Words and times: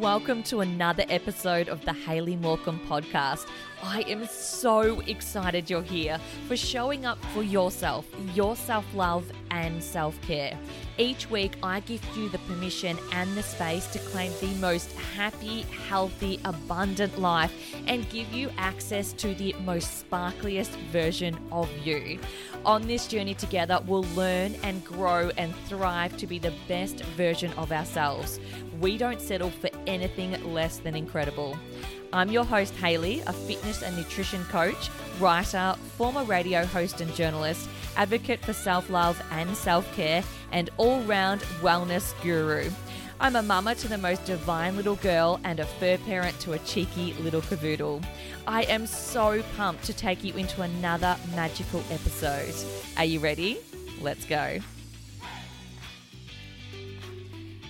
Welcome 0.00 0.42
to 0.44 0.60
another 0.60 1.04
episode 1.08 1.70
of 1.70 1.82
the 1.86 1.92
Hayley 1.94 2.36
Morecambe 2.36 2.80
podcast. 2.86 3.46
I 3.82 4.02
am 4.02 4.26
so 4.26 5.00
excited 5.00 5.70
you're 5.70 5.82
here 5.82 6.18
for 6.48 6.56
showing 6.56 7.06
up 7.06 7.22
for 7.32 7.42
yourself, 7.42 8.06
your 8.34 8.56
self 8.56 8.84
love, 8.94 9.30
and 9.50 9.82
self 9.82 10.20
care. 10.20 10.58
Each 10.98 11.30
week, 11.30 11.56
I 11.62 11.80
give 11.80 12.02
you 12.16 12.28
the 12.28 12.38
permission 12.40 12.98
and 13.12 13.34
the 13.36 13.42
space 13.42 13.86
to 13.88 13.98
claim 13.98 14.32
the 14.40 14.54
most 14.60 14.92
happy, 15.14 15.62
healthy, 15.88 16.40
abundant 16.44 17.18
life 17.18 17.52
and 17.86 18.08
give 18.10 18.30
you 18.32 18.50
access 18.58 19.12
to 19.14 19.34
the 19.34 19.54
most 19.64 20.04
sparkliest 20.10 20.76
version 20.90 21.38
of 21.52 21.70
you. 21.86 22.18
On 22.64 22.86
this 22.86 23.06
journey 23.06 23.34
together, 23.34 23.80
we'll 23.86 24.06
learn 24.14 24.54
and 24.62 24.84
grow 24.84 25.30
and 25.36 25.54
thrive 25.68 26.16
to 26.16 26.26
be 26.26 26.38
the 26.38 26.52
best 26.66 27.02
version 27.16 27.52
of 27.54 27.72
ourselves. 27.72 28.40
We 28.80 28.98
don't 28.98 29.20
settle 29.20 29.50
for 29.50 29.70
anything 29.86 30.52
less 30.52 30.78
than 30.78 30.94
incredible. 30.94 31.58
I'm 32.12 32.30
your 32.30 32.44
host, 32.44 32.74
Hayley, 32.76 33.20
a 33.26 33.32
fitness 33.32 33.82
and 33.82 33.96
nutrition 33.96 34.44
coach, 34.44 34.90
writer, 35.18 35.74
former 35.96 36.24
radio 36.24 36.64
host 36.64 37.00
and 37.00 37.14
journalist, 37.14 37.68
advocate 37.96 38.44
for 38.44 38.52
self 38.52 38.90
love 38.90 39.20
and 39.30 39.56
self 39.56 39.90
care, 39.94 40.22
and 40.52 40.70
all 40.76 41.00
round 41.02 41.42
wellness 41.62 42.14
guru. 42.22 42.70
I'm 43.18 43.36
a 43.36 43.42
mama 43.42 43.74
to 43.76 43.88
the 43.88 43.96
most 43.96 44.26
divine 44.26 44.76
little 44.76 44.96
girl 44.96 45.40
and 45.44 45.58
a 45.58 45.64
fur 45.64 45.96
parent 45.98 46.38
to 46.40 46.52
a 46.52 46.58
cheeky 46.60 47.14
little 47.14 47.40
cavoodle. 47.40 48.04
I 48.46 48.62
am 48.64 48.86
so 48.86 49.42
pumped 49.56 49.84
to 49.84 49.94
take 49.94 50.22
you 50.22 50.34
into 50.34 50.60
another 50.62 51.16
magical 51.34 51.82
episode. 51.90 52.54
Are 52.98 53.06
you 53.06 53.20
ready? 53.20 53.58
Let's 54.02 54.26
go. 54.26 54.58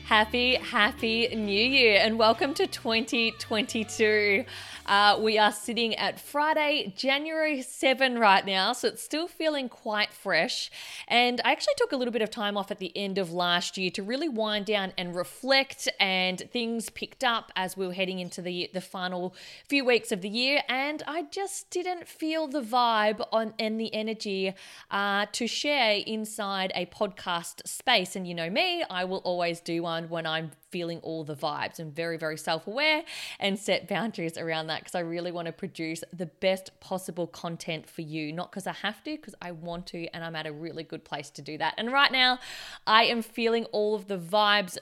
Happy, 0.06 0.54
happy 0.54 1.26
new 1.34 1.50
year 1.50 1.98
and 2.00 2.16
welcome 2.16 2.54
to 2.54 2.68
2022. 2.68 4.44
Uh, 4.86 5.18
we 5.20 5.36
are 5.36 5.50
sitting 5.50 5.96
at 5.96 6.20
Friday, 6.20 6.92
January 6.96 7.60
7 7.60 8.20
right 8.20 8.46
now, 8.46 8.72
so 8.72 8.86
it's 8.86 9.02
still 9.02 9.26
feeling 9.26 9.68
quite 9.68 10.12
fresh. 10.12 10.70
And 11.08 11.40
I 11.44 11.50
actually 11.50 11.74
took 11.76 11.90
a 11.90 11.96
little 11.96 12.12
bit 12.12 12.22
of 12.22 12.30
time 12.30 12.56
off 12.56 12.70
at 12.70 12.78
the 12.78 12.96
end 12.96 13.18
of 13.18 13.32
last 13.32 13.76
year 13.76 13.90
to 13.90 14.02
really 14.04 14.28
wind 14.28 14.66
down 14.66 14.92
and 14.96 15.16
reflect, 15.16 15.88
and 15.98 16.38
things 16.52 16.88
picked 16.88 17.24
up 17.24 17.50
as 17.56 17.76
we 17.76 17.84
were 17.84 17.92
heading 17.92 18.20
into 18.20 18.40
the, 18.40 18.70
the 18.72 18.80
final 18.80 19.34
few 19.68 19.84
weeks 19.84 20.12
of 20.12 20.20
the 20.20 20.28
year. 20.28 20.62
And 20.68 21.02
I 21.08 21.22
just 21.32 21.68
didn't 21.70 22.06
feel 22.06 22.46
the 22.46 22.62
vibe 22.62 23.26
on 23.32 23.54
and 23.58 23.80
the 23.80 23.92
energy 23.92 24.54
uh, 24.92 25.26
to 25.32 25.48
share 25.48 26.02
inside 26.06 26.70
a 26.76 26.86
podcast 26.86 27.66
space. 27.66 28.14
And 28.14 28.26
you 28.26 28.34
know 28.34 28.50
me, 28.50 28.84
I 28.88 29.04
will 29.04 29.18
always 29.18 29.60
do 29.60 29.82
one 29.82 30.08
when 30.08 30.26
I'm 30.26 30.52
feeling 30.76 30.98
all 30.98 31.24
the 31.24 31.34
vibes. 31.34 31.80
I'm 31.80 31.90
very, 31.90 32.18
very 32.18 32.36
self 32.36 32.66
aware 32.66 33.02
and 33.40 33.58
set 33.58 33.88
boundaries 33.88 34.36
around 34.36 34.66
that 34.66 34.80
because 34.80 34.94
I 34.94 35.00
really 35.00 35.32
want 35.32 35.46
to 35.46 35.52
produce 35.52 36.04
the 36.12 36.26
best 36.26 36.78
possible 36.80 37.26
content 37.26 37.88
for 37.88 38.02
you. 38.02 38.30
Not 38.30 38.50
because 38.50 38.66
I 38.66 38.74
have 38.74 39.02
to, 39.04 39.16
because 39.16 39.34
I 39.40 39.52
want 39.52 39.86
to, 39.86 40.06
and 40.08 40.22
I'm 40.22 40.36
at 40.36 40.46
a 40.46 40.52
really 40.52 40.82
good 40.82 41.02
place 41.02 41.30
to 41.30 41.40
do 41.40 41.56
that. 41.56 41.72
And 41.78 41.90
right 41.90 42.12
now, 42.12 42.40
I 42.86 43.04
am 43.04 43.22
feeling 43.22 43.64
all 43.72 43.94
of 43.94 44.06
the 44.06 44.18
vibes 44.18 44.76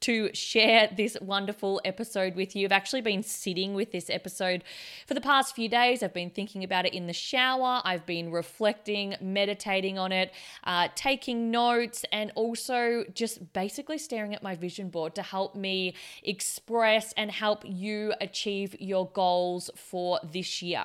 to 0.00 0.30
share 0.34 0.90
this 0.94 1.16
wonderful 1.20 1.80
episode 1.86 2.34
with 2.34 2.54
you. 2.56 2.66
I've 2.66 2.72
actually 2.72 3.02
been 3.02 3.22
sitting 3.22 3.74
with 3.74 3.92
this 3.92 4.10
episode 4.10 4.64
for 5.06 5.14
the 5.14 5.20
past 5.20 5.54
few 5.54 5.68
days. 5.68 6.02
I've 6.02 6.14
been 6.14 6.30
thinking 6.30 6.64
about 6.64 6.86
it 6.86 6.94
in 6.94 7.06
the 7.06 7.12
shower, 7.12 7.80
I've 7.84 8.06
been 8.06 8.30
reflecting, 8.30 9.14
meditating 9.20 9.98
on 9.98 10.12
it, 10.12 10.32
uh, 10.64 10.88
taking 10.94 11.50
notes, 11.50 12.04
and 12.12 12.32
also 12.34 13.04
just 13.14 13.52
basically 13.52 13.98
staring 13.98 14.34
at 14.34 14.42
my 14.42 14.54
vision 14.54 14.88
board 14.88 15.14
to 15.14 15.22
help 15.30 15.54
me 15.54 15.94
express 16.22 17.12
and 17.16 17.30
help 17.30 17.64
you 17.66 18.12
achieve 18.20 18.76
your 18.80 19.08
goals 19.08 19.70
for 19.76 20.20
this 20.22 20.62
year. 20.62 20.84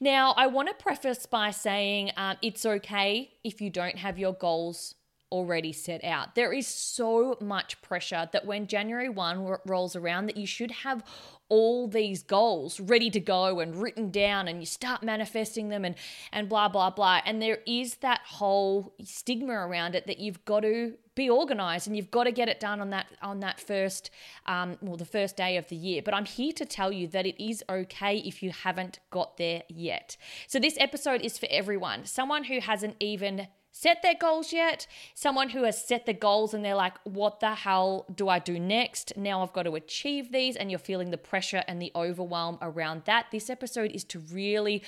Now, 0.00 0.34
I 0.36 0.46
want 0.46 0.68
to 0.68 0.74
preface 0.74 1.26
by 1.26 1.50
saying 1.50 2.10
um, 2.16 2.36
it's 2.42 2.66
okay 2.66 3.30
if 3.44 3.60
you 3.60 3.70
don't 3.70 3.96
have 3.98 4.18
your 4.18 4.32
goals 4.32 4.94
already 5.32 5.72
set 5.72 6.04
out. 6.04 6.34
There 6.34 6.52
is 6.52 6.66
so 6.66 7.36
much 7.40 7.82
pressure 7.82 8.28
that 8.32 8.46
when 8.46 8.66
January 8.68 9.08
1 9.08 9.38
r- 9.38 9.60
rolls 9.66 9.96
around 9.96 10.26
that 10.26 10.36
you 10.36 10.46
should 10.46 10.70
have 10.70 11.02
all 11.48 11.88
these 11.88 12.22
goals 12.22 12.78
ready 12.80 13.10
to 13.10 13.20
go 13.20 13.60
and 13.60 13.76
written 13.76 14.10
down 14.10 14.48
and 14.48 14.60
you 14.60 14.66
start 14.66 15.02
manifesting 15.02 15.68
them 15.68 15.84
and 15.84 15.94
and 16.32 16.48
blah 16.48 16.68
blah 16.68 16.90
blah 16.90 17.20
and 17.24 17.40
there 17.40 17.58
is 17.66 17.96
that 17.96 18.20
whole 18.24 18.92
stigma 19.04 19.52
around 19.52 19.94
it 19.94 20.08
that 20.08 20.18
you've 20.18 20.44
got 20.44 20.60
to 20.60 20.94
be 21.16 21.28
organized 21.28 21.88
and 21.88 21.96
you've 21.96 22.12
got 22.12 22.24
to 22.24 22.30
get 22.30 22.48
it 22.48 22.60
done 22.60 22.80
on 22.80 22.90
that 22.90 23.06
on 23.20 23.40
that 23.40 23.58
first 23.58 24.10
um, 24.46 24.76
well 24.80 24.96
the 24.96 25.04
first 25.04 25.36
day 25.36 25.56
of 25.56 25.66
the 25.68 25.76
year. 25.76 26.02
But 26.04 26.14
i'm 26.14 26.26
here 26.26 26.52
to 26.52 26.64
tell 26.64 26.92
you 26.92 27.08
that 27.08 27.26
it 27.26 27.42
is 27.42 27.64
okay 27.68 28.18
if 28.18 28.42
you 28.42 28.50
haven't 28.50 29.00
got 29.10 29.36
there 29.36 29.62
yet. 29.68 30.16
So 30.46 30.60
this 30.60 30.76
episode 30.78 31.22
is 31.22 31.38
for 31.38 31.48
everyone. 31.50 32.04
Someone 32.04 32.44
who 32.44 32.60
hasn't 32.60 32.96
even 33.00 33.48
set 33.72 34.00
their 34.02 34.14
goals 34.14 34.54
yet, 34.54 34.86
someone 35.14 35.50
who 35.50 35.64
has 35.64 35.82
set 35.82 36.06
the 36.06 36.14
goals 36.14 36.54
and 36.54 36.64
they're 36.64 36.74
like, 36.74 36.94
what 37.04 37.40
the 37.40 37.54
hell 37.54 38.06
do 38.14 38.26
I 38.26 38.38
do 38.38 38.58
next? 38.58 39.12
Now 39.18 39.42
I've 39.42 39.52
got 39.52 39.64
to 39.64 39.74
achieve 39.74 40.32
these, 40.32 40.56
and 40.56 40.70
you're 40.70 40.78
feeling 40.78 41.10
the 41.10 41.18
pressure 41.18 41.62
and 41.68 41.80
the 41.80 41.92
overwhelm 41.94 42.56
around 42.62 43.02
that. 43.04 43.26
This 43.30 43.50
episode 43.50 43.90
is 43.92 44.02
to 44.04 44.18
really, 44.32 44.82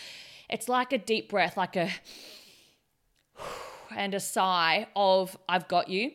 it's 0.49 0.71
like 0.71 0.95
a 0.95 0.99
deep 0.99 1.29
breath, 1.29 1.55
like 1.57 1.77
a 1.77 1.91
and 3.95 4.15
a 4.15 4.21
sigh 4.21 4.87
of, 4.97 5.37
I've 5.49 5.69
got 5.69 5.89
you 5.89 6.13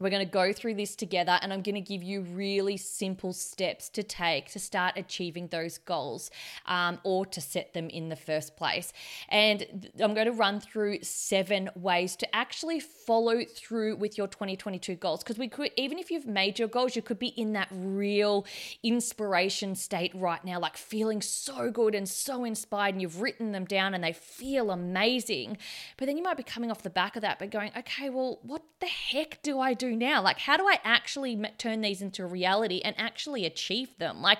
We're 0.00 0.08
going 0.08 0.24
to 0.24 0.32
go 0.32 0.52
through 0.54 0.74
this 0.74 0.96
together, 0.96 1.38
and 1.42 1.52
I'm 1.52 1.60
going 1.60 1.74
to 1.74 1.80
give 1.82 2.02
you 2.02 2.22
really 2.22 2.78
simple 2.78 3.34
steps 3.34 3.90
to 3.90 4.02
take 4.02 4.50
to 4.52 4.58
start 4.58 4.94
achieving 4.96 5.48
those 5.48 5.76
goals 5.76 6.30
um, 6.64 6.98
or 7.04 7.26
to 7.26 7.40
set 7.40 7.74
them 7.74 7.90
in 7.90 8.08
the 8.08 8.16
first 8.16 8.56
place. 8.56 8.94
And 9.28 9.90
I'm 10.00 10.14
going 10.14 10.26
to 10.26 10.32
run 10.32 10.58
through 10.58 11.02
seven 11.02 11.68
ways 11.74 12.16
to 12.16 12.34
actually 12.34 12.80
follow 12.80 13.44
through 13.44 13.96
with 13.96 14.16
your 14.16 14.26
2022 14.26 14.94
goals. 14.94 15.22
Because 15.22 15.36
we 15.36 15.48
could, 15.48 15.70
even 15.76 15.98
if 15.98 16.10
you've 16.10 16.26
made 16.26 16.58
your 16.58 16.68
goals, 16.68 16.96
you 16.96 17.02
could 17.02 17.18
be 17.18 17.28
in 17.28 17.52
that 17.52 17.68
real 17.70 18.46
inspiration 18.82 19.74
state 19.74 20.12
right 20.14 20.42
now, 20.46 20.58
like 20.58 20.78
feeling 20.78 21.20
so 21.20 21.70
good 21.70 21.94
and 21.94 22.08
so 22.08 22.44
inspired, 22.44 22.94
and 22.94 23.02
you've 23.02 23.20
written 23.20 23.52
them 23.52 23.66
down 23.66 23.92
and 23.92 24.02
they 24.02 24.14
feel 24.14 24.70
amazing. 24.70 25.58
But 25.98 26.06
then 26.06 26.16
you 26.16 26.22
might 26.22 26.38
be 26.38 26.42
coming 26.42 26.70
off 26.70 26.82
the 26.82 26.88
back 26.88 27.16
of 27.16 27.22
that, 27.22 27.38
but 27.38 27.50
going, 27.50 27.70
okay, 27.76 28.08
well, 28.08 28.38
what 28.42 28.62
the 28.80 28.86
heck 28.86 29.42
do 29.42 29.60
I 29.60 29.74
do? 29.74 29.89
Now? 29.96 30.22
Like, 30.22 30.38
how 30.38 30.56
do 30.56 30.66
I 30.66 30.78
actually 30.84 31.40
turn 31.58 31.80
these 31.80 32.02
into 32.02 32.24
reality 32.26 32.80
and 32.84 32.94
actually 32.98 33.46
achieve 33.46 33.96
them? 33.98 34.22
Like, 34.22 34.38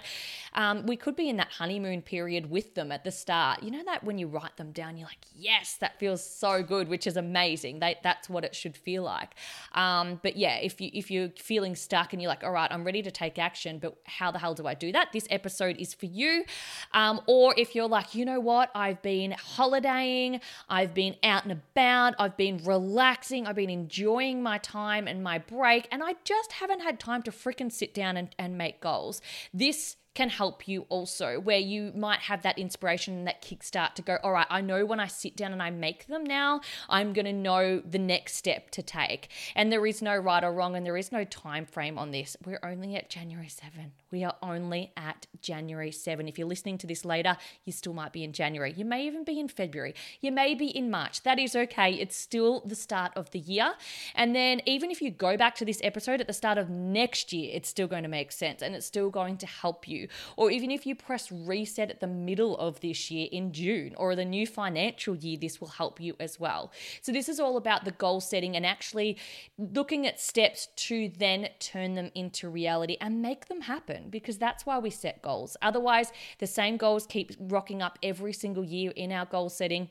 um, 0.55 0.87
we 0.87 0.97
could 0.97 1.17
be 1.17 1.29
in 1.29 1.37
that 1.37 1.49
honeymoon 1.53 2.03
period 2.03 2.51
with 2.51 2.75
them 2.75 2.91
at 2.93 3.05
the 3.05 3.11
start. 3.11 3.63
You 3.63 3.71
know 3.71 3.85
that 3.85 4.05
when 4.05 4.19
you 4.19 4.27
write 4.27 4.57
them 4.57 4.73
down, 4.73 4.97
you're 4.97 5.07
like, 5.07 5.27
yes, 5.35 5.77
that 5.81 5.99
feels 5.99 6.25
so 6.25 6.63
good, 6.63 6.89
which 6.89 7.07
is 7.07 7.17
amazing. 7.17 7.79
They, 7.81 7.97
that's 8.03 8.29
what 8.29 8.45
it 8.45 8.55
should 8.55 8.77
feel 8.77 9.03
like. 9.03 9.35
Um, 9.75 10.21
but 10.23 10.37
yeah, 10.37 10.57
if 10.57 10.81
you 10.81 10.91
if 10.93 11.11
you're 11.11 11.31
feeling 11.37 11.77
stuck 11.77 12.13
and 12.13 12.21
you're 12.21 12.29
like, 12.29 12.45
all 12.45 12.53
right, 12.53 12.71
I'm 12.71 12.85
ready 12.85 13.03
to 13.03 13.11
take 13.11 13.39
action, 13.39 13.79
but 13.79 13.97
how 14.05 14.31
the 14.31 14.39
hell 14.39 14.55
do 14.55 14.67
I 14.67 14.75
do 14.75 14.93
that? 14.93 15.13
This 15.13 15.27
episode 15.31 15.77
is 15.79 15.95
for 15.95 16.07
you. 16.07 16.45
Um, 16.93 17.21
or 17.27 17.55
if 17.57 17.75
you're 17.75 17.89
like, 17.89 18.15
you 18.15 18.25
know 18.25 18.41
what, 18.41 18.71
I've 18.75 19.01
been 19.03 19.33
holidaying, 19.33 20.41
I've 20.69 20.95
been 20.95 21.17
out 21.23 21.45
and 21.45 21.53
about, 21.53 22.15
I've 22.19 22.37
been 22.37 22.59
relaxing, 22.65 23.47
I've 23.47 23.57
been 23.57 23.71
enjoying 23.71 24.43
my 24.43 24.59
time 24.59 25.07
and 25.07 25.23
my 25.23 25.39
break, 25.41 25.89
and 25.91 26.03
I 26.03 26.17
just 26.25 26.53
haven't 26.53 26.81
had 26.81 27.01
time 27.01 27.23
to 27.23 27.31
freaking 27.31 27.73
sit 27.73 27.95
down 27.95 28.17
and, 28.17 28.35
and 28.39 28.57
make 28.57 28.81
goals. 28.81 29.21
This 29.53 29.97
can 30.15 30.29
help 30.29 30.67
you 30.67 30.87
also, 30.89 31.39
where 31.39 31.59
you 31.59 31.93
might 31.95 32.21
have 32.21 32.43
that 32.43 32.59
inspiration 32.59 33.15
and 33.15 33.27
that 33.27 33.43
kickstart 33.43 33.95
to 33.95 34.03
go, 34.03 34.19
all 34.23 34.33
right, 34.33 34.47
I 34.51 34.61
know 34.61 34.85
when 34.85 34.99
I 34.99 35.07
sit 35.07 35.37
down 35.37 35.53
and 35.53 35.63
I 35.63 35.71
make 35.71 36.07
them 36.07 36.25
now, 36.25 36.61
I'm 36.89 37.13
going 37.13 37.27
to 37.27 37.33
know 37.33 37.81
the 37.81 37.99
next 37.99 38.35
step 38.35 38.71
to 38.73 38.83
take. 38.83 39.29
And 39.55 39.71
there 39.71 39.87
is 39.87 40.03
no 40.03 40.17
right 40.17 40.43
or 40.43 40.53
wrong, 40.53 40.75
and 40.75 40.85
there 40.85 40.97
is 40.97 41.13
no 41.13 41.25
time 41.25 41.65
frame 41.65 41.99
on 41.99 42.11
this. 42.11 42.37
We're 42.45 42.61
only 42.63 42.97
at 42.97 43.09
January 43.09 43.49
7. 43.49 43.93
We 44.11 44.25
are 44.25 44.35
only 44.43 44.93
at 44.97 45.27
January 45.41 45.93
7. 45.93 46.27
If 46.27 46.39
you're 46.39 46.49
listening 46.49 46.79
to 46.79 46.87
this 46.87 47.05
later, 47.05 47.37
you 47.65 47.73
still 47.73 47.95
might 47.95 48.13
be 48.13 48.25
in 48.25 48.33
January. 48.33 48.73
You 48.73 48.85
may 48.85 49.07
even 49.07 49.25
be 49.25 49.39
in 49.39 49.47
February. 49.47 49.95
You 50.21 50.33
may 50.33 50.55
be 50.55 50.67
in 50.67 50.91
March. 50.91 51.23
That 51.23 51.39
is 51.39 51.55
okay. 51.55 51.93
It's 51.93 52.17
still 52.17 52.63
the 52.67 52.75
start 52.75 53.13
of 53.15 53.31
the 53.31 53.39
year. 53.39 53.75
And 54.17 54.35
then 54.35 54.61
even 54.67 54.91
if 54.91 55.01
you 55.01 55.11
go 55.11 55.37
back 55.37 55.55
to 55.57 55.65
this 55.65 55.81
episode 55.85 56.21
at 56.21 56.27
the 56.27 56.33
start 56.33 56.59
of 56.59 56.69
next 56.69 57.33
year, 57.33 57.51
it's 57.53 57.69
still 57.69 57.87
going 57.87 58.03
to 58.03 58.09
make 58.09 58.33
sense 58.33 58.63
and 58.63 58.75
it's 58.75 58.87
still 58.87 59.11
going 59.11 59.37
to 59.39 59.47
help 59.47 59.87
you. 59.87 60.00
Or 60.37 60.51
even 60.51 60.71
if 60.71 60.87
you 60.87 60.95
press 60.95 61.31
reset 61.33 61.91
at 61.91 62.01
the 62.01 62.07
middle 62.07 62.57
of 62.59 62.81
this 62.81 63.11
year 63.11 63.29
in 63.33 63.53
June 63.53 63.95
or 63.97 64.15
the 64.15 64.25
new 64.25 64.47
financial 64.47 65.17
year, 65.17 65.39
this 65.41 65.61
will 65.61 65.69
help 65.69 66.01
you 66.01 66.15
as 66.21 66.39
well. 66.39 66.73
So 67.03 67.13
this 67.13 67.29
is 67.29 67.41
all 67.41 67.57
about 67.57 67.85
the 67.85 67.91
goal 67.93 68.21
setting 68.21 68.57
and 68.57 68.65
actually 68.65 69.17
looking 69.59 70.07
at 70.07 70.21
steps 70.21 70.69
to 70.77 71.11
then 71.19 71.49
turn 71.59 71.95
them 71.95 72.11
into 72.15 72.49
reality 72.49 72.97
and 73.01 73.21
make 73.21 73.47
them 73.47 73.63
happen 73.63 73.81
happen 73.91 74.11
because 74.11 74.39
that's 74.39 74.67
why 74.67 74.79
we 74.79 74.91
set 74.91 75.23
goals. 75.23 75.57
Otherwise, 75.63 76.13
the 76.39 76.47
same 76.47 76.77
goals 76.77 77.07
keep 77.07 77.33
rocking 77.39 77.83
up 77.83 77.99
every 78.03 78.33
single 78.33 78.65
year 78.65 78.93
in 78.97 79.13
our 79.13 79.27
goal 79.27 79.49
setting 79.49 79.89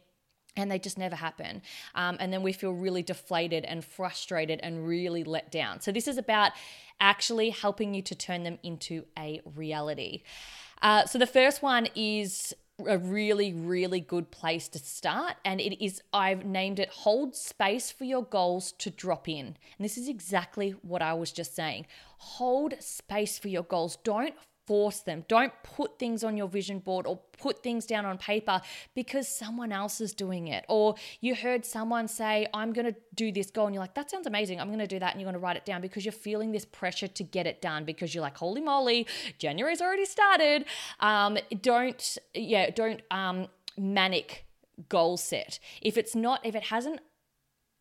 and 0.56 0.69
they 0.69 0.80
just 0.80 0.98
never 0.98 1.16
happen. 1.16 1.62
Um, 1.96 2.18
and 2.19 2.34
then 2.34 2.44
we 2.44 2.54
feel 2.54 2.72
really 2.72 3.04
deflated 3.04 3.66
and 3.66 3.84
frustrated 3.84 4.60
and 4.62 4.86
really 4.88 5.24
let 5.24 5.51
down. 5.51 5.81
So, 5.81 5.92
this 5.92 6.07
is 6.07 6.18
about 6.18 6.51
actually 7.00 7.51
helping 7.51 7.94
you 7.94 8.01
to 8.04 8.16
turn 8.16 8.44
them 8.44 8.60
into 8.63 9.06
a 9.18 9.42
reality. 9.56 10.24
Uh, 10.81 11.06
so, 11.06 11.18
the 11.18 11.28
first 11.28 11.62
one 11.62 11.88
is 11.96 12.54
a 12.88 12.98
really, 12.98 13.54
really 13.54 14.00
good 14.00 14.31
place 14.31 14.68
to 14.69 14.80
start. 14.80 15.36
And 15.44 15.60
it 15.60 15.84
is, 15.84 16.01
I've 16.13 16.46
named 16.46 16.80
it 16.80 16.90
Hold 16.90 17.36
Space 17.36 17.92
for 17.92 18.06
Your 18.06 18.24
Goals 18.24 18.72
to 18.74 18.90
Drop 18.90 19.28
In. 19.28 19.48
And 19.48 19.56
this 19.80 19.98
is 19.98 20.07
exactly 20.07 20.72
what 20.81 21.02
I 21.02 21.13
was 21.13 21.31
just 21.31 21.56
saying. 21.56 21.88
Hold 22.18 22.74
space 22.80 23.40
for 23.40 23.48
your 23.48 23.63
goals. 23.63 23.98
Don't 24.04 24.36
force 24.69 25.00
them. 25.00 25.25
Don't 25.27 25.51
put 25.63 25.98
things 25.98 26.24
on 26.24 26.38
your 26.38 26.48
vision 26.48 26.77
board 26.77 27.07
or 27.07 27.18
put 27.39 27.63
things 27.63 27.88
down 27.88 28.06
on 28.06 28.19
paper 28.19 28.62
because 28.94 29.27
someone 29.27 29.71
else 29.71 30.00
is 30.00 30.13
doing 30.13 30.48
it. 30.48 30.63
Or 30.69 30.94
you 31.21 31.33
heard 31.33 31.66
someone 31.66 32.07
say, 32.07 32.45
I'm 32.54 32.71
going 32.71 32.86
to 32.86 32.95
do 33.16 33.31
this 33.31 33.50
goal. 33.50 33.66
And 33.66 33.74
you're 33.74 33.81
like, 33.81 33.95
that 33.95 34.12
sounds 34.12 34.27
amazing. 34.27 34.62
I'm 34.62 34.68
going 34.68 34.77
to 34.77 34.86
do 34.86 35.00
that. 35.00 35.13
And 35.13 35.19
you're 35.19 35.25
going 35.25 35.42
to 35.42 35.44
write 35.44 35.57
it 35.57 35.66
down 35.66 35.81
because 35.81 36.06
you're 36.06 36.12
feeling 36.12 36.51
this 36.51 36.66
pressure 36.66 37.07
to 37.07 37.24
get 37.24 37.48
it 37.48 37.63
done 37.63 37.83
because 37.83 38.13
you're 38.13 38.21
like, 38.21 38.38
holy 38.38 38.62
moly, 38.62 39.07
January's 39.39 39.81
already 39.81 40.06
started. 40.06 40.66
Um, 41.00 41.39
don't, 41.63 42.19
yeah, 42.36 42.69
don't 42.69 43.01
um, 43.10 43.48
manic 43.75 44.45
goal 44.88 45.18
set. 45.18 45.57
If 45.81 45.98
it's 45.98 46.13
not, 46.16 46.45
if 46.45 46.54
it 46.54 46.66
hasn't 46.66 47.00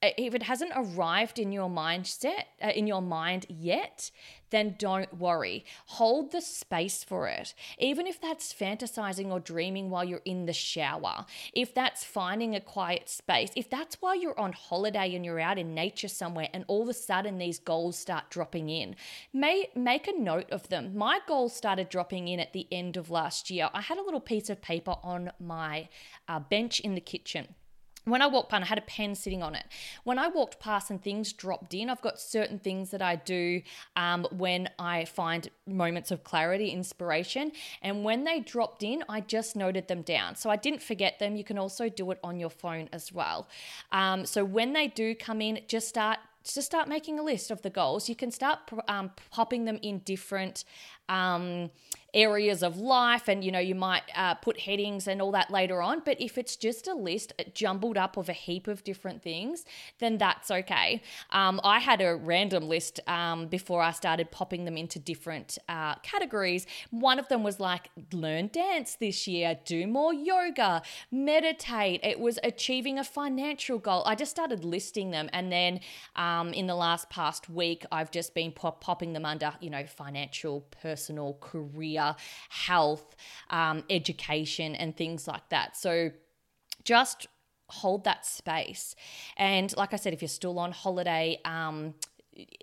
if 0.02 0.34
it 0.34 0.44
hasn't 0.44 0.72
arrived 0.76 1.38
in 1.38 1.50
your 1.52 1.68
mindset 1.68 2.44
uh, 2.62 2.68
in 2.68 2.86
your 2.86 3.02
mind 3.02 3.46
yet 3.48 4.10
then 4.50 4.76
don't 4.78 5.18
worry. 5.18 5.62
Hold 5.86 6.32
the 6.32 6.40
space 6.40 7.04
for 7.04 7.28
it. 7.28 7.52
Even 7.78 8.06
if 8.06 8.18
that's 8.18 8.54
fantasizing 8.54 9.26
or 9.26 9.40
dreaming 9.40 9.90
while 9.90 10.04
you're 10.04 10.22
in 10.24 10.46
the 10.46 10.52
shower 10.52 11.26
if 11.52 11.74
that's 11.74 12.04
finding 12.04 12.54
a 12.54 12.60
quiet 12.60 13.08
space 13.08 13.50
if 13.56 13.68
that's 13.68 14.00
while 14.00 14.14
you're 14.14 14.38
on 14.38 14.52
holiday 14.52 15.14
and 15.14 15.24
you're 15.24 15.40
out 15.40 15.58
in 15.58 15.74
nature 15.74 16.08
somewhere 16.08 16.48
and 16.52 16.64
all 16.68 16.82
of 16.82 16.88
a 16.88 16.94
sudden 16.94 17.38
these 17.38 17.58
goals 17.58 17.98
start 17.98 18.30
dropping 18.30 18.68
in 18.68 18.94
may 19.32 19.68
make 19.74 20.06
a 20.06 20.18
note 20.18 20.50
of 20.50 20.68
them. 20.68 20.96
My 20.96 21.20
goals 21.26 21.54
started 21.54 21.88
dropping 21.88 22.28
in 22.28 22.40
at 22.40 22.52
the 22.52 22.66
end 22.70 22.96
of 22.96 23.10
last 23.10 23.50
year. 23.50 23.68
I 23.74 23.80
had 23.80 23.98
a 23.98 24.02
little 24.02 24.20
piece 24.20 24.48
of 24.48 24.62
paper 24.62 24.96
on 25.02 25.32
my 25.40 25.88
uh, 26.28 26.40
bench 26.40 26.80
in 26.80 26.94
the 26.94 27.00
kitchen 27.00 27.54
when 28.10 28.22
I 28.22 28.26
walked 28.26 28.50
past, 28.50 28.62
I 28.62 28.66
had 28.66 28.78
a 28.78 28.82
pen 28.82 29.14
sitting 29.14 29.42
on 29.42 29.54
it. 29.54 29.64
When 30.04 30.18
I 30.18 30.28
walked 30.28 30.60
past 30.60 30.90
and 30.90 31.02
things 31.02 31.32
dropped 31.32 31.74
in, 31.74 31.90
I've 31.90 32.00
got 32.00 32.18
certain 32.18 32.58
things 32.58 32.90
that 32.90 33.02
I 33.02 33.16
do 33.16 33.62
um, 33.96 34.26
when 34.30 34.68
I 34.78 35.04
find 35.04 35.48
moments 35.66 36.10
of 36.10 36.24
clarity, 36.24 36.70
inspiration. 36.70 37.52
And 37.82 38.04
when 38.04 38.24
they 38.24 38.40
dropped 38.40 38.82
in, 38.82 39.04
I 39.08 39.20
just 39.20 39.56
noted 39.56 39.88
them 39.88 40.02
down. 40.02 40.36
So 40.36 40.50
I 40.50 40.56
didn't 40.56 40.82
forget 40.82 41.18
them. 41.18 41.36
You 41.36 41.44
can 41.44 41.58
also 41.58 41.88
do 41.88 42.10
it 42.10 42.18
on 42.22 42.38
your 42.38 42.50
phone 42.50 42.88
as 42.92 43.12
well. 43.12 43.48
Um, 43.92 44.26
so 44.26 44.44
when 44.44 44.72
they 44.72 44.88
do 44.88 45.14
come 45.14 45.40
in, 45.40 45.60
just 45.66 45.88
start 45.88 46.18
just 46.44 46.66
start 46.66 46.88
making 46.88 47.18
a 47.18 47.22
list 47.22 47.50
of 47.50 47.60
the 47.60 47.68
goals. 47.68 48.08
You 48.08 48.16
can 48.16 48.30
start 48.30 48.60
um, 48.88 49.10
popping 49.30 49.66
them 49.66 49.78
in 49.82 49.98
different 49.98 50.64
um, 51.08 51.70
areas 52.14 52.62
of 52.62 52.78
life 52.78 53.28
and 53.28 53.44
you 53.44 53.52
know 53.52 53.58
you 53.58 53.74
might 53.74 54.02
uh, 54.14 54.34
put 54.34 54.60
headings 54.60 55.06
and 55.06 55.20
all 55.20 55.30
that 55.30 55.50
later 55.50 55.82
on 55.82 56.00
but 56.04 56.18
if 56.20 56.38
it's 56.38 56.56
just 56.56 56.88
a 56.88 56.94
list 56.94 57.32
jumbled 57.52 57.98
up 57.98 58.16
of 58.16 58.28
a 58.28 58.32
heap 58.32 58.66
of 58.66 58.82
different 58.82 59.22
things 59.22 59.64
then 59.98 60.16
that's 60.16 60.50
okay. 60.50 61.02
Um, 61.30 61.60
i 61.64 61.78
had 61.78 62.00
a 62.00 62.16
random 62.16 62.68
list 62.68 63.00
um, 63.06 63.46
before 63.48 63.82
i 63.82 63.90
started 63.92 64.30
popping 64.30 64.64
them 64.64 64.76
into 64.76 64.98
different 64.98 65.58
uh, 65.68 65.96
categories. 65.96 66.66
One 66.90 67.18
of 67.18 67.28
them 67.28 67.42
was 67.42 67.60
like 67.60 67.90
learn 68.12 68.48
dance 68.52 68.94
this 68.94 69.28
year 69.28 69.58
do 69.64 69.86
more 69.86 70.14
yoga 70.14 70.82
meditate. 71.10 72.00
It 72.02 72.18
was 72.18 72.38
achieving 72.42 72.98
a 72.98 73.04
financial 73.04 73.78
goal. 73.78 74.02
I 74.06 74.14
just 74.14 74.30
started 74.30 74.64
listing 74.64 75.10
them 75.10 75.28
and 75.32 75.52
then 75.52 75.80
um, 76.16 76.52
in 76.52 76.66
the 76.66 76.74
last 76.74 77.10
past 77.10 77.48
week 77.50 77.84
i've 77.92 78.10
just 78.10 78.34
been 78.34 78.52
pop- 78.52 78.80
popping 78.80 79.12
them 79.12 79.24
under 79.24 79.52
you 79.60 79.70
know 79.70 79.84
financial 79.86 80.60
personal 80.82 81.36
career 81.40 81.97
health, 82.48 83.16
um, 83.50 83.84
education, 83.90 84.74
and 84.74 84.96
things 84.96 85.26
like 85.26 85.48
that. 85.50 85.76
So 85.76 86.10
just 86.84 87.26
hold 87.68 88.04
that 88.04 88.24
space. 88.24 88.94
And 89.36 89.74
like 89.76 89.92
I 89.92 89.96
said, 89.96 90.12
if 90.12 90.22
you're 90.22 90.28
still 90.28 90.58
on 90.58 90.72
holiday, 90.72 91.38
um, 91.44 91.94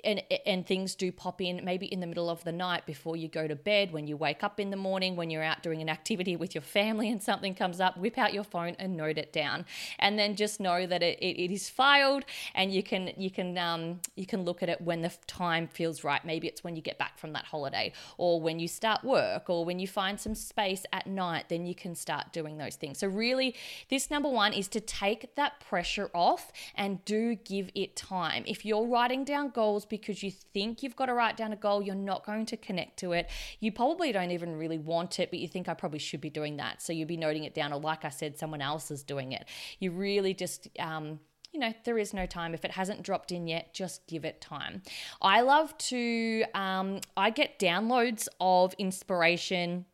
and 0.03 0.21
and 0.45 0.65
things 0.65 0.95
do 0.95 1.11
pop 1.11 1.41
in 1.41 1.61
maybe 1.63 1.85
in 1.87 1.99
the 1.99 2.07
middle 2.07 2.29
of 2.29 2.43
the 2.43 2.51
night 2.51 2.85
before 2.85 3.17
you 3.17 3.27
go 3.27 3.47
to 3.47 3.55
bed 3.55 3.91
when 3.91 4.07
you 4.07 4.15
wake 4.15 4.43
up 4.43 4.59
in 4.59 4.69
the 4.69 4.77
morning 4.77 5.15
when 5.15 5.29
you're 5.29 5.43
out 5.43 5.61
doing 5.63 5.81
an 5.81 5.89
activity 5.89 6.35
with 6.35 6.55
your 6.55 6.61
family 6.61 7.09
and 7.09 7.21
something 7.21 7.53
comes 7.53 7.79
up 7.79 7.97
whip 7.97 8.17
out 8.17 8.33
your 8.33 8.43
phone 8.43 8.75
and 8.79 8.95
note 8.95 9.17
it 9.17 9.33
down. 9.33 9.65
And 9.99 10.17
then 10.17 10.35
just 10.35 10.59
know 10.59 10.85
that 10.85 11.01
it, 11.03 11.19
it, 11.19 11.41
it 11.43 11.51
is 11.51 11.69
filed 11.69 12.23
and 12.53 12.73
you 12.73 12.83
can 12.83 13.11
you 13.17 13.29
can 13.31 13.57
um, 13.57 13.99
you 14.15 14.25
can 14.25 14.43
look 14.43 14.63
at 14.63 14.69
it 14.69 14.81
when 14.81 15.01
the 15.01 15.11
time 15.27 15.67
feels 15.67 16.03
right. 16.03 16.23
Maybe 16.23 16.47
it's 16.47 16.63
when 16.63 16.75
you 16.75 16.81
get 16.81 16.97
back 16.97 17.17
from 17.17 17.33
that 17.33 17.45
holiday 17.45 17.91
or 18.17 18.39
when 18.39 18.59
you 18.59 18.67
start 18.67 19.03
work 19.03 19.49
or 19.49 19.65
when 19.65 19.79
you 19.79 19.87
find 19.87 20.19
some 20.19 20.35
space 20.35 20.85
at 20.93 21.07
night 21.07 21.45
then 21.49 21.65
you 21.65 21.75
can 21.75 21.95
start 21.95 22.31
doing 22.31 22.57
those 22.57 22.75
things. 22.75 22.99
So 22.99 23.07
really 23.07 23.55
this 23.89 24.09
number 24.09 24.29
one 24.29 24.53
is 24.53 24.67
to 24.69 24.79
take 24.79 25.35
that 25.35 25.59
pressure 25.59 26.09
off 26.13 26.51
and 26.75 27.03
do 27.05 27.35
give 27.35 27.69
it 27.75 27.95
time. 27.95 28.43
If 28.47 28.65
you're 28.65 28.87
writing 28.87 29.23
down 29.23 29.49
goals 29.49 29.64
goals 29.65 29.85
because 29.85 30.21
you 30.21 30.29
think 30.29 30.83
you've 30.83 30.95
got 30.95 31.07
to 31.07 31.13
write 31.13 31.35
down 31.37 31.51
a 31.51 31.55
goal, 31.55 31.81
you're 31.81 31.95
not 31.95 32.23
going 32.23 32.45
to 32.45 32.57
connect 32.57 32.99
to 32.99 33.13
it. 33.13 33.29
You 33.59 33.71
probably 33.71 34.11
don't 34.11 34.29
even 34.29 34.55
really 34.55 34.77
want 34.77 35.19
it, 35.19 35.31
but 35.31 35.39
you 35.39 35.47
think 35.47 35.67
I 35.67 35.73
probably 35.73 35.99
should 35.99 36.21
be 36.21 36.29
doing 36.29 36.57
that. 36.57 36.83
So 36.83 36.93
you'll 36.93 37.07
be 37.07 37.17
noting 37.17 37.45
it 37.45 37.55
down, 37.55 37.73
or 37.73 37.79
like 37.79 38.05
I 38.05 38.09
said, 38.09 38.37
someone 38.37 38.61
else 38.61 38.91
is 38.91 39.01
doing 39.01 39.31
it. 39.31 39.45
You 39.79 39.89
really 39.91 40.35
just, 40.35 40.67
um, 40.79 41.19
you 41.51 41.59
know, 41.59 41.73
there 41.83 41.97
is 41.97 42.13
no 42.13 42.27
time. 42.27 42.53
If 42.53 42.63
it 42.63 42.71
hasn't 42.71 43.01
dropped 43.01 43.31
in 43.31 43.47
yet, 43.47 43.73
just 43.73 44.05
give 44.07 44.23
it 44.23 44.39
time. 44.39 44.83
I 45.19 45.41
love 45.41 45.75
to, 45.89 46.43
um, 46.53 46.99
I 47.17 47.31
get 47.31 47.57
downloads 47.57 48.27
of 48.39 48.75
inspiration 48.77 49.85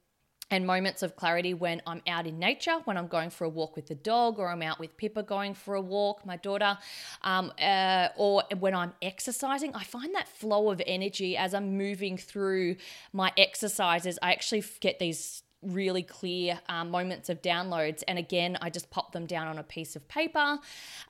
and 0.52 0.68
moments 0.68 1.02
of 1.02 1.16
clarity 1.16 1.54
when 1.54 1.82
I'm 1.88 2.02
out 2.06 2.28
in 2.28 2.38
nature, 2.38 2.78
when 2.84 2.98
I'm 2.98 3.08
going 3.08 3.30
for 3.30 3.46
a 3.46 3.50
walk 3.50 3.76
with 3.76 3.88
the 3.88 3.96
dog, 3.96 4.38
or 4.38 4.50
I'm 4.50 4.62
out 4.62 4.80
with 4.80 4.96
Pippa 4.98 5.24
going 5.24 5.54
for 5.54 5.76
a 5.76 5.82
walk, 5.82 6.26
my 6.26 6.36
daughter, 6.36 6.78
um, 7.24 7.52
uh, 7.60 8.10
or 8.18 8.44
when 8.60 8.76
I'm 8.76 8.94
exercising. 9.02 9.74
I 9.74 9.84
find 9.84 10.14
that 10.14 10.28
flow 10.28 10.70
of 10.70 10.82
energy 10.86 11.38
as 11.38 11.54
I'm 11.54 11.78
moving 11.78 12.18
through 12.18 12.76
my 13.14 13.32
exercises. 13.38 14.20
I 14.22 14.34
actually 14.34 14.64
get 14.82 15.00
these 15.00 15.44
really 15.62 16.04
clear 16.04 16.60
um, 16.70 16.90
moments 16.92 17.30
of 17.30 17.42
downloads. 17.42 18.04
And 18.08 18.18
again, 18.18 18.58
I 18.62 18.70
just 18.70 18.90
pop 18.90 19.12
them 19.12 19.26
down 19.26 19.48
on 19.48 19.58
a 19.58 19.64
piece 19.64 19.96
of 19.96 20.08
paper. 20.08 20.58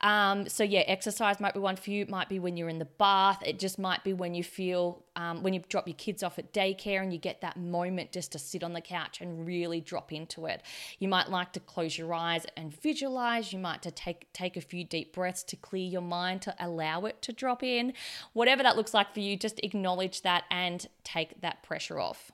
Um, 0.01 0.47
so, 0.49 0.63
yeah, 0.63 0.81
exercise 0.81 1.39
might 1.39 1.53
be 1.53 1.59
one 1.59 1.75
for 1.75 1.91
you, 1.91 2.03
it 2.03 2.09
might 2.09 2.29
be 2.29 2.39
when 2.39 2.57
you're 2.57 2.69
in 2.69 2.79
the 2.79 2.85
bath, 2.85 3.41
it 3.45 3.59
just 3.59 3.79
might 3.79 4.03
be 4.03 4.13
when 4.13 4.33
you 4.33 4.43
feel, 4.43 5.03
um, 5.15 5.43
when 5.43 5.53
you 5.53 5.61
drop 5.69 5.87
your 5.87 5.95
kids 5.95 6.23
off 6.23 6.37
at 6.39 6.53
daycare 6.53 7.01
and 7.01 7.13
you 7.13 7.19
get 7.19 7.41
that 7.41 7.57
moment 7.57 8.11
just 8.11 8.31
to 8.33 8.39
sit 8.39 8.63
on 8.63 8.73
the 8.73 8.81
couch 8.81 9.21
and 9.21 9.45
really 9.45 9.81
drop 9.81 10.11
into 10.11 10.45
it. 10.45 10.61
You 10.99 11.07
might 11.07 11.29
like 11.29 11.53
to 11.53 11.59
close 11.59 11.97
your 11.97 12.13
eyes 12.13 12.45
and 12.57 12.73
visualize. 12.81 13.53
You 13.53 13.59
might 13.59 13.81
to 13.83 13.91
take 13.91 14.31
take 14.33 14.57
a 14.57 14.61
few 14.61 14.83
deep 14.83 15.13
breaths 15.13 15.43
to 15.43 15.55
clear 15.55 15.85
your 15.85 16.01
mind 16.01 16.41
to 16.43 16.55
allow 16.59 17.05
it 17.05 17.21
to 17.23 17.33
drop 17.33 17.63
in. 17.63 17.93
Whatever 18.33 18.63
that 18.63 18.75
looks 18.75 18.93
like 18.93 19.13
for 19.13 19.19
you, 19.19 19.37
just 19.37 19.59
acknowledge 19.63 20.21
that 20.21 20.43
and 20.51 20.87
take 21.03 21.41
that 21.41 21.63
pressure 21.63 21.99
off 21.99 22.31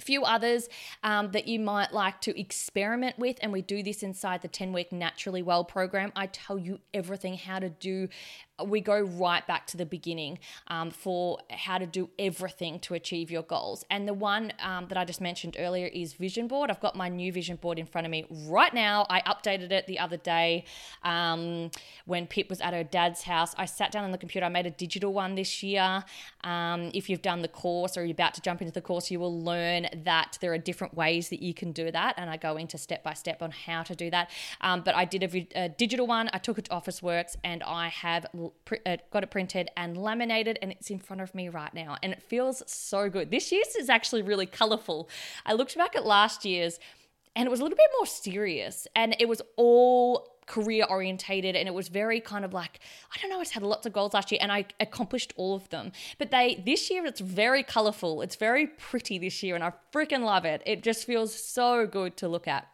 few 0.00 0.24
others 0.24 0.68
um, 1.02 1.30
that 1.30 1.46
you 1.46 1.60
might 1.60 1.92
like 1.92 2.20
to 2.22 2.38
experiment 2.38 3.18
with 3.18 3.36
and 3.40 3.52
we 3.52 3.62
do 3.62 3.82
this 3.82 4.02
inside 4.02 4.42
the 4.42 4.48
10 4.48 4.72
week 4.72 4.92
naturally 4.92 5.42
well 5.42 5.64
program. 5.64 6.12
I 6.16 6.26
tell 6.26 6.58
you 6.58 6.80
everything 6.92 7.34
how 7.34 7.58
to 7.60 7.68
do 7.68 8.08
we 8.62 8.80
go 8.80 9.00
right 9.00 9.44
back 9.46 9.66
to 9.66 9.76
the 9.76 9.86
beginning 9.86 10.38
um, 10.68 10.90
for 10.90 11.38
how 11.50 11.78
to 11.78 11.86
do 11.86 12.08
everything 12.18 12.78
to 12.80 12.94
achieve 12.94 13.30
your 13.30 13.42
goals. 13.42 13.84
And 13.90 14.06
the 14.06 14.14
one 14.14 14.52
um, 14.60 14.86
that 14.88 14.96
I 14.96 15.04
just 15.04 15.20
mentioned 15.20 15.56
earlier 15.58 15.86
is 15.86 16.12
Vision 16.12 16.46
Board. 16.46 16.70
I've 16.70 16.80
got 16.80 16.94
my 16.94 17.08
new 17.08 17.32
Vision 17.32 17.56
Board 17.56 17.78
in 17.78 17.86
front 17.86 18.06
of 18.06 18.10
me 18.12 18.26
right 18.46 18.72
now. 18.72 19.06
I 19.10 19.22
updated 19.22 19.72
it 19.72 19.86
the 19.86 19.98
other 19.98 20.16
day 20.16 20.64
um, 21.02 21.70
when 22.06 22.26
Pip 22.26 22.48
was 22.48 22.60
at 22.60 22.72
her 22.74 22.84
dad's 22.84 23.22
house. 23.22 23.54
I 23.58 23.64
sat 23.64 23.90
down 23.90 24.04
on 24.04 24.12
the 24.12 24.18
computer, 24.18 24.46
I 24.46 24.50
made 24.50 24.66
a 24.66 24.70
digital 24.70 25.12
one 25.12 25.34
this 25.34 25.62
year. 25.62 26.04
Um, 26.44 26.90
if 26.94 27.10
you've 27.10 27.22
done 27.22 27.42
the 27.42 27.48
course 27.48 27.96
or 27.96 28.04
you're 28.04 28.12
about 28.12 28.34
to 28.34 28.40
jump 28.40 28.60
into 28.60 28.72
the 28.72 28.82
course, 28.82 29.10
you 29.10 29.18
will 29.18 29.42
learn 29.42 29.88
that 30.04 30.38
there 30.40 30.52
are 30.52 30.58
different 30.58 30.94
ways 30.94 31.28
that 31.30 31.42
you 31.42 31.54
can 31.54 31.72
do 31.72 31.90
that. 31.90 32.14
And 32.16 32.30
I 32.30 32.36
go 32.36 32.56
into 32.56 32.78
step 32.78 33.02
by 33.02 33.14
step 33.14 33.42
on 33.42 33.50
how 33.50 33.82
to 33.82 33.96
do 33.96 34.10
that. 34.10 34.30
Um, 34.60 34.82
but 34.82 34.94
I 34.94 35.04
did 35.04 35.22
a, 35.24 35.48
a 35.64 35.68
digital 35.70 36.06
one, 36.06 36.30
I 36.32 36.38
took 36.38 36.58
it 36.58 36.66
to 36.66 36.70
Officeworks, 36.70 37.36
and 37.42 37.62
I 37.64 37.88
have 37.88 38.26
got 39.12 39.22
it 39.22 39.30
printed 39.30 39.70
and 39.76 39.96
laminated, 39.96 40.58
and 40.60 40.72
it's 40.72 40.90
in 40.90 40.98
front 40.98 41.22
of 41.22 41.34
me 41.34 41.48
right 41.48 41.72
now. 41.72 41.96
And 42.02 42.12
it 42.12 42.22
feels 42.22 42.62
so 42.66 43.08
good. 43.08 43.30
This 43.30 43.52
year's 43.52 43.74
is 43.76 43.88
actually 43.88 44.22
really 44.22 44.46
colorful. 44.46 45.08
I 45.46 45.54
looked 45.54 45.76
back 45.76 45.96
at 45.96 46.04
last 46.04 46.44
year's, 46.44 46.78
and 47.36 47.46
it 47.46 47.50
was 47.50 47.60
a 47.60 47.62
little 47.62 47.76
bit 47.76 47.90
more 47.98 48.06
serious, 48.06 48.86
and 48.94 49.16
it 49.18 49.28
was 49.28 49.42
all 49.56 50.34
career 50.46 50.84
orientated 50.88 51.56
and 51.56 51.66
it 51.66 51.72
was 51.72 51.88
very 51.88 52.20
kind 52.20 52.44
of 52.44 52.52
like 52.52 52.80
I 53.14 53.18
don't 53.18 53.30
know 53.30 53.40
I 53.40 53.44
had 53.50 53.62
lots 53.62 53.86
of 53.86 53.92
goals 53.92 54.12
last 54.12 54.30
year 54.30 54.38
and 54.42 54.52
I 54.52 54.66
accomplished 54.78 55.32
all 55.36 55.54
of 55.54 55.68
them 55.70 55.92
but 56.18 56.30
they 56.30 56.62
this 56.66 56.90
year 56.90 57.06
it's 57.06 57.20
very 57.20 57.62
colorful 57.62 58.20
it's 58.20 58.36
very 58.36 58.66
pretty 58.66 59.18
this 59.18 59.42
year 59.42 59.54
and 59.54 59.64
I 59.64 59.72
freaking 59.92 60.22
love 60.22 60.44
it 60.44 60.62
it 60.66 60.82
just 60.82 61.06
feels 61.06 61.34
so 61.34 61.86
good 61.86 62.18
to 62.18 62.28
look 62.28 62.46
at 62.46 62.68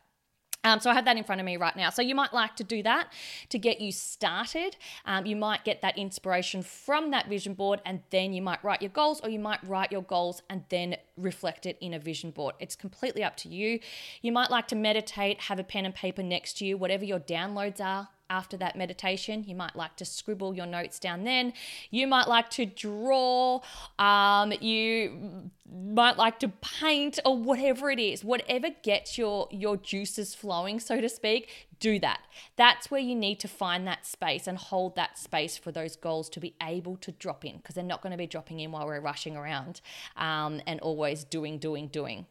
um, 0.64 0.80
so 0.80 0.90
I 0.90 0.94
have 0.94 1.04
that 1.06 1.16
in 1.16 1.24
front 1.24 1.40
of 1.40 1.44
me 1.44 1.56
right 1.56 1.74
now. 1.74 1.90
So 1.90 2.02
you 2.02 2.14
might 2.14 2.32
like 2.32 2.56
to 2.56 2.64
do 2.64 2.82
that 2.82 3.12
to 3.48 3.58
get 3.58 3.80
you 3.80 3.92
started. 3.92 4.76
Um, 5.06 5.26
you 5.26 5.36
might 5.36 5.64
get 5.64 5.80
that 5.82 5.96
inspiration 5.96 6.62
from 6.62 7.10
that 7.12 7.28
vision 7.28 7.54
board, 7.54 7.80
and 7.84 8.00
then 8.10 8.32
you 8.32 8.42
might 8.42 8.62
write 8.62 8.82
your 8.82 8.90
goals, 8.90 9.20
or 9.22 9.30
you 9.30 9.38
might 9.38 9.62
write 9.66 9.90
your 9.90 10.02
goals 10.02 10.42
and 10.50 10.64
then 10.68 10.96
reflect 11.16 11.66
it 11.66 11.78
in 11.80 11.94
a 11.94 11.98
vision 11.98 12.30
board. 12.30 12.54
It's 12.60 12.76
completely 12.76 13.24
up 13.24 13.36
to 13.38 13.48
you. 13.48 13.80
You 14.22 14.32
might 14.32 14.50
like 14.50 14.68
to 14.68 14.76
meditate, 14.76 15.42
have 15.42 15.58
a 15.58 15.64
pen 15.64 15.84
and 15.86 15.94
paper 15.94 16.22
next 16.22 16.58
to 16.58 16.66
you, 16.66 16.76
whatever 16.76 17.04
your 17.04 17.20
downloads 17.20 17.80
are 17.80 18.08
after 18.30 18.56
that 18.56 18.76
meditation. 18.76 19.44
You 19.46 19.54
might 19.54 19.76
like 19.76 19.96
to 19.96 20.04
scribble 20.04 20.54
your 20.54 20.66
notes 20.66 20.98
down 20.98 21.24
then. 21.24 21.52
You 21.90 22.06
might 22.06 22.28
like 22.28 22.48
to 22.50 22.64
draw. 22.64 23.60
Um, 23.98 24.52
you 24.60 25.50
might 25.70 26.16
like 26.16 26.38
to 26.38 26.48
paint 26.48 27.18
or 27.26 27.36
whatever 27.36 27.90
it 27.90 27.98
is. 27.98 28.24
Whatever 28.24 28.68
gets 28.82 29.18
your 29.18 29.48
your 29.50 29.76
juices 29.76 30.34
flowing, 30.34 30.80
so 30.80 31.00
to 31.00 31.08
speak, 31.08 31.68
do 31.80 31.98
that. 31.98 32.20
That's 32.56 32.90
where 32.90 33.00
you 33.00 33.14
need 33.14 33.40
to 33.40 33.48
find 33.48 33.86
that 33.86 34.06
space 34.06 34.46
and 34.46 34.56
hold 34.56 34.96
that 34.96 35.18
space 35.18 35.56
for 35.56 35.72
those 35.72 35.96
goals 35.96 36.28
to 36.30 36.40
be 36.40 36.54
able 36.62 36.96
to 36.98 37.12
drop 37.12 37.44
in 37.44 37.56
because 37.56 37.74
they're 37.74 37.84
not 37.84 38.02
going 38.02 38.12
to 38.12 38.18
be 38.18 38.26
dropping 38.26 38.60
in 38.60 38.70
while 38.70 38.86
we're 38.86 39.00
rushing 39.00 39.36
around 39.36 39.80
um, 40.16 40.60
and 40.66 40.80
always 40.80 41.24
doing, 41.24 41.58
doing, 41.58 41.88
doing. 41.88 42.26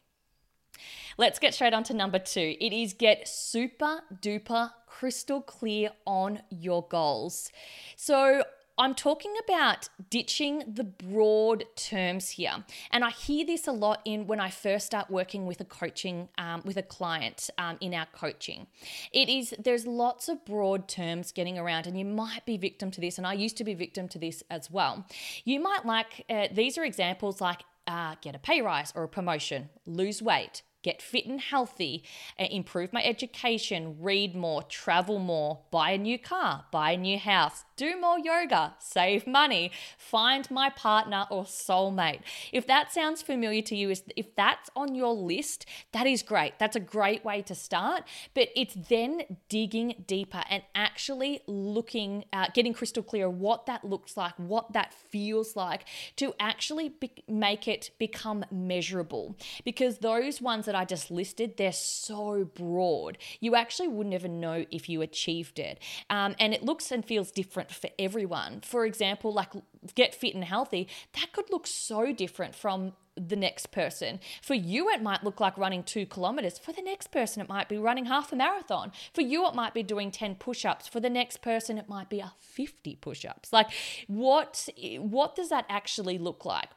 Let's 1.18 1.38
get 1.38 1.54
straight 1.54 1.74
on 1.74 1.84
to 1.84 1.94
number 1.94 2.18
two. 2.18 2.56
It 2.60 2.72
is 2.72 2.94
get 2.94 3.28
super 3.28 4.02
duper 4.20 4.72
crystal 4.86 5.40
clear 5.40 5.90
on 6.06 6.40
your 6.50 6.86
goals. 6.88 7.50
So, 7.96 8.42
I'm 8.80 8.94
talking 8.94 9.34
about 9.44 9.90
ditching 10.08 10.64
the 10.66 10.84
broad 10.84 11.66
terms 11.76 12.30
here, 12.30 12.64
and 12.90 13.04
I 13.04 13.10
hear 13.10 13.44
this 13.44 13.66
a 13.66 13.72
lot 13.72 14.00
in 14.06 14.26
when 14.26 14.40
I 14.40 14.48
first 14.48 14.86
start 14.86 15.10
working 15.10 15.44
with 15.44 15.60
a 15.60 15.66
coaching 15.66 16.30
um, 16.38 16.62
with 16.64 16.78
a 16.78 16.82
client 16.82 17.50
um, 17.58 17.76
in 17.82 17.92
our 17.92 18.06
coaching. 18.06 18.68
It 19.12 19.28
is 19.28 19.54
there's 19.58 19.86
lots 19.86 20.30
of 20.30 20.46
broad 20.46 20.88
terms 20.88 21.30
getting 21.30 21.58
around, 21.58 21.86
and 21.86 21.98
you 21.98 22.06
might 22.06 22.46
be 22.46 22.56
victim 22.56 22.90
to 22.92 23.02
this, 23.02 23.18
and 23.18 23.26
I 23.26 23.34
used 23.34 23.58
to 23.58 23.64
be 23.64 23.74
victim 23.74 24.08
to 24.08 24.18
this 24.18 24.42
as 24.50 24.70
well. 24.70 25.04
You 25.44 25.60
might 25.60 25.84
like 25.84 26.24
uh, 26.30 26.48
these 26.50 26.78
are 26.78 26.84
examples 26.84 27.38
like 27.42 27.60
uh, 27.86 28.14
get 28.22 28.34
a 28.34 28.38
pay 28.38 28.62
rise 28.62 28.94
or 28.96 29.02
a 29.02 29.08
promotion, 29.08 29.68
lose 29.84 30.22
weight, 30.22 30.62
get 30.82 31.02
fit 31.02 31.26
and 31.26 31.40
healthy, 31.40 32.04
improve 32.38 32.92
my 32.92 33.04
education, 33.04 33.96
read 34.00 34.34
more, 34.34 34.62
travel 34.62 35.18
more, 35.18 35.60
buy 35.70 35.90
a 35.90 35.98
new 35.98 36.18
car, 36.18 36.64
buy 36.72 36.92
a 36.92 36.96
new 36.96 37.18
house, 37.18 37.64
do 37.80 37.98
more 37.98 38.18
yoga, 38.18 38.74
save 38.78 39.26
money, 39.26 39.72
find 39.96 40.50
my 40.50 40.68
partner 40.68 41.24
or 41.30 41.44
soulmate. 41.44 42.20
If 42.52 42.66
that 42.66 42.92
sounds 42.92 43.22
familiar 43.22 43.62
to 43.62 43.74
you, 43.74 43.88
if 44.16 44.36
that's 44.36 44.68
on 44.76 44.94
your 44.94 45.14
list, 45.14 45.64
that 45.92 46.06
is 46.06 46.22
great. 46.22 46.58
That's 46.58 46.76
a 46.76 46.80
great 46.80 47.24
way 47.24 47.40
to 47.40 47.54
start. 47.54 48.04
But 48.34 48.50
it's 48.54 48.74
then 48.74 49.38
digging 49.48 50.04
deeper 50.06 50.42
and 50.50 50.62
actually 50.74 51.40
looking, 51.46 52.26
at 52.34 52.52
getting 52.52 52.74
crystal 52.74 53.02
clear 53.02 53.30
what 53.30 53.64
that 53.64 53.82
looks 53.82 54.14
like, 54.14 54.34
what 54.36 54.74
that 54.74 54.92
feels 54.92 55.56
like 55.56 55.86
to 56.16 56.34
actually 56.38 56.90
be- 56.90 57.24
make 57.26 57.66
it 57.66 57.92
become 57.98 58.44
measurable. 58.50 59.38
Because 59.64 59.98
those 60.00 60.42
ones 60.42 60.66
that 60.66 60.74
I 60.74 60.84
just 60.84 61.10
listed, 61.10 61.56
they're 61.56 61.72
so 61.72 62.44
broad. 62.44 63.16
You 63.40 63.54
actually 63.54 63.88
would 63.88 64.06
never 64.06 64.28
know 64.28 64.66
if 64.70 64.90
you 64.90 65.00
achieved 65.00 65.58
it. 65.58 65.78
Um, 66.10 66.36
and 66.38 66.52
it 66.52 66.62
looks 66.62 66.92
and 66.92 67.02
feels 67.02 67.30
different 67.30 67.69
for 67.70 67.90
everyone. 67.98 68.60
For 68.60 68.84
example, 68.84 69.32
like 69.32 69.52
get 69.94 70.14
fit 70.14 70.34
and 70.34 70.44
healthy, 70.44 70.88
that 71.20 71.32
could 71.32 71.50
look 71.50 71.66
so 71.66 72.12
different 72.12 72.54
from 72.54 72.92
the 73.16 73.36
next 73.36 73.70
person. 73.70 74.20
For 74.42 74.54
you, 74.54 74.88
it 74.88 75.02
might 75.02 75.24
look 75.24 75.40
like 75.40 75.58
running 75.58 75.82
two 75.82 76.06
kilometers. 76.06 76.58
For 76.58 76.72
the 76.72 76.82
next 76.82 77.08
person, 77.08 77.42
it 77.42 77.48
might 77.48 77.68
be 77.68 77.76
running 77.76 78.06
half 78.06 78.32
a 78.32 78.36
marathon. 78.36 78.92
For 79.12 79.20
you, 79.20 79.46
it 79.46 79.54
might 79.54 79.74
be 79.74 79.82
doing 79.82 80.10
10 80.10 80.36
push 80.36 80.64
ups. 80.64 80.88
For 80.88 81.00
the 81.00 81.10
next 81.10 81.42
person, 81.42 81.78
it 81.78 81.88
might 81.88 82.08
be 82.08 82.20
a 82.20 82.32
50 82.40 82.96
push 82.96 83.24
ups. 83.24 83.52
Like, 83.52 83.70
what, 84.06 84.68
what 84.98 85.34
does 85.34 85.48
that 85.50 85.66
actually 85.68 86.18
look 86.18 86.44
like? 86.44 86.70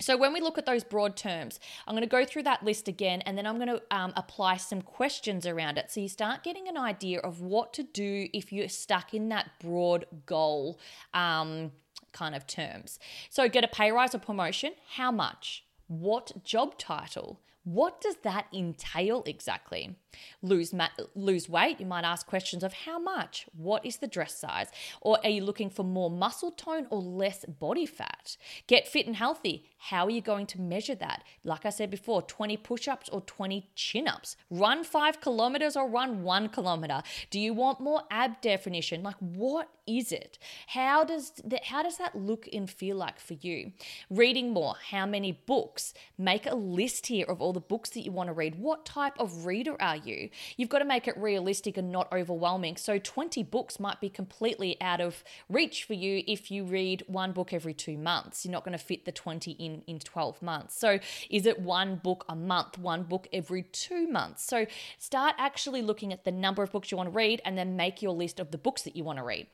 So, 0.00 0.16
when 0.16 0.32
we 0.32 0.40
look 0.40 0.58
at 0.58 0.66
those 0.66 0.84
broad 0.84 1.16
terms, 1.16 1.58
I'm 1.86 1.94
going 1.94 2.02
to 2.02 2.08
go 2.08 2.24
through 2.24 2.44
that 2.44 2.64
list 2.64 2.88
again 2.88 3.20
and 3.22 3.36
then 3.36 3.46
I'm 3.46 3.56
going 3.56 3.68
to 3.68 3.82
um, 3.90 4.12
apply 4.16 4.56
some 4.56 4.82
questions 4.82 5.46
around 5.46 5.78
it. 5.78 5.90
So, 5.90 6.00
you 6.00 6.08
start 6.08 6.44
getting 6.44 6.68
an 6.68 6.76
idea 6.76 7.20
of 7.20 7.40
what 7.40 7.72
to 7.74 7.82
do 7.82 8.28
if 8.32 8.52
you're 8.52 8.68
stuck 8.68 9.12
in 9.12 9.28
that 9.30 9.50
broad 9.60 10.06
goal 10.26 10.78
um, 11.14 11.72
kind 12.12 12.34
of 12.34 12.46
terms. 12.46 12.98
So, 13.28 13.48
get 13.48 13.64
a 13.64 13.68
pay 13.68 13.90
rise 13.90 14.14
or 14.14 14.18
promotion. 14.18 14.72
How 14.94 15.10
much? 15.10 15.64
What 15.88 16.44
job 16.44 16.78
title? 16.78 17.40
What 17.64 18.00
does 18.00 18.16
that 18.22 18.46
entail 18.52 19.22
exactly? 19.26 19.96
Lose 20.42 20.72
ma- 20.72 20.88
lose 21.14 21.48
weight, 21.48 21.80
you 21.80 21.86
might 21.86 22.04
ask 22.04 22.26
questions 22.26 22.62
of 22.62 22.72
how 22.72 22.98
much, 22.98 23.46
what 23.56 23.84
is 23.84 23.96
the 23.96 24.06
dress 24.06 24.38
size, 24.38 24.68
or 25.00 25.18
are 25.24 25.30
you 25.30 25.42
looking 25.42 25.70
for 25.70 25.84
more 25.84 26.10
muscle 26.10 26.50
tone 26.50 26.86
or 26.90 27.00
less 27.00 27.44
body 27.44 27.86
fat? 27.86 28.36
Get 28.66 28.88
fit 28.88 29.06
and 29.06 29.16
healthy. 29.16 29.64
How 29.78 30.06
are 30.06 30.10
you 30.10 30.20
going 30.20 30.46
to 30.46 30.60
measure 30.60 30.94
that? 30.96 31.22
Like 31.44 31.64
I 31.64 31.70
said 31.70 31.90
before, 31.90 32.22
20 32.22 32.56
push-ups 32.58 33.08
or 33.10 33.20
20 33.22 33.70
chin-ups. 33.74 34.36
Run 34.50 34.84
5 34.84 35.20
kilometers 35.20 35.76
or 35.76 35.88
run 35.88 36.22
1 36.22 36.48
kilometer. 36.48 37.02
Do 37.30 37.38
you 37.38 37.54
want 37.54 37.80
more 37.80 38.02
ab 38.10 38.40
definition? 38.40 39.02
Like 39.02 39.16
what 39.20 39.68
is 39.86 40.12
it? 40.12 40.38
How 40.68 41.02
does 41.04 41.32
that 41.44 41.64
how 41.64 41.82
does 41.82 41.96
that 41.96 42.14
look 42.14 42.48
and 42.52 42.70
feel 42.70 42.96
like 42.96 43.18
for 43.18 43.34
you? 43.34 43.72
Reading 44.10 44.52
more, 44.52 44.74
how 44.90 45.06
many 45.06 45.32
books? 45.32 45.94
Make 46.18 46.46
a 46.46 46.54
list 46.54 47.06
here 47.06 47.26
of 47.26 47.40
all 47.40 47.52
the 47.52 47.60
books 47.60 47.90
that 47.90 48.02
you 48.02 48.12
want 48.12 48.28
to 48.28 48.34
read. 48.34 48.56
What 48.56 48.84
type 48.84 49.14
of 49.18 49.46
reader 49.46 49.80
are 49.80 49.96
you? 50.04 50.30
You've 50.56 50.68
got 50.68 50.80
to 50.80 50.84
make 50.84 51.08
it 51.08 51.16
realistic 51.16 51.76
and 51.76 51.90
not 51.90 52.12
overwhelming. 52.12 52.76
So 52.76 52.98
20 52.98 53.42
books 53.44 53.78
might 53.78 54.00
be 54.00 54.08
completely 54.08 54.76
out 54.80 55.00
of 55.00 55.22
reach 55.48 55.84
for 55.84 55.94
you 55.94 56.22
if 56.26 56.50
you 56.50 56.64
read 56.64 57.04
one 57.06 57.32
book 57.32 57.52
every 57.52 57.74
two 57.74 57.98
months. 57.98 58.44
You're 58.44 58.52
not 58.52 58.64
going 58.64 58.76
to 58.76 58.84
fit 58.84 59.04
the 59.04 59.12
20 59.12 59.52
in 59.52 59.82
in 59.86 59.98
12 59.98 60.42
months. 60.42 60.78
So 60.78 60.98
is 61.30 61.46
it 61.46 61.60
one 61.60 61.96
book 61.96 62.24
a 62.28 62.36
month, 62.36 62.78
one 62.78 63.02
book 63.04 63.28
every 63.32 63.62
two 63.62 64.08
months? 64.08 64.44
So 64.44 64.66
start 64.98 65.34
actually 65.38 65.82
looking 65.82 66.12
at 66.12 66.24
the 66.24 66.32
number 66.32 66.62
of 66.62 66.72
books 66.72 66.90
you 66.90 66.96
want 66.96 67.08
to 67.08 67.16
read 67.16 67.40
and 67.44 67.56
then 67.56 67.76
make 67.76 68.02
your 68.02 68.12
list 68.12 68.40
of 68.40 68.50
the 68.50 68.58
books 68.58 68.82
that 68.82 68.96
you 68.96 69.04
want 69.04 69.18
to 69.18 69.24
read. 69.24 69.46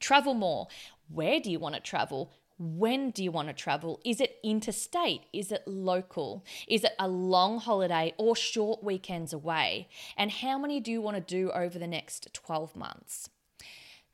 Travel 0.00 0.34
more. 0.34 0.68
Where 1.08 1.40
do 1.40 1.50
you 1.50 1.58
want 1.58 1.74
to 1.74 1.80
travel? 1.80 2.32
When 2.62 3.10
do 3.10 3.24
you 3.24 3.32
want 3.32 3.48
to 3.48 3.54
travel? 3.54 4.00
Is 4.04 4.20
it 4.20 4.36
interstate? 4.42 5.22
Is 5.32 5.50
it 5.50 5.66
local? 5.66 6.44
Is 6.68 6.84
it 6.84 6.92
a 6.98 7.08
long 7.08 7.58
holiday 7.58 8.12
or 8.18 8.36
short 8.36 8.84
weekends 8.84 9.32
away? 9.32 9.88
And 10.14 10.30
how 10.30 10.58
many 10.58 10.78
do 10.78 10.92
you 10.92 11.00
want 11.00 11.16
to 11.16 11.22
do 11.22 11.50
over 11.52 11.78
the 11.78 11.86
next 11.86 12.28
12 12.34 12.76
months? 12.76 13.30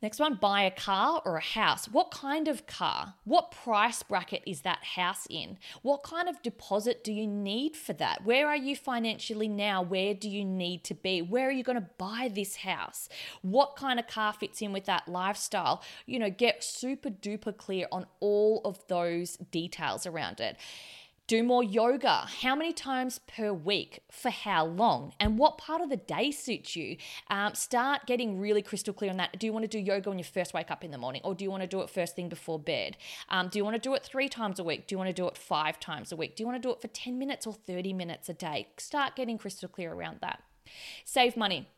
Next 0.02 0.20
one, 0.20 0.34
buy 0.34 0.62
a 0.62 0.70
car 0.70 1.22
or 1.24 1.36
a 1.36 1.42
house. 1.42 1.86
What 1.86 2.10
kind 2.10 2.48
of 2.48 2.66
car? 2.66 3.14
What 3.24 3.50
price 3.50 4.02
bracket 4.02 4.42
is 4.46 4.60
that 4.60 4.84
house 4.94 5.26
in? 5.30 5.56
What 5.80 6.02
kind 6.02 6.28
of 6.28 6.42
deposit 6.42 7.02
do 7.02 7.14
you 7.14 7.26
need 7.26 7.76
for 7.76 7.94
that? 7.94 8.22
Where 8.22 8.46
are 8.46 8.56
you 8.56 8.76
financially 8.76 9.48
now? 9.48 9.80
Where 9.80 10.12
do 10.12 10.28
you 10.28 10.44
need 10.44 10.84
to 10.84 10.94
be? 10.94 11.22
Where 11.22 11.48
are 11.48 11.52
you 11.52 11.64
going 11.64 11.80
to 11.80 11.88
buy 11.96 12.30
this 12.32 12.56
house? 12.56 13.08
What 13.40 13.74
kind 13.76 13.98
of 13.98 14.06
car 14.06 14.34
fits 14.34 14.60
in 14.60 14.70
with 14.70 14.84
that 14.84 15.08
lifestyle? 15.08 15.82
You 16.04 16.18
know, 16.18 16.30
get 16.30 16.62
super 16.62 17.08
duper 17.08 17.56
clear 17.56 17.86
on 17.90 18.04
all 18.20 18.60
of 18.66 18.86
those 18.88 19.38
details 19.50 20.04
around 20.04 20.40
it. 20.40 20.58
Do 21.28 21.42
more 21.42 21.64
yoga. 21.64 22.28
How 22.40 22.54
many 22.54 22.72
times 22.72 23.18
per 23.18 23.52
week? 23.52 24.00
For 24.12 24.30
how 24.30 24.64
long? 24.64 25.12
And 25.18 25.38
what 25.38 25.58
part 25.58 25.80
of 25.80 25.90
the 25.90 25.96
day 25.96 26.30
suits 26.30 26.76
you? 26.76 26.98
Um, 27.28 27.52
start 27.54 28.06
getting 28.06 28.38
really 28.38 28.62
crystal 28.62 28.94
clear 28.94 29.10
on 29.10 29.16
that. 29.16 29.36
Do 29.36 29.44
you 29.44 29.52
want 29.52 29.64
to 29.64 29.68
do 29.68 29.80
yoga 29.80 30.08
when 30.08 30.18
you 30.18 30.24
first 30.24 30.54
wake 30.54 30.70
up 30.70 30.84
in 30.84 30.92
the 30.92 30.98
morning? 30.98 31.22
Or 31.24 31.34
do 31.34 31.42
you 31.42 31.50
want 31.50 31.64
to 31.64 31.66
do 31.66 31.80
it 31.80 31.90
first 31.90 32.14
thing 32.14 32.28
before 32.28 32.60
bed? 32.60 32.96
Um, 33.28 33.48
do 33.48 33.58
you 33.58 33.64
want 33.64 33.74
to 33.74 33.80
do 33.80 33.92
it 33.94 34.04
three 34.04 34.28
times 34.28 34.60
a 34.60 34.64
week? 34.64 34.86
Do 34.86 34.94
you 34.94 34.98
want 34.98 35.08
to 35.08 35.14
do 35.14 35.26
it 35.26 35.36
five 35.36 35.80
times 35.80 36.12
a 36.12 36.16
week? 36.16 36.36
Do 36.36 36.44
you 36.44 36.46
want 36.46 36.62
to 36.62 36.68
do 36.68 36.72
it 36.72 36.80
for 36.80 36.86
10 36.86 37.18
minutes 37.18 37.44
or 37.44 37.54
30 37.54 37.92
minutes 37.92 38.28
a 38.28 38.34
day? 38.34 38.68
Start 38.76 39.16
getting 39.16 39.36
crystal 39.36 39.68
clear 39.68 39.92
around 39.92 40.18
that. 40.20 40.44
Save 41.04 41.36
money. 41.36 41.68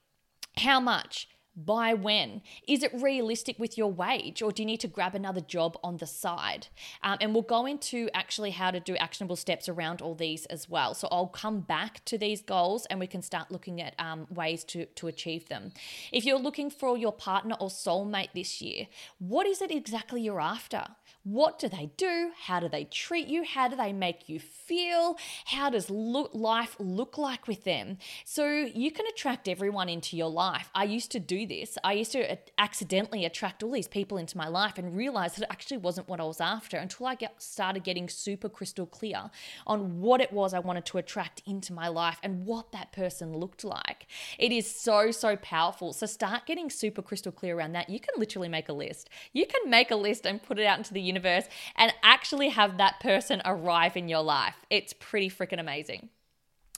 How 0.59 0.79
much? 0.79 1.27
By 1.65 1.93
when? 1.93 2.43
Is 2.69 2.85
it 2.85 2.93
realistic 2.95 3.59
with 3.59 3.77
your 3.77 3.91
wage 3.91 4.43
or 4.43 4.53
do 4.53 4.63
you 4.63 4.67
need 4.67 4.79
to 4.81 4.87
grab 4.87 5.17
another 5.17 5.41
job 5.41 5.77
on 5.83 5.97
the 5.97 6.07
side? 6.07 6.69
Um, 7.03 7.19
and 7.21 7.35
we'll 7.35 7.43
go 7.43 7.67
into 7.67 8.09
actually 8.15 8.53
how 8.53 8.71
to 8.71 8.79
do 8.79 8.95
actionable 8.95 9.35
steps 9.35 9.69
around 9.69 10.01
all 10.01 10.15
these 10.15 10.47
as 10.47 10.69
well. 10.69 10.95
So 10.95 11.09
I'll 11.11 11.27
come 11.27 11.61
back 11.61 12.05
to 12.05 12.17
these 12.17 12.43
goals 12.43 12.87
and 12.87 13.01
we 13.01 13.09
can 13.09 13.23
start 13.23 13.51
looking 13.51 13.81
at 13.81 13.95
um, 13.99 14.29
ways 14.31 14.63
to, 14.65 14.87
to 14.87 15.09
achieve 15.09 15.49
them. 15.49 15.73
If 16.13 16.25
you're 16.25 16.39
looking 16.39 16.71
for 16.71 16.97
your 16.97 17.13
partner 17.13 17.57
or 17.59 17.71
soulmate 17.71 18.33
this 18.35 18.63
year, 18.63 18.87
what 19.19 19.47
is 19.47 19.61
it 19.61 19.73
exactly 19.73 20.21
you're 20.21 20.41
after? 20.41 20.85
What 21.25 21.59
do 21.59 21.69
they 21.69 21.91
do? 21.97 22.31
How 22.47 22.59
do 22.59 22.69
they 22.69 22.85
treat 22.85 23.29
you? 23.29 23.45
How 23.45 23.69
do 23.69 23.77
they 23.77 23.93
make 23.93 24.29
you 24.29 24.39
feel? 24.39 25.19
How 25.47 25.69
does 25.69 25.91
look, 25.91 26.31
life 26.33 26.75
look 26.79 27.19
like 27.19 27.47
with 27.47 27.65
them? 27.65 27.99
So 28.25 28.47
you 28.47 28.91
can 28.91 29.07
attract 29.07 29.47
everyone 29.47 29.89
into 29.89 30.17
your 30.17 30.31
life. 30.31 30.71
I 30.75 30.85
used 30.85 31.11
to 31.13 31.21
do 31.21 31.47
this. 31.47 31.77
I 31.85 31.93
used 31.95 32.13
to 32.13 32.39
accidentally 32.59 33.25
attract 33.25 33.63
all 33.63 33.73
these 33.73 33.89
people 33.89 34.17
into 34.17 34.39
my 34.39 34.49
life 34.49 34.79
and 34.79 34.97
realize 34.97 35.35
that 35.35 35.43
it 35.43 35.49
actually 35.51 35.79
wasn't 35.79 36.09
what 36.09 36.21
I 36.21 36.25
was 36.25 36.41
after 36.41 36.79
until 36.79 37.07
I 37.07 37.15
get, 37.15 37.43
started 37.43 37.85
getting 37.85 38.09
super 38.09 38.49
crystal 38.49 38.87
clear 38.87 39.31
on 39.67 40.01
what 40.01 40.21
it 40.21 40.33
was 40.33 40.55
I 40.55 40.61
wanted 40.61 40.87
to 40.87 40.99
attract 40.99 41.43
into 41.47 41.73
my 41.73 41.89
life 41.89 42.19
and 42.23 42.47
what 42.47 42.73
that 42.73 42.93
person 42.93 43.37
looked 43.37 43.65
like. 43.65 44.07
It 44.39 44.53
is 44.53 44.71
so, 44.71 45.11
so 45.11 45.37
powerful. 45.37 45.93
So 45.93 46.07
start 46.07 46.47
getting 46.47 46.71
super 46.71 47.03
crystal 47.03 47.33
clear 47.33 47.57
around 47.59 47.73
that. 47.73 47.91
You 47.91 48.01
can 48.01 48.15
literally 48.17 48.49
make 48.49 48.69
a 48.69 48.73
list. 48.73 49.11
You 49.33 49.47
can 49.47 49.69
make 49.69 49.91
a 49.91 49.97
list 49.97 50.27
and 50.27 50.43
put 50.43 50.59
it 50.59 50.65
out 50.65 50.79
into 50.79 50.95
the 50.95 50.98
universe 51.01 51.29
universe 51.29 51.49
and 51.77 51.93
actually 52.03 52.51
have 52.51 52.79
that 52.79 53.01
person 53.01 53.43
arrive 53.45 53.97
in 53.97 54.09
your 54.09 54.23
life. 54.23 54.57
It's 54.71 54.93
pretty 54.93 55.31
freaking 55.31 55.61
amazing. 55.61 56.09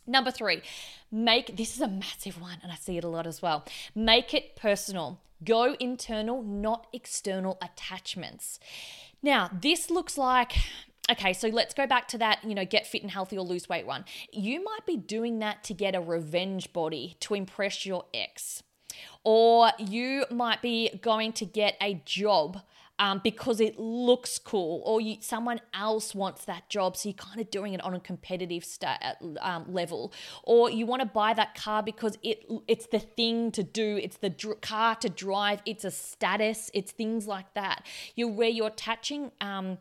Number 0.06 0.30
three, 0.30 0.62
make 1.10 1.56
this 1.56 1.74
is 1.74 1.80
a 1.80 1.88
massive 1.88 2.40
one, 2.40 2.58
and 2.62 2.72
I 2.72 2.76
see 2.76 2.96
it 2.96 3.04
a 3.04 3.08
lot 3.08 3.26
as 3.26 3.42
well. 3.42 3.64
Make 3.94 4.34
it 4.34 4.56
personal. 4.56 5.20
Go 5.44 5.76
internal, 5.78 6.42
not 6.42 6.86
external 6.92 7.58
attachments. 7.62 8.58
Now, 9.22 9.50
this 9.52 9.90
looks 9.90 10.18
like 10.18 10.52
okay, 11.10 11.32
so 11.32 11.48
let's 11.48 11.74
go 11.74 11.88
back 11.88 12.06
to 12.06 12.18
that, 12.18 12.38
you 12.44 12.54
know, 12.54 12.64
get 12.64 12.86
fit 12.86 13.02
and 13.02 13.10
healthy 13.10 13.36
or 13.36 13.44
lose 13.44 13.68
weight 13.68 13.84
one. 13.84 14.04
You 14.32 14.62
might 14.62 14.86
be 14.86 14.96
doing 14.96 15.40
that 15.40 15.64
to 15.64 15.74
get 15.74 15.96
a 15.96 16.00
revenge 16.00 16.72
body 16.72 17.16
to 17.20 17.34
impress 17.34 17.84
your 17.84 18.04
ex. 18.14 18.62
Or 19.24 19.70
you 19.78 20.24
might 20.30 20.62
be 20.62 20.90
going 21.02 21.32
to 21.34 21.44
get 21.44 21.76
a 21.80 22.00
job 22.04 22.60
um, 23.00 23.18
because 23.24 23.60
it 23.60 23.80
looks 23.80 24.38
cool, 24.38 24.82
or 24.84 25.00
you, 25.00 25.16
someone 25.20 25.58
else 25.72 26.14
wants 26.14 26.44
that 26.44 26.68
job, 26.68 26.98
so 26.98 27.08
you're 27.08 27.14
kind 27.14 27.40
of 27.40 27.50
doing 27.50 27.72
it 27.72 27.82
on 27.82 27.94
a 27.94 27.98
competitive 27.98 28.62
sta- 28.62 29.14
um, 29.40 29.64
level, 29.72 30.12
or 30.44 30.70
you 30.70 30.84
want 30.84 31.00
to 31.00 31.06
buy 31.06 31.32
that 31.32 31.54
car 31.54 31.82
because 31.82 32.18
it 32.22 32.44
it's 32.68 32.86
the 32.88 32.98
thing 32.98 33.50
to 33.52 33.62
do, 33.62 33.96
it's 33.96 34.18
the 34.18 34.28
dr- 34.28 34.60
car 34.60 34.94
to 34.96 35.08
drive, 35.08 35.62
it's 35.64 35.84
a 35.84 35.90
status, 35.90 36.70
it's 36.74 36.92
things 36.92 37.26
like 37.26 37.52
that. 37.54 37.86
You're 38.16 38.28
where 38.28 38.50
you're 38.50 38.68
attaching 38.68 39.32
um, 39.40 39.78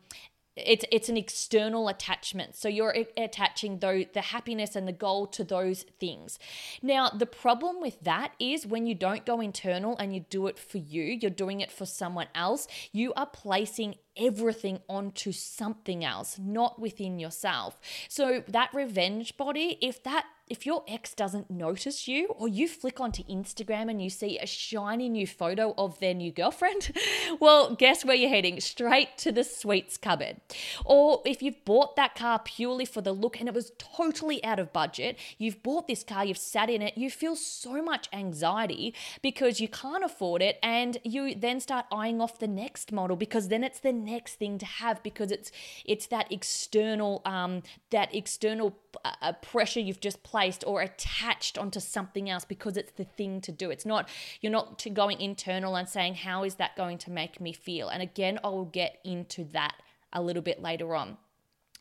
it's 0.56 0.84
it's 0.90 1.08
an 1.08 1.16
external 1.16 1.88
attachment. 1.88 2.56
So 2.56 2.68
you're 2.68 2.94
attaching 3.16 3.78
though 3.78 4.04
the 4.12 4.20
happiness 4.20 4.76
and 4.76 4.86
the 4.86 4.92
goal 4.92 5.26
to 5.28 5.44
those 5.44 5.84
things. 5.98 6.38
Now 6.82 7.08
the 7.08 7.26
problem 7.26 7.80
with 7.80 8.00
that 8.02 8.32
is 8.38 8.66
when 8.66 8.86
you 8.86 8.94
don't 8.94 9.24
go 9.24 9.40
internal 9.40 9.96
and 9.98 10.14
you 10.14 10.24
do 10.28 10.46
it 10.46 10.58
for 10.58 10.78
you 10.78 11.02
you're 11.02 11.30
doing 11.30 11.60
it 11.60 11.70
for 11.70 11.86
someone 11.86 12.26
else 12.34 12.66
you 12.92 13.12
are 13.14 13.26
placing 13.26 13.94
everything 14.16 14.80
onto 14.88 15.32
something 15.32 16.04
else 16.04 16.38
not 16.38 16.80
within 16.80 17.18
yourself 17.18 17.78
so 18.08 18.42
that 18.48 18.70
revenge 18.74 19.36
body 19.36 19.78
if 19.80 20.02
that 20.02 20.24
if 20.50 20.66
your 20.66 20.82
ex 20.88 21.14
doesn't 21.14 21.48
notice 21.48 22.08
you 22.08 22.26
or 22.26 22.48
you 22.48 22.66
flick 22.66 22.98
onto 22.98 23.22
Instagram 23.24 23.88
and 23.88 24.02
you 24.02 24.10
see 24.10 24.36
a 24.36 24.46
shiny 24.46 25.08
new 25.08 25.26
photo 25.26 25.72
of 25.78 25.98
their 26.00 26.12
new 26.12 26.32
girlfriend, 26.32 26.90
well, 27.40 27.76
guess 27.76 28.04
where 28.04 28.16
you're 28.16 28.28
heading? 28.28 28.60
Straight 28.60 29.16
to 29.18 29.30
the 29.30 29.44
sweets 29.44 29.96
cupboard. 29.96 30.40
Or 30.84 31.22
if 31.24 31.40
you've 31.40 31.64
bought 31.64 31.94
that 31.94 32.16
car 32.16 32.40
purely 32.40 32.84
for 32.84 33.00
the 33.00 33.12
look 33.12 33.38
and 33.38 33.48
it 33.48 33.54
was 33.54 33.70
totally 33.78 34.42
out 34.42 34.58
of 34.58 34.72
budget, 34.72 35.16
you've 35.38 35.62
bought 35.62 35.86
this 35.86 36.02
car, 36.02 36.24
you've 36.24 36.36
sat 36.36 36.68
in 36.68 36.82
it, 36.82 36.98
you 36.98 37.10
feel 37.10 37.36
so 37.36 37.80
much 37.80 38.08
anxiety 38.12 38.92
because 39.22 39.60
you 39.60 39.68
can't 39.68 40.04
afford 40.04 40.42
it 40.42 40.58
and 40.64 40.98
you 41.04 41.32
then 41.32 41.60
start 41.60 41.86
eyeing 41.92 42.20
off 42.20 42.40
the 42.40 42.48
next 42.48 42.90
model 42.90 43.16
because 43.16 43.48
then 43.48 43.62
it's 43.62 43.78
the 43.78 43.92
next 44.00 44.34
thing 44.34 44.58
to 44.58 44.66
have 44.66 45.02
because 45.02 45.30
it's 45.30 45.52
it's 45.84 46.06
that 46.08 46.30
external 46.32 47.22
um 47.24 47.62
that 47.90 48.14
external 48.14 48.76
uh, 49.04 49.32
pressure 49.34 49.78
you've 49.80 50.00
just 50.00 50.22
placed 50.24 50.40
placed 50.40 50.64
or 50.66 50.80
attached 50.80 51.58
onto 51.58 51.80
something 51.80 52.30
else 52.30 52.44
because 52.44 52.76
it's 52.76 52.92
the 52.92 53.04
thing 53.04 53.40
to 53.42 53.52
do. 53.52 53.70
It's 53.70 53.86
not, 53.86 54.08
you're 54.40 54.52
not 54.52 54.84
going 54.94 55.20
internal 55.20 55.76
and 55.76 55.88
saying, 55.88 56.14
how 56.14 56.44
is 56.44 56.56
that 56.56 56.76
going 56.76 56.98
to 56.98 57.10
make 57.10 57.40
me 57.40 57.52
feel? 57.52 57.88
And 57.88 58.02
again, 58.02 58.38
I 58.42 58.48
will 58.48 58.64
get 58.64 58.98
into 59.04 59.44
that 59.52 59.74
a 60.12 60.22
little 60.22 60.42
bit 60.42 60.62
later 60.62 60.94
on. 60.94 61.18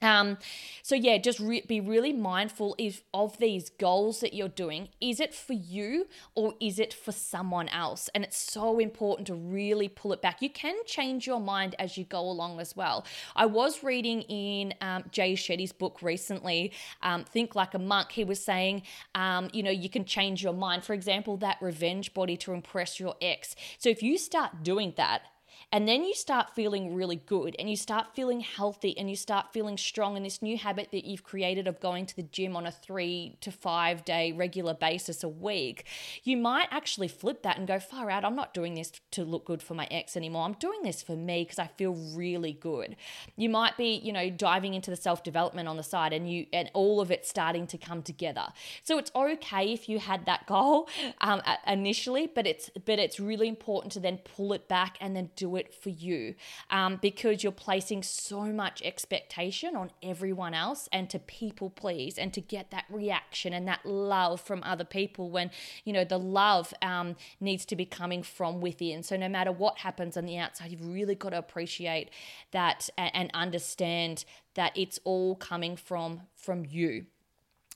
Um, 0.01 0.38
so 0.81 0.95
yeah, 0.95 1.17
just 1.17 1.39
re- 1.39 1.65
be 1.67 1.81
really 1.81 2.13
mindful 2.13 2.75
if, 2.77 3.03
of 3.13 3.38
these 3.38 3.69
goals 3.69 4.21
that 4.21 4.33
you're 4.33 4.47
doing. 4.47 4.89
Is 5.01 5.19
it 5.19 5.33
for 5.33 5.53
you 5.53 6.07
or 6.35 6.53
is 6.62 6.79
it 6.79 6.93
for 6.93 7.12
someone 7.12 7.67
else? 7.69 8.09
And 8.15 8.23
it's 8.23 8.38
so 8.38 8.79
important 8.79 9.27
to 9.27 9.35
really 9.35 9.89
pull 9.89 10.13
it 10.13 10.21
back. 10.21 10.41
You 10.41 10.49
can 10.49 10.75
change 10.85 11.27
your 11.27 11.41
mind 11.41 11.75
as 11.79 11.97
you 11.97 12.05
go 12.05 12.21
along 12.21 12.59
as 12.59 12.75
well. 12.75 13.05
I 13.35 13.45
was 13.45 13.83
reading 13.83 14.21
in 14.23 14.73
um, 14.81 15.03
Jay 15.12 15.33
Shetty's 15.33 15.73
book 15.73 16.01
recently, 16.01 16.71
um, 17.01 17.25
Think 17.25 17.55
Like 17.55 17.73
a 17.73 17.79
Monk. 17.79 18.12
He 18.12 18.23
was 18.23 18.43
saying, 18.43 18.83
um, 19.15 19.49
you 19.51 19.63
know, 19.63 19.71
you 19.71 19.89
can 19.89 20.05
change 20.05 20.41
your 20.41 20.53
mind. 20.53 20.83
For 20.83 20.93
example, 20.93 21.35
that 21.38 21.57
revenge 21.62 22.13
body 22.13 22.38
to 22.38 22.53
impress 22.53 22.99
your 22.99 23.15
ex. 23.21 23.55
So 23.77 23.89
if 23.89 24.01
you 24.01 24.17
start 24.17 24.63
doing 24.63 24.93
that, 24.95 25.23
and 25.71 25.88
then 25.88 26.03
you 26.03 26.15
start 26.15 26.55
feeling 26.55 26.95
really 26.95 27.17
good 27.17 27.55
and 27.60 27.69
you 27.69 27.75
start 27.75 28.08
feeling 28.15 28.39
healthy 28.39 28.97
and 28.97 29.08
you 29.08 29.15
start 29.15 29.53
feeling 29.53 29.77
strong. 29.77 30.15
And 30.15 30.25
this 30.25 30.41
new 30.41 30.58
habit 30.58 30.89
that 30.91 31.05
you've 31.05 31.23
created 31.23 31.67
of 31.67 31.79
going 31.79 32.08
to 32.08 32.15
the 32.15 32.23
gym 32.23 32.55
on 32.55 32.65
a 32.65 32.71
three 32.71 33.38
to 33.41 33.51
five 33.51 34.03
day 34.03 34.32
regular 34.32 34.73
basis 34.73 35.23
a 35.23 35.29
week, 35.29 35.86
you 36.23 36.38
might 36.38 36.67
actually 36.71 37.08
flip 37.08 37.43
that 37.43 37.58
and 37.58 37.67
go, 37.67 37.79
far 37.79 38.10
out, 38.10 38.25
I'm 38.25 38.36
not 38.36 38.53
doing 38.53 38.73
this 38.73 38.91
to 39.12 39.23
look 39.23 39.45
good 39.45 39.62
for 39.62 39.75
my 39.75 39.88
ex 39.91 40.17
anymore. 40.17 40.45
I'm 40.45 40.53
doing 40.53 40.82
this 40.82 41.03
for 41.03 41.15
me 41.15 41.43
because 41.43 41.60
I 41.60 41.67
feel 41.67 41.93
really 42.15 42.53
good. 42.53 42.95
You 43.36 43.49
might 43.49 43.77
be, 43.77 44.01
you 44.03 44.12
know, 44.12 44.29
diving 44.32 44.73
into 44.73 44.89
the 44.89 44.97
self 44.97 45.23
development 45.23 45.67
on 45.67 45.77
the 45.77 45.84
side 45.84 46.13
and 46.13 46.32
you, 46.32 46.47
and 46.51 46.71
all 46.73 46.99
of 46.99 47.12
it 47.12 47.27
starting 47.27 47.67
to 47.67 47.77
come 47.77 48.01
together. 48.01 48.47
So 48.84 48.97
it's 48.97 49.12
okay 49.15 49.71
if 49.71 49.88
you 49.88 49.99
had 49.99 50.25
that 50.25 50.47
goal 50.47 50.89
um, 51.21 51.43
initially, 51.67 52.25
but 52.25 52.47
it's, 52.47 52.71
but 52.86 52.97
it's 52.97 53.19
really 53.19 53.47
important 53.47 53.91
to 53.93 53.99
then 53.99 54.17
pull 54.17 54.53
it 54.53 54.67
back 54.67 54.97
and 54.99 55.15
then 55.15 55.29
do 55.36 55.58
it 55.58 55.59
it 55.60 55.74
for 55.74 55.89
you 55.89 56.36
um, 56.69 56.98
because 57.02 57.43
you're 57.43 57.52
placing 57.52 58.02
so 58.02 58.45
much 58.45 58.82
expectation 58.82 59.76
on 59.76 59.91
everyone 60.02 60.54
else 60.54 60.89
and 60.91 61.10
to 61.10 61.19
people 61.19 61.69
please 61.69 62.17
and 62.17 62.34
to 62.34 62.41
get 62.41 62.72
that 62.72 62.86
reaction 62.89 63.54
and 63.54 63.67
that 63.67 63.86
love 63.86 64.41
from 64.41 64.63
other 64.63 64.84
people 64.84 65.30
when, 65.30 65.52
you 65.84 65.93
know, 65.93 66.04
the 66.04 66.17
love 66.17 66.74
um, 66.82 67.15
needs 67.39 67.65
to 67.65 67.76
be 67.76 67.86
coming 67.86 68.24
from 68.24 68.62
within. 68.62 69.04
So 69.04 69.15
no 69.17 69.30
matter 69.30 69.52
what 69.52 69.80
happens 69.80 70.17
on 70.17 70.26
the 70.26 70.38
outside, 70.38 70.72
you've 70.72 70.86
really 70.88 71.15
got 71.15 71.30
to 71.30 71.38
appreciate 71.38 72.10
that 72.52 72.89
and, 72.98 73.12
and 73.13 73.32
understand 73.34 74.26
that 74.56 74.72
it's 74.76 75.00
all 75.04 75.36
coming 75.36 75.76
from 75.76 76.22
from 76.36 76.65
you. 76.65 77.06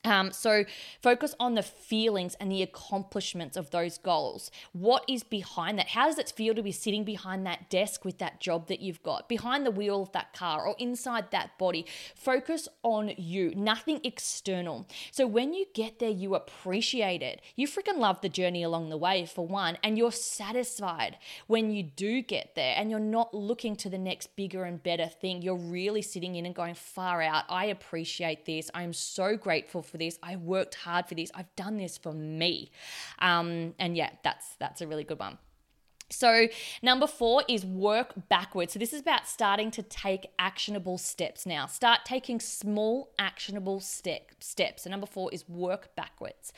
Um, 0.05 0.31
so 0.31 0.65
focus 1.01 1.33
on 1.39 1.55
the 1.55 1.63
feelings 1.63 2.35
and 2.39 2.51
the 2.51 2.61
accomplishments 2.61 3.55
of 3.55 3.71
those 3.71 3.97
goals. 3.97 4.51
What 4.73 5.05
is 5.07 5.23
behind 5.23 5.79
that? 5.79 5.89
How 5.89 6.07
does 6.07 6.19
it 6.19 6.33
feel 6.35 6.53
to 6.55 6.61
be 6.61 6.71
sitting 6.73 7.03
behind 7.03 7.45
that 7.45 7.69
desk 7.69 8.03
with 8.03 8.17
that 8.17 8.41
job 8.41 8.67
that 8.67 8.81
you've 8.81 9.01
got, 9.03 9.29
behind 9.29 9.65
the 9.65 9.71
wheel 9.71 10.01
of 10.01 10.11
that 10.11 10.33
car 10.33 10.65
or 10.67 10.75
inside 10.77 11.31
that 11.31 11.57
body? 11.57 11.85
Focus 12.15 12.67
on 12.83 13.13
you, 13.17 13.53
nothing 13.55 14.01
external. 14.03 14.87
So 15.11 15.25
when 15.25 15.53
you 15.53 15.65
get 15.73 15.99
there, 15.99 16.09
you 16.09 16.35
appreciate 16.35 17.21
it. 17.21 17.41
You 17.55 17.67
freaking 17.67 17.97
love 17.97 18.19
the 18.21 18.29
journey 18.29 18.63
along 18.63 18.89
the 18.89 18.97
way, 18.97 19.25
for 19.25 19.47
one, 19.47 19.77
and 19.83 19.97
you're 19.97 20.11
satisfied 20.11 21.17
when 21.47 21.71
you 21.71 21.83
do 21.83 22.21
get 22.21 22.55
there 22.55 22.75
and 22.77 22.91
you're 22.91 22.99
not 22.99 23.33
looking 23.33 23.75
to 23.77 23.89
the 23.89 23.97
next 23.97 24.35
bigger 24.35 24.65
and 24.65 24.83
better 24.83 25.07
thing. 25.07 25.41
You're 25.41 25.55
really 25.55 26.01
sitting 26.01 26.35
in 26.35 26.45
and 26.45 26.55
going 26.55 26.75
far 26.75 27.21
out. 27.21 27.45
I 27.49 27.65
appreciate 27.65 28.45
this. 28.45 28.69
I'm 28.73 28.93
so 28.93 29.37
grateful 29.37 29.81
this. 29.97 30.19
I 30.23 30.35
worked 30.35 30.75
hard 30.75 31.07
for 31.07 31.15
this. 31.15 31.31
I've 31.33 31.53
done 31.55 31.77
this 31.77 31.97
for 31.97 32.13
me. 32.13 32.71
Um, 33.19 33.73
and 33.79 33.95
yeah, 33.97 34.09
that's 34.23 34.55
that's 34.59 34.81
a 34.81 34.87
really 34.87 35.03
good 35.03 35.19
one. 35.19 35.37
So, 36.13 36.47
number 36.81 37.07
four 37.07 37.43
is 37.49 37.65
work 37.65 38.13
backwards. 38.29 38.73
So, 38.73 38.79
this 38.79 38.93
is 38.93 39.01
about 39.01 39.27
starting 39.27 39.71
to 39.71 39.81
take 39.81 40.27
actionable 40.37 40.97
steps 40.97 41.45
now. 41.45 41.65
Start 41.65 42.01
taking 42.05 42.39
small, 42.39 43.13
actionable 43.17 43.79
step, 43.79 44.31
steps. 44.39 44.85
And 44.85 44.91
number 44.91 45.07
four 45.07 45.33
is 45.33 45.49
work 45.49 45.95
backwards. 45.95 46.53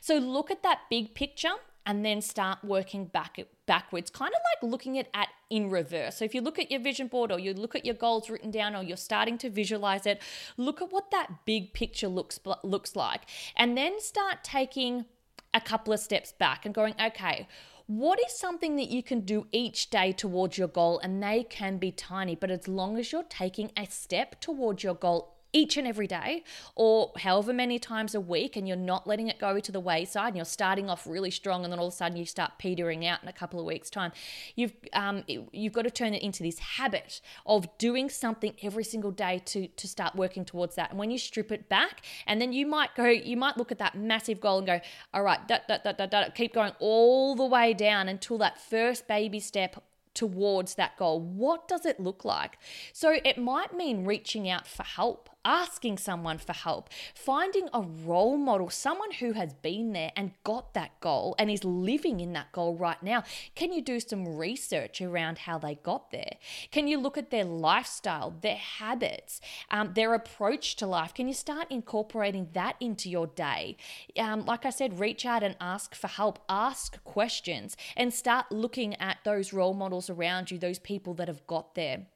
So, 0.00 0.16
look 0.18 0.50
at 0.50 0.62
that 0.62 0.82
big 0.88 1.14
picture 1.14 1.54
and 1.86 2.04
then 2.04 2.20
start 2.20 2.58
working 2.62 3.06
back 3.06 3.38
backwards 3.66 4.10
kind 4.10 4.32
of 4.32 4.40
like 4.52 4.70
looking 4.70 4.98
at 4.98 5.08
at 5.14 5.28
in 5.48 5.70
reverse. 5.70 6.16
So 6.16 6.24
if 6.24 6.34
you 6.34 6.40
look 6.40 6.58
at 6.58 6.70
your 6.70 6.80
vision 6.80 7.08
board 7.08 7.32
or 7.32 7.38
you 7.38 7.54
look 7.54 7.74
at 7.74 7.84
your 7.84 7.94
goals 7.94 8.30
written 8.30 8.50
down 8.50 8.76
or 8.76 8.82
you're 8.82 8.96
starting 8.96 9.38
to 9.38 9.50
visualize 9.50 10.06
it 10.06 10.20
look 10.56 10.80
at 10.80 10.92
what 10.92 11.10
that 11.10 11.44
big 11.44 11.72
picture 11.72 12.08
looks 12.08 12.38
looks 12.62 12.94
like. 12.96 13.22
And 13.56 13.76
then 13.76 14.00
start 14.00 14.44
taking 14.44 15.06
a 15.52 15.60
couple 15.60 15.92
of 15.92 16.00
steps 16.00 16.32
back 16.32 16.64
and 16.64 16.74
going 16.74 16.94
okay 17.04 17.48
what 17.86 18.20
is 18.24 18.38
something 18.38 18.76
that 18.76 18.88
you 18.88 19.02
can 19.02 19.22
do 19.22 19.48
each 19.50 19.90
day 19.90 20.12
towards 20.12 20.56
your 20.56 20.68
goal? 20.68 21.00
And 21.02 21.20
they 21.20 21.42
can 21.42 21.78
be 21.78 21.90
tiny 21.90 22.36
but 22.36 22.50
as 22.50 22.68
long 22.68 22.96
as 22.96 23.10
you're 23.10 23.24
taking 23.24 23.72
a 23.76 23.86
step 23.86 24.40
towards 24.40 24.84
your 24.84 24.94
goal 24.94 25.39
each 25.52 25.76
and 25.76 25.86
every 25.86 26.06
day 26.06 26.44
or 26.74 27.12
however 27.18 27.52
many 27.52 27.78
times 27.78 28.14
a 28.14 28.20
week 28.20 28.56
and 28.56 28.68
you're 28.68 28.76
not 28.76 29.06
letting 29.06 29.28
it 29.28 29.38
go 29.38 29.58
to 29.58 29.72
the 29.72 29.80
wayside 29.80 30.28
and 30.28 30.36
you're 30.36 30.44
starting 30.44 30.88
off 30.88 31.06
really 31.06 31.30
strong 31.30 31.64
and 31.64 31.72
then 31.72 31.78
all 31.78 31.88
of 31.88 31.92
a 31.92 31.96
sudden 31.96 32.16
you 32.16 32.24
start 32.24 32.52
petering 32.58 33.06
out 33.06 33.22
in 33.22 33.28
a 33.28 33.32
couple 33.32 33.58
of 33.58 33.66
weeks 33.66 33.90
time 33.90 34.12
you've 34.54 34.72
um, 34.92 35.24
you've 35.52 35.72
got 35.72 35.82
to 35.82 35.90
turn 35.90 36.14
it 36.14 36.22
into 36.22 36.42
this 36.42 36.58
habit 36.58 37.20
of 37.46 37.66
doing 37.78 38.08
something 38.08 38.54
every 38.62 38.84
single 38.84 39.10
day 39.10 39.40
to 39.44 39.66
to 39.68 39.88
start 39.88 40.14
working 40.14 40.44
towards 40.44 40.74
that 40.74 40.90
and 40.90 40.98
when 40.98 41.10
you 41.10 41.18
strip 41.18 41.50
it 41.50 41.68
back 41.68 42.02
and 42.26 42.40
then 42.40 42.52
you 42.52 42.66
might 42.66 42.94
go 42.94 43.06
you 43.06 43.36
might 43.36 43.56
look 43.56 43.72
at 43.72 43.78
that 43.78 43.96
massive 43.96 44.40
goal 44.40 44.58
and 44.58 44.66
go 44.66 44.80
all 45.12 45.22
right 45.22 45.46
da, 45.48 45.58
da, 45.68 45.78
da, 45.78 45.92
da, 45.92 46.06
da, 46.06 46.28
keep 46.30 46.54
going 46.54 46.72
all 46.78 47.34
the 47.34 47.44
way 47.44 47.74
down 47.74 48.08
until 48.08 48.38
that 48.38 48.60
first 48.60 49.08
baby 49.08 49.40
step 49.40 49.82
towards 50.14 50.74
that 50.74 50.96
goal. 50.96 51.20
What 51.20 51.68
does 51.68 51.86
it 51.86 52.00
look 52.00 52.24
like? 52.24 52.58
So 52.92 53.16
it 53.24 53.38
might 53.38 53.74
mean 53.74 54.04
reaching 54.04 54.48
out 54.48 54.66
for 54.66 54.82
help 54.82 55.29
asking 55.44 55.98
someone 55.98 56.38
for 56.38 56.52
help, 56.52 56.90
finding 57.14 57.68
a 57.72 57.82
role 57.82 58.36
model, 58.36 58.70
someone 58.70 59.12
who 59.12 59.32
has 59.32 59.52
been 59.54 59.92
there 59.92 60.12
and 60.16 60.32
got 60.44 60.74
that 60.74 60.98
goal 61.00 61.34
and 61.38 61.50
is 61.50 61.64
living 61.64 62.20
in 62.20 62.32
that 62.32 62.52
goal 62.52 62.76
right 62.76 63.02
now. 63.02 63.22
Can 63.54 63.72
you 63.72 63.82
do 63.82 64.00
some 64.00 64.36
research 64.36 65.00
around 65.00 65.38
how 65.38 65.58
they 65.58 65.76
got 65.76 66.10
there? 66.10 66.34
Can 66.70 66.88
you 66.88 66.98
look 66.98 67.16
at 67.16 67.30
their 67.30 67.44
lifestyle, 67.44 68.34
their 68.40 68.56
habits, 68.56 69.40
um, 69.70 69.92
their 69.94 70.14
approach 70.14 70.76
to 70.76 70.86
life? 70.86 71.14
Can 71.14 71.28
you 71.28 71.34
start 71.34 71.66
incorporating 71.70 72.48
that 72.52 72.76
into 72.80 73.08
your 73.08 73.26
day? 73.26 73.76
Um, 74.18 74.44
like 74.44 74.66
I 74.66 74.70
said, 74.70 75.00
reach 75.00 75.24
out 75.24 75.42
and 75.42 75.56
ask 75.60 75.94
for 75.94 76.08
help, 76.08 76.38
ask 76.48 77.02
questions, 77.04 77.76
and 77.96 78.12
start 78.12 78.50
looking 78.50 78.94
at 78.96 79.18
those 79.24 79.52
role 79.52 79.74
models 79.74 80.10
around 80.10 80.50
you, 80.50 80.58
those 80.58 80.78
people 80.78 81.14
that 81.14 81.28
have 81.28 81.46
got 81.46 81.74
there 81.74 82.06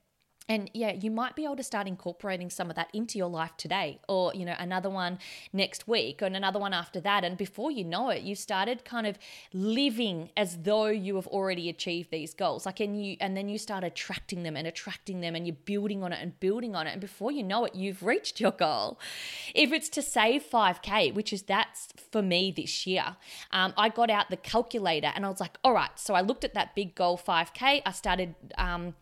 and 0.48 0.70
yeah 0.74 0.92
you 0.92 1.10
might 1.10 1.34
be 1.34 1.44
able 1.44 1.56
to 1.56 1.62
start 1.62 1.86
incorporating 1.86 2.50
some 2.50 2.70
of 2.70 2.76
that 2.76 2.88
into 2.92 3.18
your 3.18 3.28
life 3.28 3.56
today 3.56 3.98
or 4.08 4.32
you 4.34 4.44
know 4.44 4.54
another 4.58 4.90
one 4.90 5.18
next 5.52 5.86
week 5.88 6.20
and 6.22 6.36
another 6.36 6.58
one 6.58 6.72
after 6.72 7.00
that. 7.00 7.24
And 7.24 7.36
before 7.36 7.70
you 7.70 7.84
know 7.84 8.10
it 8.10 8.22
you 8.22 8.34
started 8.34 8.84
kind 8.84 9.06
of 9.06 9.18
living 9.52 10.30
as 10.36 10.58
though 10.58 10.86
you 10.86 11.16
have 11.16 11.26
already 11.28 11.68
achieved 11.68 12.10
these 12.10 12.34
goals. 12.34 12.66
Like 12.66 12.80
and 12.80 13.02
you 13.02 13.16
and 13.20 13.36
then 13.36 13.48
you 13.48 13.58
start 13.58 13.84
attracting 13.84 14.42
them 14.42 14.56
and 14.56 14.66
attracting 14.66 15.20
them 15.20 15.34
and 15.34 15.46
you're 15.46 15.56
building 15.64 16.02
on 16.02 16.12
it 16.12 16.18
and 16.20 16.38
building 16.40 16.74
on 16.74 16.86
it. 16.86 16.92
And 16.92 17.00
before 17.00 17.32
you 17.32 17.42
know 17.42 17.64
it 17.64 17.74
you've 17.74 18.02
reached 18.02 18.40
your 18.40 18.52
goal. 18.52 18.98
If 19.54 19.72
it's 19.72 19.88
to 19.90 20.02
save 20.02 20.44
5k 20.44 21.14
which 21.14 21.32
is 21.32 21.42
that's 21.42 21.88
for 22.10 22.22
me 22.22 22.52
this 22.54 22.86
year 22.86 23.16
um, 23.50 23.72
i 23.76 23.88
got 23.88 24.10
out 24.10 24.30
the 24.30 24.36
calculator 24.36 25.12
and 25.14 25.24
i 25.24 25.28
was 25.28 25.40
like 25.40 25.58
all 25.64 25.72
right. 25.72 25.90
So 25.96 26.14
i 26.14 26.20
looked 26.20 26.44
at 26.44 26.54
that 26.54 26.74
big 26.74 26.94
goal 26.94 27.18
5k 27.18 27.82
i 27.84 27.92
started 27.92 28.34
um, 28.58 28.94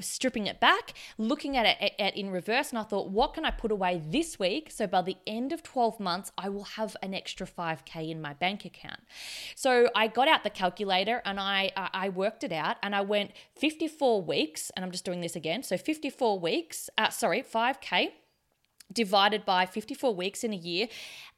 stripping 0.00 0.46
it 0.46 0.60
back, 0.60 0.94
looking 1.18 1.56
at 1.56 1.66
it 1.66 1.94
at, 1.98 2.16
in 2.16 2.30
reverse, 2.30 2.70
and 2.70 2.78
I 2.78 2.82
thought, 2.82 3.10
what 3.10 3.34
can 3.34 3.44
I 3.44 3.50
put 3.50 3.70
away 3.70 4.02
this 4.04 4.38
week? 4.38 4.70
So 4.70 4.86
by 4.86 5.02
the 5.02 5.16
end 5.26 5.52
of 5.52 5.62
12 5.62 6.00
months, 6.00 6.32
I 6.36 6.48
will 6.48 6.64
have 6.64 6.96
an 7.02 7.14
extra 7.14 7.46
5K 7.46 8.10
in 8.10 8.20
my 8.20 8.34
bank 8.34 8.64
account. 8.64 9.00
So 9.54 9.88
I 9.94 10.08
got 10.08 10.28
out 10.28 10.44
the 10.44 10.50
calculator 10.50 11.22
and 11.24 11.40
I, 11.40 11.72
I 11.76 12.08
worked 12.10 12.44
it 12.44 12.52
out 12.52 12.76
and 12.82 12.94
I 12.94 13.00
went 13.00 13.32
54 13.56 14.22
weeks, 14.22 14.70
and 14.76 14.84
I'm 14.84 14.90
just 14.90 15.04
doing 15.04 15.20
this 15.20 15.36
again. 15.36 15.62
So 15.62 15.76
54 15.76 16.38
weeks, 16.38 16.90
uh, 16.98 17.10
sorry, 17.10 17.42
5K 17.42 18.10
divided 18.92 19.44
by 19.44 19.66
54 19.66 20.14
weeks 20.14 20.44
in 20.44 20.52
a 20.52 20.56
year. 20.56 20.88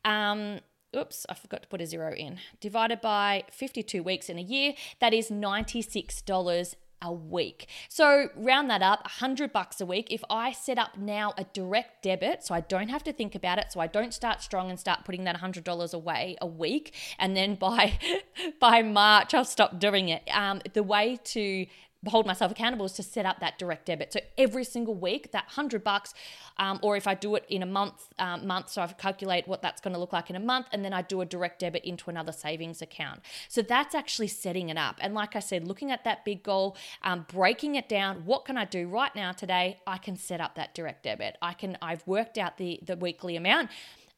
Um, 0.04 0.60
oops, 0.96 1.26
I 1.28 1.34
forgot 1.34 1.62
to 1.62 1.68
put 1.68 1.80
a 1.80 1.86
zero 1.86 2.14
in. 2.14 2.38
Divided 2.60 3.00
by 3.00 3.44
52 3.50 4.02
weeks 4.02 4.28
in 4.28 4.38
a 4.38 4.42
year, 4.42 4.74
that 5.00 5.12
is 5.12 5.30
$96 5.30 6.74
a 7.02 7.12
week. 7.12 7.68
So 7.88 8.28
round 8.36 8.70
that 8.70 8.82
up, 8.82 9.02
100 9.04 9.52
bucks 9.52 9.80
a 9.80 9.86
week. 9.86 10.08
If 10.10 10.22
I 10.30 10.52
set 10.52 10.78
up 10.78 10.96
now 10.96 11.34
a 11.36 11.44
direct 11.52 12.02
debit, 12.02 12.44
so 12.44 12.54
I 12.54 12.60
don't 12.60 12.88
have 12.88 13.02
to 13.04 13.12
think 13.12 13.34
about 13.34 13.58
it, 13.58 13.72
so 13.72 13.80
I 13.80 13.86
don't 13.86 14.14
start 14.14 14.40
strong 14.40 14.70
and 14.70 14.78
start 14.78 15.04
putting 15.04 15.24
that 15.24 15.40
$100 15.40 15.94
away 15.94 16.36
a 16.40 16.46
week, 16.46 16.94
and 17.18 17.36
then 17.36 17.56
by 17.56 17.98
by 18.60 18.82
March 18.82 19.34
I'll 19.34 19.44
stop 19.44 19.78
doing 19.78 20.08
it. 20.08 20.22
Um, 20.32 20.60
the 20.72 20.82
way 20.82 21.18
to 21.24 21.66
hold 22.08 22.26
myself 22.26 22.50
accountable 22.50 22.84
is 22.86 22.92
to 22.92 23.02
set 23.02 23.24
up 23.24 23.40
that 23.40 23.58
direct 23.58 23.86
debit. 23.86 24.12
So 24.12 24.20
every 24.36 24.64
single 24.64 24.94
week, 24.94 25.32
that 25.32 25.44
hundred 25.48 25.84
bucks, 25.84 26.14
um, 26.58 26.80
or 26.82 26.96
if 26.96 27.06
I 27.06 27.14
do 27.14 27.34
it 27.36 27.44
in 27.48 27.62
a 27.62 27.66
month, 27.66 28.08
um, 28.18 28.46
month, 28.46 28.70
so 28.70 28.82
I 28.82 28.86
calculate 28.88 29.46
what 29.46 29.62
that's 29.62 29.80
going 29.80 29.94
to 29.94 30.00
look 30.00 30.12
like 30.12 30.28
in 30.28 30.36
a 30.36 30.40
month, 30.40 30.66
and 30.72 30.84
then 30.84 30.92
I 30.92 31.02
do 31.02 31.20
a 31.20 31.24
direct 31.24 31.60
debit 31.60 31.84
into 31.84 32.10
another 32.10 32.32
savings 32.32 32.82
account. 32.82 33.20
So 33.48 33.62
that's 33.62 33.94
actually 33.94 34.28
setting 34.28 34.68
it 34.68 34.76
up. 34.76 34.96
And 35.00 35.14
like 35.14 35.36
I 35.36 35.40
said, 35.40 35.66
looking 35.66 35.92
at 35.92 36.04
that 36.04 36.24
big 36.24 36.42
goal, 36.42 36.76
um, 37.02 37.26
breaking 37.32 37.76
it 37.76 37.88
down. 37.88 38.24
What 38.24 38.44
can 38.44 38.56
I 38.56 38.64
do 38.64 38.88
right 38.88 39.14
now 39.14 39.32
today? 39.32 39.78
I 39.86 39.98
can 39.98 40.16
set 40.16 40.40
up 40.40 40.56
that 40.56 40.74
direct 40.74 41.04
debit. 41.04 41.36
I 41.40 41.52
can. 41.52 41.78
I've 41.80 42.06
worked 42.06 42.38
out 42.38 42.58
the 42.58 42.80
the 42.84 42.96
weekly 42.96 43.36
amount. 43.36 43.70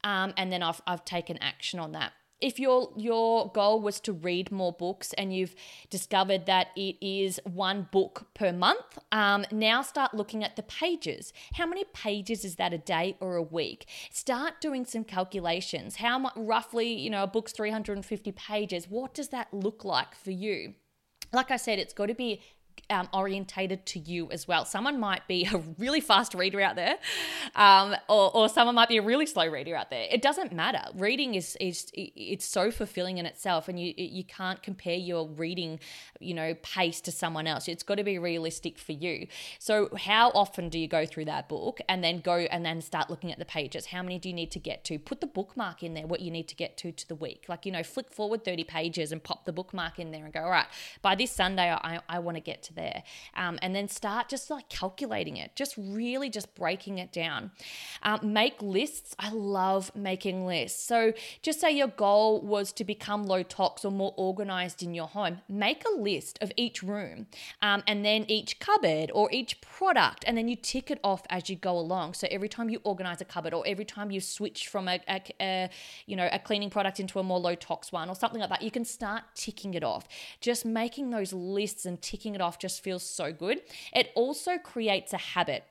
Um, 0.03 0.35
and 0.37 0.53
then 0.53 0.63
I've, 0.63 0.83
I've 0.87 1.05
taken 1.07 1.39
action 1.39 1.81
on 1.81 1.93
that 1.93 2.13
if 2.45 2.61
your 2.61 2.93
your 2.95 3.51
goal 3.53 3.81
was 3.81 3.99
to 4.01 4.13
read 4.13 4.53
more 4.53 4.73
books 4.73 5.15
and 5.15 5.35
you've 5.35 5.55
discovered 5.89 6.45
that 6.45 6.69
it 6.77 6.97
is 7.01 7.41
one 7.45 7.89
book 7.91 8.27
per 8.35 8.53
month, 8.53 8.99
um, 9.11 9.47
now 9.51 9.81
start 9.81 10.13
looking 10.13 10.45
at 10.45 10.55
the 10.55 10.63
pages. 10.63 11.33
How 11.55 11.67
many 11.67 11.85
pages 11.95 12.45
is 12.45 12.57
that 12.57 12.75
a 12.75 12.79
day 12.79 13.17
or 13.19 13.37
a 13.37 13.43
week? 13.43 13.87
Start 14.13 14.61
doing 14.61 14.85
some 14.85 15.05
calculations. 15.05 15.97
How 15.97 16.19
much 16.19 16.35
roughly, 16.37 16.93
you 16.93 17.09
know, 17.09 17.23
a 17.23 17.27
book's 17.27 17.53
350 17.53 18.31
pages. 18.33 18.91
What 18.91 19.15
does 19.15 19.29
that 19.29 19.53
look 19.55 19.83
like 19.83 20.15
for 20.15 20.31
you? 20.31 20.75
Like 21.33 21.51
I 21.51 21.57
said, 21.57 21.79
it's 21.79 21.95
got 21.95 22.07
to 22.07 22.15
be 22.15 22.43
um, 22.91 23.09
orientated 23.13 23.87
to 23.87 23.99
you 23.99 24.31
as 24.31 24.47
well. 24.47 24.65
Someone 24.65 25.01
might 25.01 25.27
be 25.27 25.47
a 25.53 25.59
really 25.79 26.01
fast 26.01 26.35
reader 26.35 26.61
out 26.61 26.77
there, 26.77 26.97
um, 27.55 27.95
or, 28.09 28.35
or 28.37 28.49
someone 28.49 28.75
might 28.75 28.89
be 28.89 28.99
a 28.99 29.03
really 29.03 29.27
slow 29.27 29.47
reader 29.47 29.75
out 29.77 29.91
there. 29.91 30.07
It 30.11 30.23
doesn't 30.23 30.53
matter. 30.53 30.83
Reading 30.95 31.35
is 31.35 31.57
is 31.61 31.91
it's 31.95 32.45
so 32.45 32.71
fulfilling 32.71 33.19
in 33.19 33.27
itself, 33.27 33.69
and 33.69 33.79
you 33.81 33.95
you 33.97 34.25
can't 34.25 34.63
compare 34.63 34.97
your 34.97 35.29
reading, 35.29 35.81
you 36.21 36.35
know, 36.35 36.55
pace 36.63 37.01
to 37.03 37.13
someone 37.13 37.47
else. 37.47 37.69
It's 37.69 37.83
got 37.83 37.97
to 37.97 38.05
be 38.05 38.19
realistic 38.19 38.79
for 38.79 38.93
you. 38.93 39.27
So 39.59 39.89
how 39.97 40.31
often 40.31 40.69
do 40.69 40.79
you 40.79 40.89
go 40.89 41.07
through 41.07 41.27
that 41.27 41.49
book 41.49 41.81
and 41.89 42.03
then 42.03 42.21
go 42.21 42.35
and 42.35 42.65
then 42.65 42.81
start 42.81 43.11
looking 43.11 43.33
at 43.33 43.39
the 43.39 43.45
pages? 43.45 43.87
How 43.87 44.03
many 44.03 44.19
do 44.19 44.29
you 44.29 44.35
need 44.35 44.51
to 44.53 44.59
get 44.59 44.85
to? 44.85 44.99
Put 44.99 45.21
the 45.21 45.27
bookmark 45.27 45.83
in 45.83 45.95
there. 45.95 46.07
What 46.07 46.21
you 46.21 46.31
need 46.31 46.49
to 46.49 46.55
get 46.55 46.77
to 46.79 46.93
to 46.93 47.09
the 47.09 47.15
week. 47.15 47.45
Like 47.49 47.67
you 47.67 47.73
know, 47.73 47.83
flick 47.83 48.11
forward 48.11 48.45
thirty 48.45 48.65
pages 48.65 49.13
and 49.13 49.23
pop 49.23 49.45
the 49.45 49.53
bookmark 49.53 49.99
in 49.99 50.11
there 50.11 50.25
and 50.25 50.33
go. 50.33 50.41
All 50.41 50.51
right, 50.51 50.67
by 51.03 51.15
this 51.15 51.31
Sunday, 51.31 51.71
I 51.71 52.01
I 52.09 52.19
want 52.19 52.37
to 52.37 52.41
get 52.41 52.64
to 52.65 52.75
there. 52.75 53.03
Um, 53.37 53.59
and 53.63 53.75
then 53.75 53.89
start 53.89 54.29
just 54.29 54.51
like 54.51 54.69
calculating 54.69 55.37
it, 55.37 55.57
just 55.57 55.75
really 55.79 56.31
just 56.31 56.55
breaking 56.55 56.99
it 56.99 57.13
down. 57.13 57.51
Um, 58.03 58.33
make 58.33 58.61
lists. 58.61 59.15
I 59.19 59.31
love 59.31 59.95
making 59.95 60.47
lists. 60.47 60.83
So 60.83 61.13
just 61.43 61.61
say 61.61 61.71
your 61.71 61.89
goal 61.89 62.41
was 62.41 62.73
to 62.73 62.85
become 62.85 63.25
low 63.27 63.43
tox 63.43 63.85
or 63.85 63.91
more 63.91 64.15
organized 64.17 64.83
in 64.83 64.95
your 64.95 65.09
home. 65.09 65.41
Make 65.49 65.85
a 65.85 65.97
list 65.97 66.39
of 66.41 66.53
each 66.57 66.83
room 66.83 67.27
um, 67.63 67.83
and 67.87 68.05
then 68.05 68.25
each 68.29 68.59
cupboard 68.59 69.11
or 69.15 69.31
each 69.33 69.61
product, 69.61 70.25
and 70.27 70.37
then 70.37 70.49
you 70.49 70.57
tick 70.57 70.91
it 70.91 71.01
off 71.03 71.23
as 71.31 71.49
you 71.49 71.57
go 71.57 71.79
along. 71.79 72.15
So 72.15 72.27
every 72.31 72.49
time 72.49 72.69
you 72.69 72.81
organize 72.85 73.21
a 73.21 73.25
cupboard 73.25 73.55
or 73.55 73.65
every 73.67 73.85
time 73.85 74.11
you 74.11 74.21
switch 74.21 74.69
from 74.69 74.89
a, 74.89 75.01
a, 75.09 75.23
a 75.41 75.71
you 76.07 76.17
know 76.17 76.29
a 76.33 76.39
cleaning 76.39 76.71
product 76.71 77.01
into 77.01 77.19
a 77.19 77.23
more 77.23 77.39
low 77.39 77.55
tox 77.55 77.93
one 77.93 78.09
or 78.09 78.15
something 78.15 78.41
like 78.41 78.51
that, 78.51 78.63
you 78.63 78.71
can 78.71 78.85
start 78.85 79.23
ticking 79.35 79.75
it 79.75 79.85
off. 79.85 80.09
Just 80.41 80.65
making 80.65 81.11
those 81.11 81.33
lists 81.33 81.87
and 81.87 82.01
ticking 82.01 82.35
it 82.35 82.41
off 82.41 82.54
just 82.59 82.83
feels 82.83 83.03
so 83.03 83.33
good. 83.33 83.63
It 83.93 84.11
also 84.15 84.59
creates 84.59 85.13
a 85.13 85.19
habit. 85.19 85.65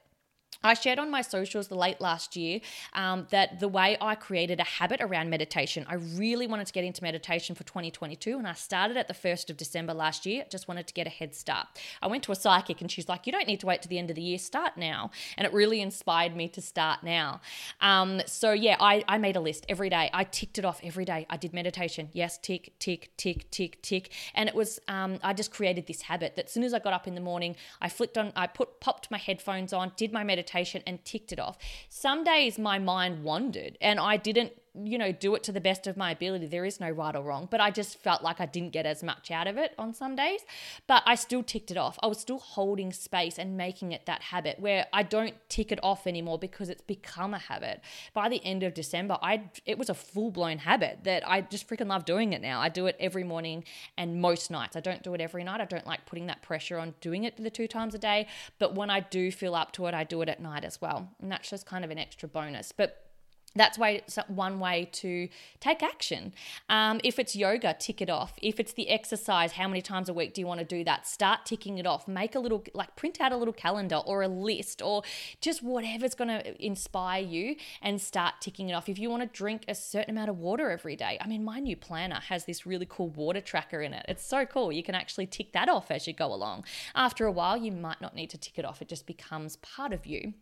I 0.63 0.76
shared 0.76 0.97
on 0.97 1.12
my 1.12 1.21
socials 1.21 1.67
the 1.67 1.76
late 1.76 1.99
last 1.99 2.38
year 2.38 2.62
um, 2.93 3.28
that 3.32 3.60
the 3.60 3.67
way 3.67 3.97
I 3.99 4.15
created 4.15 4.62
a 4.62 4.63
habit 4.63 5.02
around 5.02 5.30
meditation, 5.30 5.86
I 5.89 5.95
really 5.95 6.47
wanted 6.47 6.67
to 6.67 6.73
get 6.73 6.86
into 6.86 7.04
meditation 7.04 7.54
for 7.54 7.65
2022, 7.65 8.38
and 8.38 8.47
I 8.47 8.54
started 8.54 8.95
at 8.95 9.10
the 9.10 9.13
1st 9.13 9.49
of 9.49 9.58
December 9.58 9.93
last 9.93 10.26
year. 10.26 10.45
Just 10.49 10.69
wanted 10.69 10.88
to 10.88 10.93
get 10.93 11.06
a 11.06 11.10
head 11.10 11.36
start. 11.36 11.67
I 12.02 12.08
went 12.08 12.23
to 12.23 12.32
a 12.32 12.36
psychic, 12.36 12.80
and 12.80 12.89
she's 12.89 13.10
like, 13.10 13.28
You 13.28 13.34
don't 13.34 13.47
need 13.47 13.60
to 13.60 13.65
wait 13.65 13.82
to 13.82 13.89
the 13.89 13.99
end 13.99 14.10
of 14.10 14.15
the 14.15 14.21
year, 14.21 14.38
start 14.38 14.78
now. 14.78 15.12
And 15.38 15.45
it 15.45 15.52
really 15.52 15.82
inspired 15.82 16.34
me 16.34 16.47
to 16.49 16.62
start 16.62 17.04
now. 17.04 17.41
Um, 17.82 18.21
so, 18.26 18.54
yeah, 18.54 18.78
I, 18.80 19.04
I 19.08 19.17
made 19.17 19.36
a 19.36 19.41
list 19.41 19.65
every 19.67 19.89
day. 19.89 20.10
I 20.13 20.23
ticked 20.23 20.58
it 20.58 20.63
off 20.63 20.80
every 20.82 21.04
day. 21.04 21.26
I 21.30 21.36
did 21.36 21.54
meditation. 21.54 22.10
Yes, 22.13 22.38
tick, 22.38 22.71
tick, 22.80 23.12
tick, 23.17 23.52
tick, 23.52 23.82
tick. 23.82 24.12
And 24.34 24.47
it 24.47 24.56
was, 24.56 24.80
um, 24.88 25.19
I 25.23 25.34
just 25.34 25.52
created 25.52 25.88
this 25.88 26.04
habit 26.04 26.38
that 26.38 26.45
as 26.45 26.52
soon 26.52 26.63
as 26.63 26.73
I 26.73 26.80
got 26.80 26.93
up 26.93 27.06
in 27.06 27.15
the 27.15 27.21
morning, 27.21 27.58
I 27.82 27.89
flicked 27.89 28.17
on, 28.17 28.32
I 28.34 28.47
put, 28.47 28.80
popped 28.80 29.12
my 29.12 29.17
headphones 29.17 29.73
on, 29.73 29.91
did 29.97 30.13
my 30.13 30.23
meditation 30.23 30.53
and 30.86 31.04
ticked 31.04 31.32
it 31.32 31.39
off. 31.39 31.58
Some 31.89 32.24
days 32.24 32.58
my 32.58 32.80
mind 32.80 33.24
wandered 33.24 33.78
and 33.82 34.00
I 34.00 34.18
didn't 34.18 34.54
you 34.76 34.98
know, 34.98 35.12
do 35.12 35.36
it 35.36 35.44
to 35.44 35.52
the 35.52 35.62
best 35.62 35.86
of 35.86 35.96
my 35.96 36.12
ability. 36.12 36.48
There 36.48 36.66
is 36.66 36.80
no 36.80 36.90
right 36.90 37.16
or 37.16 37.22
wrong, 37.22 37.48
but 37.50 37.62
I 37.62 37.70
just 37.70 38.00
felt 38.00 38.24
like 38.24 38.42
I 38.42 38.48
didn't 38.48 38.72
get 38.72 38.88
as 38.88 39.04
much 39.04 39.30
out 39.30 39.46
of 39.46 39.58
it 39.58 39.74
on 39.78 39.94
some 39.94 40.16
days. 40.16 40.42
But 40.88 41.04
I 41.06 41.14
still 41.14 41.44
ticked 41.44 41.70
it 41.70 41.78
off. 41.78 42.00
I 42.02 42.08
was 42.08 42.20
still 42.20 42.40
holding 42.40 42.92
space 42.92 43.38
and 43.38 43.56
making 43.56 43.92
it 43.92 44.08
that 44.08 44.24
habit 44.24 44.60
where 44.60 44.88
I 44.92 45.04
don't 45.04 45.36
tick 45.48 45.72
it 45.72 45.80
off 45.84 46.08
anymore 46.08 46.40
because 46.40 46.70
it's 46.70 46.82
become 46.82 47.36
a 47.36 47.40
habit. 47.40 47.82
By 48.14 48.30
the 48.30 48.44
end 48.44 48.64
of 48.64 48.74
December, 48.74 49.20
I 49.22 49.52
it 49.66 49.78
was 49.78 49.90
a 49.90 49.94
full 49.94 50.32
blown 50.32 50.58
habit 50.58 51.00
that 51.04 51.28
I 51.28 51.42
just 51.42 51.68
freaking 51.68 51.88
love 51.88 52.06
doing 52.06 52.34
it 52.34 52.42
now. 52.42 52.60
I 52.60 52.70
do 52.70 52.88
it 52.88 52.96
every 53.00 53.24
morning 53.24 53.66
and 53.96 54.20
most 54.20 54.50
nights. 54.50 54.76
I 54.76 54.80
don't 54.80 55.04
do 55.04 55.14
it 55.14 55.22
every 55.22 55.44
night. 55.44 55.62
I 55.62 55.66
don't 55.66 55.86
like 55.86 56.08
putting 56.08 56.26
that 56.28 56.42
pressure 56.42 56.80
on 56.80 56.96
doing 57.00 57.26
it 57.26 57.38
the 57.38 57.52
two 57.52 57.68
times 57.68 57.94
a 57.94 58.00
day. 58.00 58.28
But 58.58 58.74
when 58.74 58.90
I 58.90 59.02
do 59.02 59.32
feel 59.32 59.54
up 59.54 59.72
to 59.74 59.86
it, 59.86 59.94
I 59.94 60.04
do 60.04 60.22
it 60.24 60.30
at 60.30 60.42
night 60.42 60.66
as 60.66 60.82
well. 60.82 61.10
And 61.22 61.32
that's 61.32 61.52
just 61.52 61.68
kind 61.68 61.86
of 61.86 61.92
an 61.92 62.00
extra 62.00 62.28
bonus. 62.28 62.72
But 62.72 63.12
that's 63.56 63.78
way 63.78 64.04
one 64.28 64.60
way 64.60 64.89
to 64.92 65.30
take 65.60 65.84
action. 65.84 66.34
Um, 66.70 67.00
if 67.04 67.20
it's 67.20 67.36
yoga, 67.36 67.76
tick 67.80 68.02
it 68.02 68.10
off. 68.10 68.34
If 68.42 68.60
it's 68.60 68.74
the 68.74 68.89
exercise, 68.89 69.54
how 69.54 69.68
many 69.68 69.82
times 69.82 70.10
a 70.10 70.13
week 70.13 70.34
do 70.34 70.42
you 70.42 70.48
want 70.48 70.60
to 70.60 70.66
do 70.66 70.84
that? 70.84 71.08
Start 71.08 71.46
ticking 71.46 71.78
it 71.78 71.86
off. 71.86 72.08
Make 72.08 72.36
a 72.36 72.39
little, 72.39 72.63
like 72.74 72.96
print 72.96 73.22
out 73.22 73.32
a 73.32 73.38
little 73.38 73.54
calendar 73.54 73.98
or 73.98 74.24
a 74.24 74.28
list 74.28 74.82
or 74.82 75.04
just 75.42 75.62
whatever's 75.62 76.16
going 76.16 76.30
to 76.30 76.66
inspire 76.66 77.22
you 77.22 77.56
and 77.82 78.02
start 78.02 78.36
ticking 78.42 78.70
it 78.70 78.74
off. 78.74 78.89
If 78.89 78.98
you 78.98 79.10
want 79.10 79.22
to 79.24 79.30
drink 79.38 79.66
a 79.68 79.76
certain 79.76 80.12
amount 80.12 80.30
of 80.30 80.39
water 80.39 80.72
every 80.72 80.96
day, 80.96 81.18
I 81.22 81.28
mean, 81.28 81.44
my 81.44 81.60
new 81.60 81.76
planner 81.76 82.20
has 82.30 82.46
this 82.46 82.66
really 82.66 82.88
cool 82.89 83.10
water 83.10 83.42
tracker 83.42 83.82
in 83.82 83.94
it. 83.94 84.06
It's 84.10 84.26
so 84.26 84.46
cool. 84.46 84.72
You 84.72 84.84
can 84.84 84.96
actually 84.96 85.28
tick 85.28 85.52
that 85.54 85.70
off 85.70 85.92
as 85.92 86.08
you 86.08 86.13
go 86.13 86.34
along. 86.34 86.66
After 86.96 87.26
a 87.26 87.32
while, 87.32 87.58
you 87.58 87.72
might 87.72 88.02
not 88.02 88.16
need 88.16 88.30
to 88.32 88.38
tick 88.38 88.58
it 88.58 88.66
off, 88.66 88.82
it 88.82 88.88
just 88.88 89.06
becomes 89.06 89.58
part 89.58 89.94
of 89.94 90.06
you. 90.06 90.34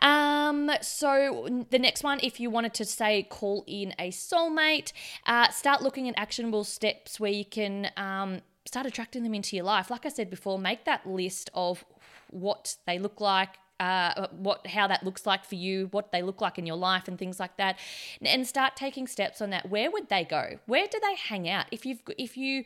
Um, 0.00 0.70
so 0.80 1.64
the 1.70 1.78
next 1.78 2.02
one, 2.02 2.20
if 2.22 2.40
you 2.40 2.50
wanted 2.50 2.74
to 2.74 2.84
say 2.84 3.22
call 3.24 3.64
in 3.66 3.94
a 3.98 4.10
soulmate, 4.10 4.92
uh, 5.26 5.48
start 5.50 5.82
looking 5.82 6.08
at 6.08 6.14
actionable 6.16 6.64
steps 6.64 7.18
where 7.18 7.32
you 7.32 7.44
can 7.44 7.90
um, 7.96 8.40
start 8.66 8.86
attracting 8.86 9.22
them 9.22 9.34
into 9.34 9.56
your 9.56 9.64
life. 9.64 9.90
Like 9.90 10.04
I 10.06 10.08
said 10.08 10.30
before, 10.30 10.58
make 10.58 10.84
that 10.84 11.06
list 11.06 11.50
of 11.54 11.84
what 12.30 12.76
they 12.86 12.98
look 12.98 13.20
like, 13.20 13.50
uh, 13.80 14.28
what 14.30 14.66
how 14.66 14.86
that 14.86 15.04
looks 15.04 15.26
like 15.26 15.44
for 15.44 15.56
you, 15.56 15.88
what 15.90 16.12
they 16.12 16.22
look 16.22 16.40
like 16.40 16.58
in 16.58 16.66
your 16.66 16.76
life, 16.76 17.08
and 17.08 17.18
things 17.18 17.40
like 17.40 17.56
that, 17.56 17.78
and 18.22 18.46
start 18.46 18.76
taking 18.76 19.06
steps 19.06 19.40
on 19.40 19.50
that. 19.50 19.68
Where 19.68 19.90
would 19.90 20.08
they 20.08 20.24
go? 20.24 20.58
Where 20.66 20.86
do 20.86 20.98
they 21.00 21.16
hang 21.16 21.48
out? 21.48 21.66
If 21.70 21.84
you've 21.84 22.00
if 22.18 22.36
you 22.36 22.64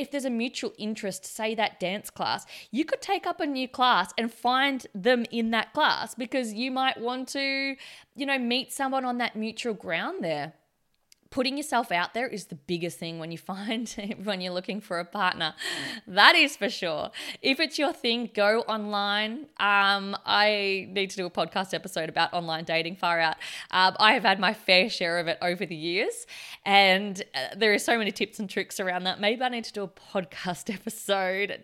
if 0.00 0.10
there's 0.10 0.24
a 0.24 0.30
mutual 0.30 0.72
interest, 0.78 1.24
say 1.24 1.54
that 1.54 1.78
dance 1.78 2.10
class, 2.10 2.46
you 2.70 2.84
could 2.84 3.02
take 3.02 3.26
up 3.26 3.40
a 3.40 3.46
new 3.46 3.68
class 3.68 4.12
and 4.16 4.32
find 4.32 4.86
them 4.94 5.26
in 5.30 5.50
that 5.50 5.72
class 5.74 6.14
because 6.14 6.54
you 6.54 6.70
might 6.70 6.98
want 6.98 7.28
to, 7.28 7.76
you 8.16 8.26
know, 8.26 8.38
meet 8.38 8.72
someone 8.72 9.04
on 9.04 9.18
that 9.18 9.36
mutual 9.36 9.74
ground 9.74 10.24
there 10.24 10.54
putting 11.30 11.56
yourself 11.56 11.92
out 11.92 12.12
there 12.12 12.26
is 12.26 12.46
the 12.46 12.56
biggest 12.56 12.98
thing 12.98 13.18
when 13.18 13.30
you 13.30 13.38
find 13.38 13.88
when 14.24 14.40
you're 14.40 14.52
looking 14.52 14.80
for 14.80 14.98
a 14.98 15.04
partner. 15.04 15.54
That 16.06 16.34
is 16.34 16.56
for 16.56 16.68
sure. 16.68 17.10
If 17.40 17.60
it's 17.60 17.78
your 17.78 17.92
thing 17.92 18.30
go 18.34 18.60
online. 18.62 19.46
Um, 19.58 20.16
i 20.26 20.88
need 20.90 21.10
to 21.10 21.16
do 21.16 21.26
a 21.26 21.30
podcast 21.30 21.72
episode 21.72 22.08
about 22.08 22.32
online 22.32 22.64
dating 22.64 22.96
far 22.96 23.20
out. 23.20 23.36
Um, 23.70 23.96
i 23.98 24.12
have 24.12 24.24
had 24.24 24.40
my 24.40 24.52
fair 24.54 24.88
share 24.90 25.18
of 25.18 25.28
it 25.28 25.38
over 25.40 25.64
the 25.64 25.76
years 25.76 26.26
and 26.64 27.22
uh, 27.34 27.54
there 27.56 27.72
are 27.72 27.78
so 27.78 27.96
many 27.96 28.10
tips 28.10 28.38
and 28.38 28.50
tricks 28.50 28.80
around 28.80 29.04
that. 29.04 29.20
Maybe 29.20 29.42
i 29.42 29.48
need 29.48 29.64
to 29.64 29.72
do 29.72 29.82
a 29.82 29.88
podcast 29.88 30.72
episode 30.74 31.62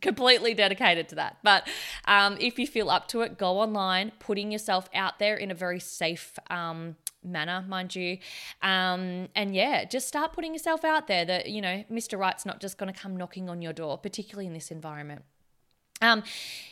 completely 0.00 0.54
dedicated 0.54 1.08
to 1.10 1.16
that. 1.16 1.38
But 1.42 1.68
um, 2.06 2.36
if 2.40 2.58
you 2.58 2.66
feel 2.66 2.90
up 2.90 3.08
to 3.08 3.20
it, 3.20 3.38
go 3.38 3.58
online, 3.58 4.12
putting 4.18 4.50
yourself 4.50 4.88
out 4.94 5.18
there 5.18 5.36
in 5.36 5.50
a 5.50 5.54
very 5.54 5.80
safe 5.80 6.38
um, 6.50 6.96
manner, 7.24 7.64
mind 7.66 7.94
you. 7.94 8.18
Um, 8.62 9.28
and 9.34 9.54
yeah, 9.54 9.84
just 9.84 10.08
start 10.08 10.32
putting 10.32 10.52
yourself 10.52 10.84
out 10.84 11.06
there 11.06 11.24
that, 11.24 11.50
you 11.50 11.60
know, 11.60 11.84
Mr. 11.90 12.18
Right's 12.18 12.46
not 12.46 12.60
just 12.60 12.78
going 12.78 12.92
to 12.92 12.98
come 12.98 13.16
knocking 13.16 13.48
on 13.48 13.62
your 13.62 13.72
door, 13.72 13.98
particularly 13.98 14.46
in 14.46 14.52
this 14.52 14.70
environment. 14.70 15.22
Um, 16.02 16.22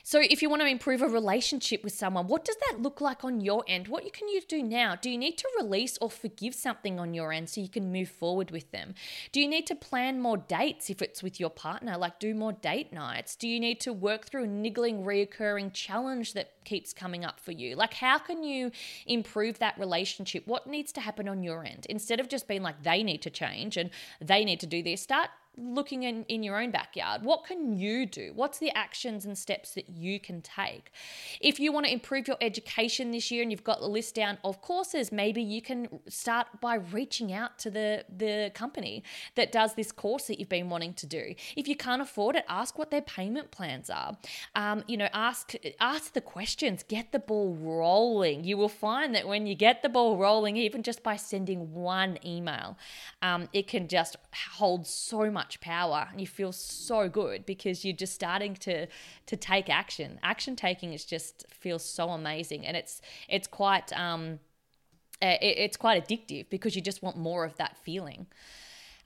so 0.04 0.20
if 0.20 0.42
you 0.42 0.50
want 0.50 0.62
to 0.62 0.68
improve 0.68 1.00
a 1.00 1.08
relationship 1.08 1.84
with 1.84 1.92
someone, 1.92 2.26
what 2.26 2.44
does 2.44 2.56
that 2.68 2.82
look 2.82 3.00
like 3.00 3.24
on 3.24 3.40
your 3.40 3.64
end? 3.68 3.86
What 3.88 4.12
can 4.12 4.28
you 4.28 4.42
do 4.46 4.62
now? 4.62 4.96
Do 4.96 5.08
you 5.08 5.16
need 5.16 5.38
to 5.38 5.48
release 5.58 5.96
or 6.00 6.10
forgive 6.10 6.54
something 6.54 6.98
on 6.98 7.14
your 7.14 7.32
end 7.32 7.48
so 7.48 7.60
you 7.60 7.68
can 7.68 7.92
move 7.92 8.08
forward 8.08 8.50
with 8.50 8.70
them? 8.72 8.94
Do 9.30 9.40
you 9.40 9.48
need 9.48 9.66
to 9.68 9.76
plan 9.76 10.20
more 10.20 10.36
dates 10.36 10.90
if 10.90 11.00
it's 11.00 11.22
with 11.22 11.38
your 11.38 11.50
partner, 11.50 11.96
like 11.96 12.18
do 12.18 12.34
more 12.34 12.52
date 12.52 12.92
nights? 12.92 13.36
Do 13.36 13.48
you 13.48 13.60
need 13.60 13.80
to 13.82 13.92
work 13.92 14.26
through 14.26 14.44
a 14.44 14.48
niggling, 14.48 15.04
reoccurring 15.04 15.72
challenge 15.72 16.34
that 16.34 16.64
keeps 16.64 16.92
coming 16.92 17.24
up 17.24 17.38
for 17.38 17.52
you? 17.52 17.76
Like 17.76 17.94
how 17.94 18.18
can 18.18 18.42
you 18.42 18.72
improve 19.06 19.60
that 19.60 19.78
relationship? 19.78 20.46
What 20.46 20.66
needs 20.66 20.92
to 20.92 21.00
happen 21.00 21.28
on 21.28 21.42
your 21.42 21.64
end? 21.64 21.86
Instead 21.88 22.18
of 22.18 22.28
just 22.28 22.48
being 22.48 22.62
like 22.62 22.82
they 22.82 23.02
need 23.02 23.22
to 23.22 23.30
change 23.30 23.76
and 23.76 23.90
they 24.20 24.44
need 24.44 24.60
to 24.60 24.66
do 24.66 24.82
this, 24.82 25.00
start 25.00 25.30
looking 25.56 26.04
in, 26.04 26.24
in 26.24 26.42
your 26.42 26.60
own 26.60 26.70
backyard. 26.70 27.22
What 27.22 27.44
can 27.44 27.76
you 27.76 28.06
do? 28.06 28.32
What's 28.34 28.58
the 28.58 28.70
actions 28.76 29.26
and 29.26 29.36
steps 29.36 29.72
that 29.74 29.88
you 29.88 30.18
can 30.18 30.40
take? 30.40 30.90
If 31.40 31.60
you 31.60 31.72
want 31.72 31.86
to 31.86 31.92
improve 31.92 32.26
your 32.26 32.38
education 32.40 33.10
this 33.10 33.30
year 33.30 33.42
and 33.42 33.50
you've 33.50 33.64
got 33.64 33.80
the 33.80 33.86
list 33.86 34.14
down 34.14 34.38
of 34.44 34.62
courses, 34.62 35.12
maybe 35.12 35.42
you 35.42 35.60
can 35.60 36.00
start 36.08 36.46
by 36.60 36.76
reaching 36.76 37.32
out 37.32 37.58
to 37.60 37.70
the, 37.70 38.04
the 38.16 38.50
company 38.54 39.04
that 39.34 39.52
does 39.52 39.74
this 39.74 39.92
course 39.92 40.26
that 40.28 40.38
you've 40.38 40.48
been 40.48 40.70
wanting 40.70 40.94
to 40.94 41.06
do. 41.06 41.34
If 41.54 41.68
you 41.68 41.76
can't 41.76 42.00
afford 42.00 42.36
it, 42.36 42.44
ask 42.48 42.78
what 42.78 42.90
their 42.90 43.02
payment 43.02 43.50
plans 43.50 43.90
are. 43.90 44.16
Um, 44.54 44.84
you 44.86 44.96
know, 44.96 45.08
ask 45.12 45.54
ask 45.80 46.14
the 46.14 46.20
questions, 46.20 46.82
get 46.82 47.12
the 47.12 47.18
ball 47.18 47.54
rolling. 47.54 48.44
You 48.44 48.56
will 48.56 48.68
find 48.68 49.14
that 49.14 49.28
when 49.28 49.46
you 49.46 49.54
get 49.54 49.82
the 49.82 49.88
ball 49.88 50.16
rolling, 50.16 50.56
even 50.56 50.82
just 50.82 51.02
by 51.02 51.16
sending 51.16 51.72
one 51.74 52.18
email, 52.24 52.78
um, 53.20 53.48
it 53.52 53.66
can 53.66 53.88
just 53.88 54.16
hold 54.54 54.86
so 54.86 55.30
much 55.30 55.41
much 55.42 55.60
power 55.60 56.08
and 56.10 56.20
you 56.20 56.26
feel 56.26 56.52
so 56.52 57.08
good 57.08 57.44
because 57.44 57.84
you're 57.84 57.96
just 58.04 58.14
starting 58.14 58.54
to 58.54 58.86
to 59.26 59.36
take 59.36 59.68
action. 59.68 60.10
Action 60.22 60.54
taking 60.56 60.92
is 60.92 61.04
just 61.04 61.34
feels 61.50 61.84
so 61.84 62.10
amazing 62.10 62.66
and 62.66 62.76
it's 62.76 63.00
it's 63.28 63.48
quite 63.48 63.92
um 64.06 64.38
it, 65.20 65.38
it's 65.64 65.76
quite 65.76 65.96
addictive 66.02 66.44
because 66.50 66.76
you 66.76 66.82
just 66.82 67.02
want 67.02 67.16
more 67.16 67.44
of 67.44 67.56
that 67.56 67.76
feeling 67.84 68.26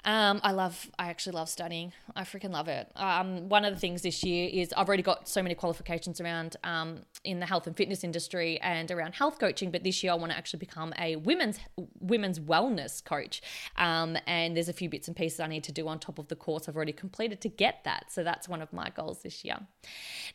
um, 0.07 0.40
I 0.45 0.53
love, 0.53 0.88
I 1.01 1.09
actually 1.09 1.33
love 1.33 1.49
studying. 1.49 1.92
I 2.14 2.23
freaking 2.23 2.53
love 2.53 2.69
it. 2.69 2.88
Um, 2.95 3.49
one 3.49 3.64
of 3.64 3.75
the 3.75 3.81
things 3.81 4.03
this 4.03 4.23
year 4.23 4.49
is 4.53 4.73
I've 4.77 4.87
already 4.87 5.03
got 5.03 5.29
so 5.29 5.42
many 5.42 5.57
qualifications 5.57 6.21
around 6.21 6.57
um, 6.62 7.01
in 7.25 7.40
the 7.40 7.47
health 7.47 7.66
and 7.66 7.77
fitness 7.77 8.05
industry 8.05 8.61
and 8.61 8.88
around 8.92 9.16
health 9.16 9.40
coaching. 9.40 9.73
But 9.73 9.83
this 9.83 10.05
year 10.05 10.12
I 10.12 10.14
want 10.14 10.31
to 10.31 10.38
actually 10.38 10.61
become 10.61 10.95
a 10.97 11.16
women's 11.16 11.59
women's 11.99 12.38
wellness 12.38 13.05
coach. 13.05 13.42
Um, 13.77 14.16
and 14.29 14.57
there's 14.57 14.69
a 14.69 14.73
few 14.73 14.88
bits 14.88 15.09
and 15.09 15.16
pieces 15.16 15.40
I 15.40 15.49
need 15.49 15.64
to 15.64 15.73
do 15.73 15.88
on 15.88 15.99
top 15.99 16.21
of 16.21 16.29
the 16.29 16.37
course 16.37 16.69
I've 16.69 16.77
already 16.77 16.92
completed 16.92 17.40
to 17.40 17.49
get 17.49 17.83
that. 17.83 18.12
So 18.12 18.23
that's 18.23 18.49
one 18.49 18.62
of 18.62 18.73
my 18.73 18.90
goals 18.90 19.23
this 19.23 19.45
year. 19.45 19.59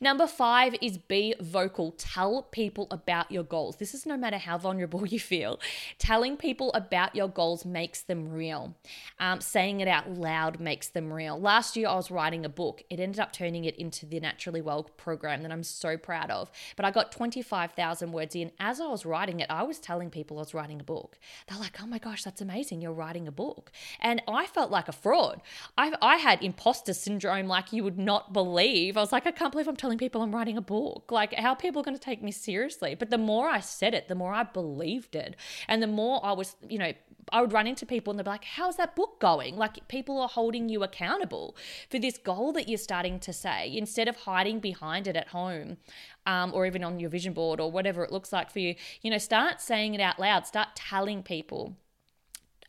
Number 0.02 0.28
five 0.28 0.76
is 0.82 0.98
be 0.98 1.34
vocal. 1.40 1.94
Tell 1.98 2.44
people 2.44 2.88
about 2.92 3.32
your 3.32 3.44
goals. 3.44 3.78
This 3.78 3.94
is 3.94 4.06
no 4.06 4.18
matter 4.18 4.38
how 4.38 4.58
vulnerable 4.58 5.06
you 5.14 5.20
feel. 5.20 5.62
Telling 5.98 6.36
people 6.36 6.74
about 6.74 7.16
your 7.16 7.30
goals 7.30 7.64
makes 7.64 8.02
them 8.02 8.28
real. 8.28 8.76
Um, 9.18 9.40
say 9.40 9.61
saying 9.62 9.80
it 9.80 9.88
out 9.88 10.10
loud 10.10 10.60
makes 10.60 10.88
them 10.88 11.14
real. 11.14 11.40
Last 11.40 11.78
year, 11.78 11.88
I 11.88 11.94
was 11.94 12.10
writing 12.10 12.44
a 12.46 12.50
book. 12.50 12.82
It 12.90 13.00
ended 13.00 13.20
up 13.20 13.32
turning 13.32 13.66
it 13.66 13.76
into 13.76 14.08
the 14.08 14.20
Naturally 14.20 14.60
Well 14.60 14.84
program 14.98 15.44
that 15.44 15.52
I'm 15.52 15.62
so 15.62 15.98
proud 15.98 16.32
of. 16.32 16.50
But 16.76 16.84
I 16.84 16.90
got 16.90 17.12
25,000 17.12 18.12
words 18.12 18.36
in. 18.36 18.52
As 18.60 18.82
I 18.82 18.88
was 18.88 19.06
writing 19.06 19.40
it, 19.40 19.52
I 19.52 19.62
was 19.62 19.78
telling 19.78 20.10
people 20.10 20.38
I 20.38 20.42
was 20.42 20.56
writing 20.56 20.82
a 20.82 20.84
book. 20.84 21.20
They're 21.48 21.60
like, 21.60 21.78
oh 21.80 21.86
my 21.86 22.00
gosh, 22.00 22.24
that's 22.24 22.42
amazing. 22.42 22.82
You're 22.82 22.92
writing 22.92 23.28
a 23.28 23.32
book. 23.32 23.72
And 24.00 24.24
I 24.28 24.48
felt 24.48 24.72
like 24.72 24.88
a 24.88 24.94
fraud. 24.94 25.42
I, 25.78 25.94
I 26.02 26.16
had 26.16 26.42
imposter 26.42 26.94
syndrome 26.94 27.46
like 27.46 27.72
you 27.72 27.84
would 27.84 28.00
not 28.00 28.34
believe. 28.34 28.98
I 28.98 29.02
was 29.02 29.12
like, 29.12 29.28
I 29.28 29.32
can't 29.32 29.52
believe 29.52 29.68
I'm 29.68 29.76
telling 29.76 30.00
people 30.00 30.24
I'm 30.24 30.34
writing 30.34 30.58
a 30.58 30.62
book. 30.62 31.12
Like, 31.12 31.36
how 31.36 31.54
people 31.54 31.82
are 31.82 31.84
people 31.84 31.84
going 31.84 31.98
to 31.98 32.04
take 32.04 32.24
me 32.24 32.32
seriously? 32.32 32.96
But 32.96 33.12
the 33.12 33.20
more 33.20 33.48
I 33.48 33.60
said 33.60 33.94
it, 33.94 34.08
the 34.08 34.16
more 34.16 34.34
I 34.34 34.42
believed 34.42 35.16
it. 35.16 35.36
And 35.68 35.84
the 35.84 35.88
more 35.88 36.20
I 36.26 36.32
was, 36.32 36.56
you 36.68 36.80
know, 36.80 36.94
I 37.32 37.42
would 37.42 37.54
run 37.54 37.68
into 37.68 37.86
people 37.86 38.12
and 38.12 38.20
they'd 38.20 38.24
be 38.24 38.30
like, 38.30 38.44
How's 38.44 38.78
that 38.78 38.96
book 38.96 39.20
going? 39.20 39.56
Like, 39.58 39.88
people 39.88 40.20
are 40.20 40.28
holding 40.28 40.70
you 40.70 40.84
accountable 40.84 41.56
for 41.90 42.00
this 42.00 42.18
goal 42.18 42.52
that 42.54 42.68
you're 42.68 42.78
starting 42.78 43.20
to 43.20 43.34
say 43.34 43.72
instead 43.76 44.08
of 44.08 44.16
hiding 44.18 44.60
behind 44.60 45.08
it 45.08 45.16
at 45.16 45.30
home 45.30 45.78
um, 46.26 46.54
or 46.54 46.66
even 46.66 46.84
on 46.84 47.00
your 47.00 47.10
vision 47.10 47.34
board 47.34 47.60
or 47.60 47.72
whatever 47.72 48.04
it 48.04 48.12
looks 48.12 48.32
like 48.32 48.52
for 48.52 48.60
you. 48.60 48.76
You 49.02 49.12
know, 49.12 49.18
start 49.18 49.62
saying 49.62 49.94
it 49.94 50.02
out 50.02 50.20
loud, 50.20 50.46
start 50.46 50.70
telling 50.76 51.24
people 51.24 51.76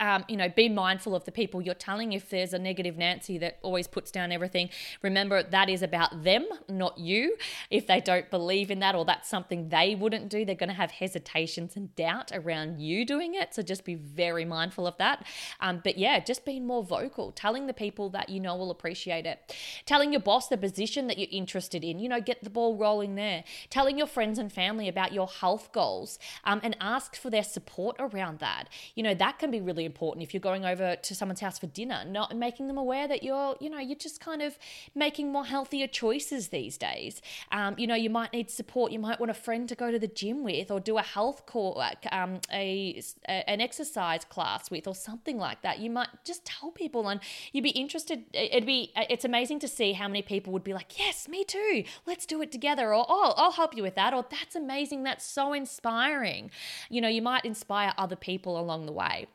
um, 0.03 0.25
you 0.27 0.37
know, 0.37 0.49
be 0.49 0.69
mindful 0.69 1.15
of 1.15 1.25
the 1.25 1.33
people 1.33 1.62
you're 1.62 1.75
telling. 1.75 2.12
If 2.12 2.29
there's 2.29 2.53
a 2.53 2.59
negative 2.59 2.99
Nancy 2.99 3.38
that 3.38 3.61
always 3.62 3.87
puts 3.87 4.11
down 4.11 4.33
everything, 4.33 4.69
remember 5.01 5.45
that 5.45 5.71
is 5.71 5.81
about 5.81 6.25
them, 6.25 6.45
not 6.69 6.99
you. 6.99 7.37
If 7.71 7.87
they 7.87 8.01
don't 8.01 8.29
believe 8.29 8.73
in 8.73 8.81
that 8.81 8.97
or 8.97 9.05
that's 9.05 9.29
something 9.29 9.69
they 9.69 9.95
wouldn't 9.95 10.29
do, 10.29 10.45
they're 10.45 10.57
going 10.57 10.71
to 10.71 10.75
have 10.75 10.91
hesitations 10.91 11.77
and 11.77 11.95
doubt 11.95 12.33
around 12.35 12.81
you 12.81 13.07
doing 13.07 13.37
it. 13.37 13.55
So 13.55 13.62
just 13.62 13.85
be 13.85 13.95
very 13.95 14.45
mindful 14.45 14.88
of 14.88 14.97
that. 14.99 15.25
Um, 15.61 15.81
but 15.85 15.97
yeah, 15.97 16.19
just 16.19 16.45
being 16.45 16.67
more 16.67 16.83
vocal, 16.83 17.31
telling 17.31 17.69
the 17.69 17.73
people 17.73 18.11
that 18.11 18.29
you 18.29 18.41
know 18.41 18.57
will 18.57 18.73
appreciate 18.73 19.25
it, 19.25 19.55
telling 19.87 20.11
your 20.11 20.21
boss 20.21 20.49
the 20.49 20.59
position 20.59 21.07
that 21.07 21.17
you're 21.17 21.29
interested 21.31 21.85
in, 21.85 22.01
you 22.01 22.09
know, 22.09 22.21
get 22.21 22.43
the 22.43 22.51
ball 22.51 22.77
rolling 22.77 23.15
there, 23.15 23.45
telling 23.71 23.97
your 23.97 24.09
friends 24.09 24.41
and 24.41 24.53
family 24.53 24.88
about 24.88 25.12
your 25.12 25.29
health 25.29 25.71
goals 25.71 26.19
um, 26.43 26.61
and 26.65 26.77
ask 26.81 27.15
for 27.15 27.31
their 27.31 27.45
support 27.45 27.95
around 28.01 28.41
that. 28.41 28.65
You 28.97 29.05
know, 29.05 29.15
that 29.15 29.38
can 29.38 29.53
be 29.53 29.61
really 29.61 29.91
important 29.92 30.22
if 30.22 30.33
you're 30.33 30.40
going 30.40 30.64
over 30.64 30.96
to 30.96 31.14
someone's 31.14 31.40
house 31.40 31.59
for 31.59 31.66
dinner, 31.66 32.00
not 32.07 32.35
making 32.37 32.66
them 32.66 32.78
aware 32.78 33.07
that 33.07 33.22
you're, 33.22 33.57
you 33.61 33.68
know, 33.68 33.78
you're 33.78 34.05
just 34.09 34.20
kind 34.20 34.42
of 34.42 34.59
making 34.94 35.31
more 35.31 35.44
healthier 35.44 35.87
choices 35.87 36.48
these 36.48 36.78
days. 36.78 37.20
Um, 37.59 37.74
you 37.78 37.87
know, 37.87 37.94
you 37.94 38.11
might 38.11 38.33
need 38.33 38.50
support. 38.50 38.92
You 38.92 38.98
might 38.98 39.20
want 39.20 39.31
a 39.31 39.40
friend 39.46 39.68
to 39.68 39.74
go 39.74 39.90
to 39.90 39.98
the 39.98 40.09
gym 40.09 40.42
with, 40.42 40.70
or 40.70 40.81
do 40.81 40.96
a 40.96 41.02
health 41.02 41.44
call, 41.46 41.83
um, 42.11 42.40
a, 42.50 43.00
a 43.28 43.50
an 43.50 43.61
exercise 43.61 44.24
class 44.24 44.70
with, 44.70 44.87
or 44.87 44.94
something 44.94 45.38
like 45.38 45.61
that. 45.62 45.78
You 45.78 45.90
might 45.90 46.09
just 46.24 46.44
tell 46.44 46.70
people, 46.70 47.09
and 47.09 47.20
you'd 47.52 47.62
be 47.62 47.70
interested. 47.70 48.24
It'd 48.33 48.66
be 48.66 48.92
it's 48.96 49.24
amazing 49.24 49.59
to 49.61 49.68
see 49.68 49.92
how 49.92 50.09
many 50.09 50.22
people 50.22 50.52
would 50.52 50.64
be 50.64 50.74
like, 50.74 50.98
"Yes, 50.98 51.28
me 51.28 51.44
too. 51.44 51.85
Let's 52.07 52.26
do 52.26 52.40
it 52.42 52.50
together," 52.50 52.94
or 52.94 53.05
"Oh, 53.09 53.35
I'll 53.37 53.52
help 53.52 53.76
you 53.76 53.83
with 53.83 53.96
that," 53.96 54.14
or 54.14 54.24
"That's 54.31 54.57
amazing. 54.57 55.02
That's 55.02 55.24
so 55.24 55.52
inspiring." 55.52 56.50
You 56.88 57.00
know, 57.02 57.09
you 57.09 57.22
might 57.22 57.44
inspire 57.44 57.92
other 57.98 58.16
people 58.16 58.59
along 58.59 58.87
the 58.87 58.92
way. 58.92 59.26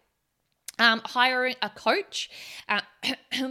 Um, 0.79 1.01
hiring 1.05 1.55
a 1.61 1.69
coach. 1.69 2.29
Uh, 2.69 2.81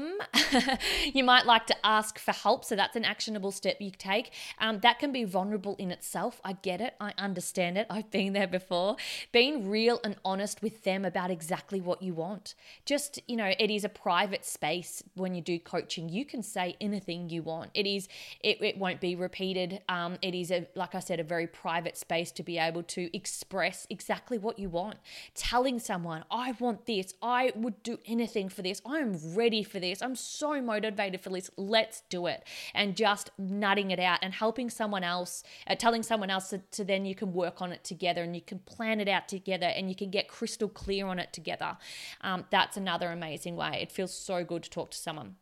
you 1.13 1.25
might 1.25 1.47
like 1.47 1.67
to 1.67 1.87
ask 1.87 2.19
for 2.19 2.33
help. 2.33 2.65
So 2.65 2.77
that's 2.77 2.97
an 2.97 3.05
actionable 3.05 3.53
step 3.53 3.77
you 3.81 3.91
take. 3.91 4.33
Um, 4.59 4.81
that 4.81 4.99
can 4.99 5.13
be 5.13 5.25
vulnerable 5.25 5.77
in 5.79 5.91
itself. 5.91 6.41
I 6.45 6.55
get 6.55 6.81
it. 6.81 6.95
I 7.01 7.13
understand 7.19 7.79
it. 7.79 7.87
I've 7.91 8.11
been 8.11 8.33
there 8.33 8.47
before. 8.47 8.97
Being 9.33 9.69
real 9.69 10.01
and 10.05 10.17
honest 10.25 10.63
with 10.63 10.85
them 10.85 11.05
about 11.05 11.31
exactly 11.31 11.81
what 11.81 12.03
you 12.03 12.15
want. 12.15 12.55
Just, 12.85 13.21
you 13.27 13.37
know, 13.37 13.53
it 13.59 13.71
is 13.71 13.85
a 13.85 13.89
private 13.89 14.45
space 14.45 15.03
when 15.15 15.35
you 15.35 15.43
do 15.43 15.59
coaching. 15.59 16.09
You 16.09 16.25
can 16.25 16.43
say 16.43 16.77
anything 16.81 17.31
you 17.31 17.43
want. 17.43 17.71
It 17.75 17.87
is, 17.87 18.09
it, 18.41 18.63
it 18.63 18.79
won't 18.79 19.01
be 19.01 19.15
repeated. 19.17 19.83
Um, 19.89 20.19
it 20.23 20.35
is, 20.35 20.51
a, 20.51 20.67
like 20.75 20.95
I 20.95 21.01
said, 21.01 21.21
a 21.21 21.25
very 21.25 21.47
private 21.47 21.97
space 21.97 22.31
to 22.33 22.43
be 22.43 22.59
able 22.59 22.83
to 22.85 23.15
express 23.17 23.87
exactly 23.91 24.39
what 24.39 24.59
you 24.59 24.69
want. 24.69 24.97
Telling 25.35 25.79
someone, 25.79 26.25
I 26.31 26.53
want 26.59 26.87
this. 26.87 27.15
I 27.23 27.53
would 27.55 27.83
do 27.83 27.99
anything 28.07 28.49
for 28.49 28.63
this. 28.63 28.81
I 28.87 28.99
am 28.99 29.19
ready 29.35 29.63
for 29.63 29.81
this. 29.81 30.03
I'm 30.03 30.17
so 30.17 30.61
motivated 30.61 31.21
for 31.21 31.31
this. 31.31 31.51
Let's 31.57 32.03
do 32.09 32.27
it. 32.27 32.45
And 32.75 32.97
just 32.97 33.31
nutting 33.39 33.91
it 33.91 33.99
out 33.99 34.21
and 34.23 34.35
helping 34.35 34.71
someone 34.71 35.05
else, 35.05 35.43
uh, 35.67 35.75
telling 35.75 36.03
someone 36.03 36.31
else 36.31 36.51
to, 36.51 36.59
to, 36.73 36.85
then 36.85 37.05
you 37.05 37.15
can 37.15 37.33
work 37.33 37.61
on 37.63 37.73
it 37.73 37.85
together 37.85 38.23
and 38.23 38.35
you 38.35 38.43
can 38.43 38.59
plan 38.61 39.01
it 39.01 39.09
out 39.09 39.29
together 39.29 39.67
and 39.67 39.89
you 39.89 39.97
can 39.97 40.11
get 40.11 40.29
crystal 40.29 40.69
clear 40.69 41.07
on 41.07 41.19
it 41.19 41.33
together. 41.33 41.77
Um, 42.21 42.45
that's 42.51 42.77
another 42.77 43.11
amazing 43.11 43.57
way. 43.57 43.79
It 43.83 43.93
feels 43.93 44.15
so 44.15 44.45
good 44.45 44.63
to 44.65 44.71
talk 44.71 44.91
to 44.91 44.99
someone. 44.99 45.37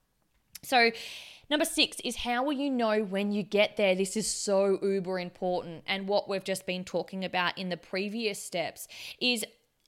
So, 0.63 0.91
Number 1.51 1.65
six 1.67 2.01
is 2.05 2.17
how 2.17 2.45
will 2.45 2.55
you 2.55 2.71
know 2.71 3.03
when 3.03 3.33
you 3.33 3.43
get 3.43 3.77
there? 3.77 3.95
This 3.95 4.17
is 4.17 4.31
so 4.31 4.79
uber 4.83 5.19
important. 5.19 5.85
And 5.87 6.09
what 6.09 6.29
we've 6.29 6.45
just 6.45 6.67
been 6.67 6.85
talking 6.85 7.25
about 7.25 7.59
in 7.59 7.69
the 7.69 7.77
previous 7.77 8.43
steps 8.43 8.89
is 9.21 9.45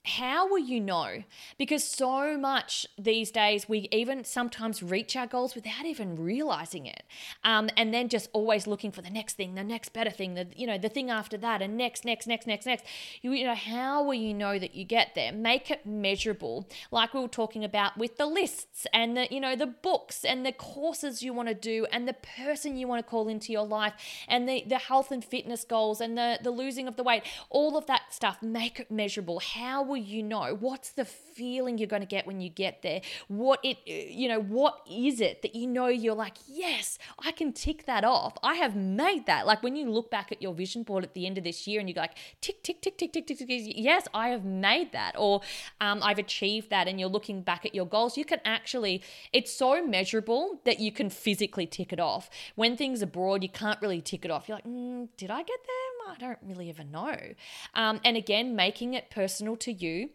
how 0.07 0.47
will 0.47 0.59
you 0.59 0.79
know? 0.79 1.23
Because 1.57 1.83
so 1.83 2.37
much 2.37 2.87
these 2.97 3.31
days, 3.31 3.67
we 3.67 3.87
even 3.91 4.23
sometimes 4.23 4.81
reach 4.81 5.15
our 5.15 5.27
goals 5.27 5.55
without 5.55 5.85
even 5.85 6.15
realizing 6.15 6.85
it. 6.85 7.03
Um, 7.43 7.69
and 7.75 7.93
then 7.93 8.09
just 8.09 8.29
always 8.33 8.67
looking 8.67 8.91
for 8.91 9.01
the 9.01 9.09
next 9.09 9.33
thing, 9.33 9.55
the 9.55 9.63
next 9.63 9.93
better 9.93 10.09
thing, 10.09 10.35
the, 10.35 10.47
you 10.55 10.65
know, 10.65 10.77
the 10.77 10.89
thing 10.89 11.09
after 11.09 11.37
that, 11.37 11.61
and 11.61 11.77
next, 11.77 12.05
next, 12.05 12.27
next, 12.27 12.47
next, 12.47 12.65
next. 12.65 12.85
You, 13.21 13.33
you 13.33 13.45
know, 13.45 13.55
how 13.55 14.03
will 14.03 14.13
you 14.13 14.33
know 14.33 14.57
that 14.57 14.75
you 14.75 14.85
get 14.85 15.13
there? 15.15 15.31
Make 15.31 15.69
it 15.69 15.85
measurable, 15.85 16.67
like 16.91 17.13
we 17.13 17.19
were 17.19 17.27
talking 17.27 17.63
about 17.63 17.97
with 17.97 18.17
the 18.17 18.25
lists 18.25 18.87
and 18.93 19.17
the, 19.17 19.27
you 19.29 19.39
know, 19.39 19.55
the 19.55 19.67
books 19.67 20.23
and 20.23 20.45
the 20.45 20.51
courses 20.51 21.21
you 21.21 21.33
want 21.33 21.49
to 21.49 21.53
do 21.53 21.85
and 21.91 22.07
the 22.07 22.13
person 22.13 22.77
you 22.77 22.87
want 22.87 23.05
to 23.05 23.09
call 23.09 23.27
into 23.27 23.51
your 23.51 23.65
life 23.65 23.93
and 24.27 24.47
the, 24.47 24.63
the 24.67 24.77
health 24.77 25.11
and 25.11 25.25
fitness 25.25 25.63
goals 25.63 25.99
and 25.99 26.17
the, 26.17 26.39
the 26.41 26.51
losing 26.51 26.87
of 26.87 26.95
the 26.95 27.03
weight, 27.03 27.23
all 27.49 27.77
of 27.77 27.85
that 27.87 28.13
stuff. 28.13 28.41
Make 28.41 28.79
it 28.79 28.89
measurable. 28.89 29.39
How 29.39 29.83
will 29.83 29.96
you 29.97 30.23
know? 30.23 30.55
What's 30.59 30.89
the 30.89 31.05
feeling 31.05 31.77
you're 31.77 31.87
going 31.87 32.01
to 32.01 32.07
get 32.07 32.25
when 32.25 32.41
you 32.41 32.49
get 32.49 32.81
there? 32.81 33.01
What 33.27 33.59
it, 33.63 33.77
you 33.85 34.27
know, 34.27 34.39
what 34.39 34.81
is 34.89 35.21
it 35.21 35.41
that 35.41 35.55
you 35.55 35.67
know 35.67 35.87
you're 35.87 36.15
like, 36.15 36.37
yes, 36.47 36.97
I 37.23 37.31
can 37.31 37.53
tick 37.53 37.85
that 37.85 38.03
off. 38.03 38.37
I 38.43 38.55
have 38.55 38.75
made 38.75 39.25
that. 39.25 39.45
Like 39.45 39.63
when 39.63 39.75
you 39.75 39.89
look 39.89 40.09
back 40.09 40.31
at 40.31 40.41
your 40.41 40.53
vision 40.53 40.83
board 40.83 41.03
at 41.03 41.13
the 41.13 41.25
end 41.25 41.37
of 41.37 41.43
this 41.43 41.67
year 41.67 41.79
and 41.79 41.89
you're 41.89 41.97
like, 41.97 42.17
tick, 42.41 42.63
tick, 42.63 42.81
tick, 42.81 42.97
tick, 42.97 43.13
tick, 43.13 43.27
tick, 43.27 43.37
tick. 43.37 43.47
Yes, 43.49 44.07
I 44.13 44.29
have 44.29 44.45
made 44.45 44.91
that. 44.93 45.15
Or 45.17 45.41
um, 45.81 45.99
I've 46.01 46.19
achieved 46.19 46.69
that. 46.69 46.87
And 46.87 46.99
you're 46.99 47.09
looking 47.09 47.41
back 47.41 47.65
at 47.65 47.75
your 47.75 47.85
goals. 47.85 48.17
You 48.17 48.25
can 48.25 48.39
actually, 48.45 49.03
it's 49.33 49.51
so 49.53 49.85
measurable 49.85 50.61
that 50.65 50.79
you 50.79 50.91
can 50.91 51.09
physically 51.09 51.65
tick 51.65 51.91
it 51.93 51.99
off. 51.99 52.29
When 52.55 52.77
things 52.77 53.03
are 53.03 53.07
broad, 53.07 53.43
you 53.43 53.49
can't 53.49 53.81
really 53.81 54.01
tick 54.01 54.25
it 54.25 54.31
off. 54.31 54.47
You're 54.47 54.57
like, 54.57 54.65
mm, 54.65 55.07
did 55.17 55.31
I 55.31 55.43
get 55.43 55.59
there? 55.65 55.96
I 56.07 56.15
don't 56.17 56.39
really 56.41 56.69
even 56.69 56.91
know. 56.91 57.15
Um, 57.73 57.99
and 58.03 58.15
again, 58.15 58.55
making 58.55 58.93
it 58.93 59.09
personal 59.09 59.55
to 59.57 59.71
you 59.71 60.09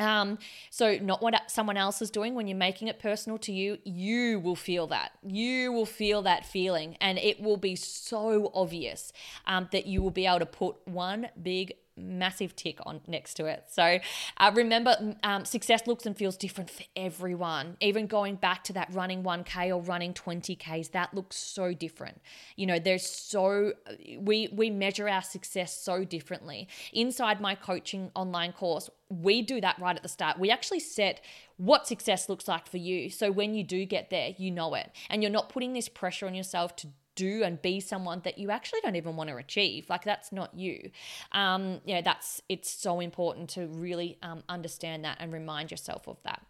um, 0.00 0.38
so 0.70 0.98
not 1.00 1.22
what 1.22 1.50
someone 1.50 1.76
else 1.76 2.02
is 2.02 2.10
doing 2.10 2.34
when 2.34 2.48
you're 2.48 2.56
making 2.56 2.88
it 2.88 2.98
personal 2.98 3.38
to 3.38 3.52
you, 3.52 3.78
you 3.84 4.40
will 4.40 4.56
feel 4.56 4.88
that. 4.88 5.12
You 5.22 5.72
will 5.72 5.86
feel 5.86 6.22
that 6.22 6.44
feeling, 6.44 6.96
and 7.00 7.18
it 7.18 7.40
will 7.40 7.56
be 7.56 7.76
so 7.76 8.50
obvious 8.54 9.12
um, 9.46 9.68
that 9.72 9.86
you 9.86 10.02
will 10.02 10.10
be 10.10 10.26
able 10.26 10.40
to 10.40 10.46
put 10.46 10.76
one 10.86 11.28
big 11.40 11.74
massive 11.96 12.56
tick 12.56 12.78
on 12.84 13.00
next 13.06 13.34
to 13.34 13.46
it. 13.46 13.64
So 13.68 13.98
uh, 14.38 14.52
remember, 14.54 15.16
um, 15.22 15.44
success 15.44 15.86
looks 15.86 16.06
and 16.06 16.16
feels 16.16 16.36
different 16.36 16.70
for 16.70 16.84
everyone. 16.96 17.76
Even 17.80 18.06
going 18.06 18.36
back 18.36 18.64
to 18.64 18.72
that 18.74 18.92
running 18.92 19.22
1K 19.22 19.68
or 19.68 19.80
running 19.82 20.14
20Ks, 20.14 20.92
that 20.92 21.14
looks 21.14 21.36
so 21.36 21.72
different. 21.72 22.20
You 22.56 22.66
know, 22.66 22.78
there's 22.78 23.06
so 23.06 23.72
we 24.18 24.48
we 24.52 24.70
measure 24.70 25.08
our 25.08 25.22
success 25.22 25.76
so 25.76 26.04
differently. 26.04 26.68
Inside 26.92 27.40
my 27.40 27.54
coaching 27.54 28.10
online 28.14 28.52
course, 28.52 28.90
we 29.08 29.42
do 29.42 29.60
that 29.60 29.78
right 29.78 29.96
at 29.96 30.02
the 30.02 30.08
start. 30.08 30.38
We 30.38 30.50
actually 30.50 30.80
set 30.80 31.20
what 31.56 31.86
success 31.86 32.28
looks 32.28 32.48
like 32.48 32.66
for 32.66 32.78
you. 32.78 33.10
So 33.10 33.30
when 33.30 33.54
you 33.54 33.62
do 33.62 33.84
get 33.84 34.10
there, 34.10 34.34
you 34.36 34.50
know 34.50 34.74
it. 34.74 34.90
And 35.08 35.22
you're 35.22 35.30
not 35.30 35.48
putting 35.48 35.72
this 35.72 35.88
pressure 35.88 36.26
on 36.26 36.34
yourself 36.34 36.74
to 36.76 36.88
do 37.14 37.42
and 37.42 37.60
be 37.60 37.80
someone 37.80 38.20
that 38.24 38.38
you 38.38 38.50
actually 38.50 38.80
don't 38.82 38.96
even 38.96 39.16
want 39.16 39.30
to 39.30 39.36
achieve. 39.36 39.88
Like 39.88 40.04
that's 40.04 40.32
not 40.32 40.54
you. 40.54 40.90
Um, 41.32 41.80
you 41.84 41.94
know, 41.94 42.02
that's 42.02 42.42
it's 42.48 42.70
so 42.70 43.00
important 43.00 43.50
to 43.50 43.66
really 43.66 44.18
um, 44.22 44.42
understand 44.48 45.04
that 45.04 45.18
and 45.20 45.32
remind 45.32 45.70
yourself 45.70 46.08
of 46.08 46.18
that. 46.24 46.42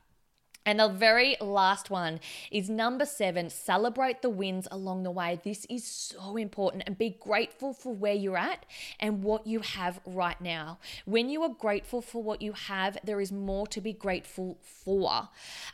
And 0.67 0.81
the 0.81 0.89
very 0.89 1.37
last 1.41 1.91
one 1.91 2.21
is 2.51 2.71
number 2.71 3.05
seven 3.05 3.51
celebrate 3.51 4.23
the 4.23 4.31
wins 4.31 4.67
along 4.71 5.03
the 5.03 5.11
way. 5.11 5.41
This 5.45 5.67
is 5.69 5.85
so 5.87 6.37
important 6.37 6.85
and 6.87 6.97
be 6.97 7.17
grateful 7.21 7.75
for 7.75 7.95
where 7.95 8.15
you're 8.15 8.39
at 8.39 8.65
and 8.99 9.23
what 9.23 9.47
you 9.47 9.61
have 9.61 10.01
right 10.07 10.41
now. 10.41 10.79
When 11.05 11.29
you 11.29 11.43
are 11.43 11.51
grateful 11.51 12.01
for 12.01 12.23
what 12.23 12.41
you 12.41 12.53
have, 12.53 12.97
there 13.05 13.21
is 13.21 13.31
more 13.31 13.67
to 13.69 13.81
be 13.81 13.93
grateful 13.93 14.59
for. 14.63 15.29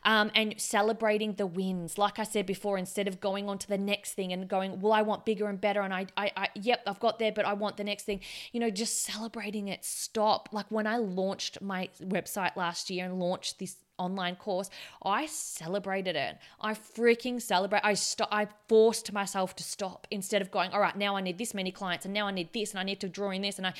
Um, 0.04 0.30
and 0.34 0.60
celebrating 0.60 1.34
the 1.34 1.46
wins. 1.46 1.96
Like 1.96 2.18
I 2.18 2.24
said 2.24 2.46
before, 2.46 2.76
instead 2.76 3.06
of 3.06 3.20
going 3.20 3.48
on 3.48 3.58
to 3.58 3.68
the 3.68 3.78
next 3.78 4.14
thing 4.14 4.32
and 4.32 4.48
going, 4.48 4.80
well, 4.80 4.92
I 4.92 5.02
want 5.02 5.24
bigger 5.24 5.48
and 5.48 5.60
better. 5.60 5.82
And 5.82 5.94
I, 5.94 6.06
I, 6.16 6.32
I 6.36 6.48
yep, 6.54 6.82
I've 6.86 7.00
got 7.00 7.18
there, 7.18 7.32
but 7.32 7.44
I 7.44 7.52
want 7.52 7.76
the 7.76 7.84
next 7.84 8.04
thing. 8.04 8.20
You 8.52 8.60
know, 8.60 8.70
just 8.70 9.02
celebrating 9.02 9.68
it. 9.68 9.84
Stop. 9.84 10.48
Like 10.52 10.66
when 10.70 10.86
I 10.86 10.96
launched 10.96 11.60
my 11.62 11.88
website 12.02 12.56
last 12.56 12.90
year 12.90 13.04
and 13.04 13.20
launched 13.20 13.58
this 13.58 13.76
online 14.00 14.36
course, 14.36 14.70
I 15.04 15.26
celebrated 15.26 16.16
it. 16.16 16.38
I 16.60 16.74
freaking 16.74 17.40
celebrate. 17.40 17.82
I 17.84 17.94
st- 17.94 18.28
I 18.32 18.48
forced 18.68 19.12
myself 19.12 19.54
to 19.56 19.62
stop 19.62 20.06
instead 20.10 20.42
of 20.42 20.50
going, 20.50 20.72
all 20.72 20.80
right, 20.80 20.96
now 20.96 21.16
I 21.16 21.20
need 21.20 21.38
this 21.38 21.54
many 21.54 21.70
clients 21.70 22.04
and 22.04 22.14
now 22.14 22.26
I 22.26 22.30
need 22.32 22.52
this 22.52 22.70
and 22.70 22.80
I 22.80 22.82
need 22.82 23.00
to 23.00 23.08
draw 23.08 23.30
in 23.30 23.42
this 23.42 23.58
and 23.58 23.66
I 23.66 23.74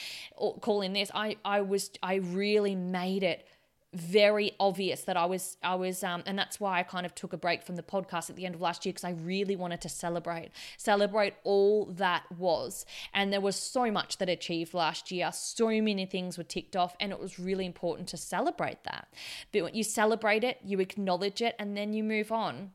call 0.61 0.83
in 0.83 0.93
this. 0.93 1.11
I 1.14 1.37
I 1.45 1.62
was 1.62 1.91
I 2.03 2.14
really 2.16 2.75
made 2.75 3.23
it 3.23 3.47
very 3.93 4.53
obvious 4.61 5.03
that 5.03 5.16
I 5.16 5.24
was 5.24 5.57
I 5.62 5.74
was 5.74 6.05
um 6.05 6.22
and 6.24 6.38
that's 6.38 6.61
why 6.61 6.78
I 6.78 6.82
kind 6.84 7.05
of 7.05 7.14
took 7.14 7.32
a 7.32 7.36
break 7.36 7.62
from 7.62 7.74
the 7.74 7.82
podcast 7.82 8.30
at 8.30 8.36
the 8.36 8.47
end 8.47 8.55
of 8.55 8.61
last 8.61 8.86
year 8.86 8.93
because 8.93 9.05
I 9.05 9.11
really 9.11 9.57
wanted 9.57 9.80
to 9.80 9.88
celebrate 9.88 10.51
celebrate 10.76 11.34
all 11.43 11.86
that 11.86 12.24
was. 12.38 12.86
And 13.12 13.32
there 13.32 13.41
was 13.41 13.57
so 13.57 13.91
much 13.91 14.18
that 14.18 14.28
achieved 14.28 14.74
last 14.74 15.11
year. 15.11 15.30
So 15.32 15.68
many 15.68 16.07
things 16.07 16.38
were 16.38 16.45
ticked 16.45 16.76
off 16.76 16.95
and 17.01 17.11
it 17.11 17.18
was 17.18 17.41
really 17.41 17.66
important 17.66 18.09
to 18.09 18.16
celebrate 18.16 18.84
that. 18.84 19.09
But 19.53 19.74
you 19.74 19.82
celebrate 19.82 20.45
it 20.45 20.59
you 20.64 20.78
acknowledge 20.78 21.43
it 21.43 21.57
and 21.59 21.76
then 21.76 21.93
you 21.93 22.05
move 22.05 22.30
on 22.30 22.70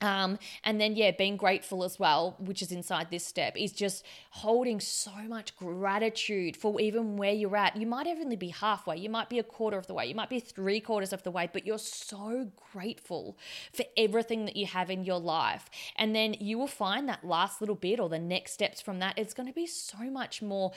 um, 0.00 0.38
and 0.64 0.80
then, 0.80 0.96
yeah, 0.96 1.10
being 1.10 1.36
grateful 1.36 1.84
as 1.84 1.98
well, 1.98 2.36
which 2.38 2.62
is 2.62 2.72
inside 2.72 3.08
this 3.10 3.24
step, 3.24 3.56
is 3.56 3.72
just 3.72 4.04
holding 4.30 4.80
so 4.80 5.12
much 5.28 5.56
gratitude 5.56 6.56
for 6.56 6.80
even 6.80 7.16
where 7.16 7.32
you're 7.32 7.56
at. 7.56 7.76
You 7.76 7.86
might 7.86 8.06
only 8.06 8.36
be 8.36 8.48
halfway, 8.48 8.96
you 8.96 9.10
might 9.10 9.28
be 9.28 9.38
a 9.38 9.42
quarter 9.42 9.76
of 9.76 9.86
the 9.86 9.94
way, 9.94 10.06
you 10.06 10.14
might 10.14 10.30
be 10.30 10.40
three 10.40 10.80
quarters 10.80 11.12
of 11.12 11.22
the 11.22 11.30
way, 11.30 11.50
but 11.52 11.66
you're 11.66 11.78
so 11.78 12.48
grateful 12.72 13.36
for 13.72 13.84
everything 13.96 14.46
that 14.46 14.56
you 14.56 14.66
have 14.66 14.90
in 14.90 15.04
your 15.04 15.20
life. 15.20 15.68
And 15.96 16.14
then 16.16 16.34
you 16.40 16.58
will 16.58 16.66
find 16.66 17.08
that 17.08 17.24
last 17.24 17.60
little 17.60 17.76
bit 17.76 18.00
or 18.00 18.08
the 18.08 18.18
next 18.18 18.52
steps 18.52 18.80
from 18.80 19.00
that, 19.00 19.18
it's 19.18 19.34
going 19.34 19.48
to 19.48 19.54
be 19.54 19.66
so 19.66 19.98
much 20.04 20.40
more 20.40 20.72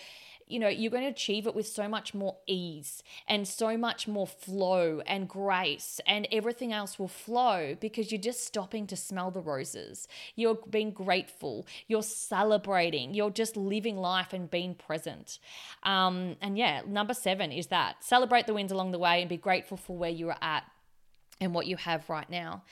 you 0.47 0.59
know, 0.59 0.67
you're 0.67 0.91
going 0.91 1.03
to 1.03 1.09
achieve 1.09 1.47
it 1.47 1.55
with 1.55 1.67
so 1.67 1.87
much 1.87 2.13
more 2.13 2.37
ease 2.47 3.03
and 3.27 3.47
so 3.47 3.77
much 3.77 4.07
more 4.07 4.27
flow 4.27 5.01
and 5.05 5.27
grace, 5.27 5.99
and 6.05 6.27
everything 6.31 6.73
else 6.73 6.99
will 6.99 7.07
flow 7.07 7.75
because 7.79 8.11
you're 8.11 8.21
just 8.21 8.45
stopping 8.45 8.87
to 8.87 8.95
smell 8.95 9.31
the 9.31 9.41
roses. 9.41 10.07
You're 10.35 10.59
being 10.69 10.91
grateful, 10.91 11.65
you're 11.87 12.03
celebrating, 12.03 13.13
you're 13.13 13.31
just 13.31 13.57
living 13.57 13.97
life 13.97 14.33
and 14.33 14.49
being 14.49 14.75
present. 14.75 15.39
Um, 15.83 16.35
and 16.41 16.57
yeah, 16.57 16.81
number 16.87 17.13
seven 17.13 17.51
is 17.51 17.67
that 17.67 18.03
celebrate 18.03 18.47
the 18.47 18.53
wins 18.53 18.71
along 18.71 18.91
the 18.91 18.99
way 18.99 19.21
and 19.21 19.29
be 19.29 19.37
grateful 19.37 19.77
for 19.77 19.97
where 19.97 20.09
you 20.09 20.29
are 20.29 20.37
at 20.41 20.63
and 21.39 21.53
what 21.53 21.67
you 21.67 21.77
have 21.77 22.09
right 22.09 22.29
now. 22.29 22.63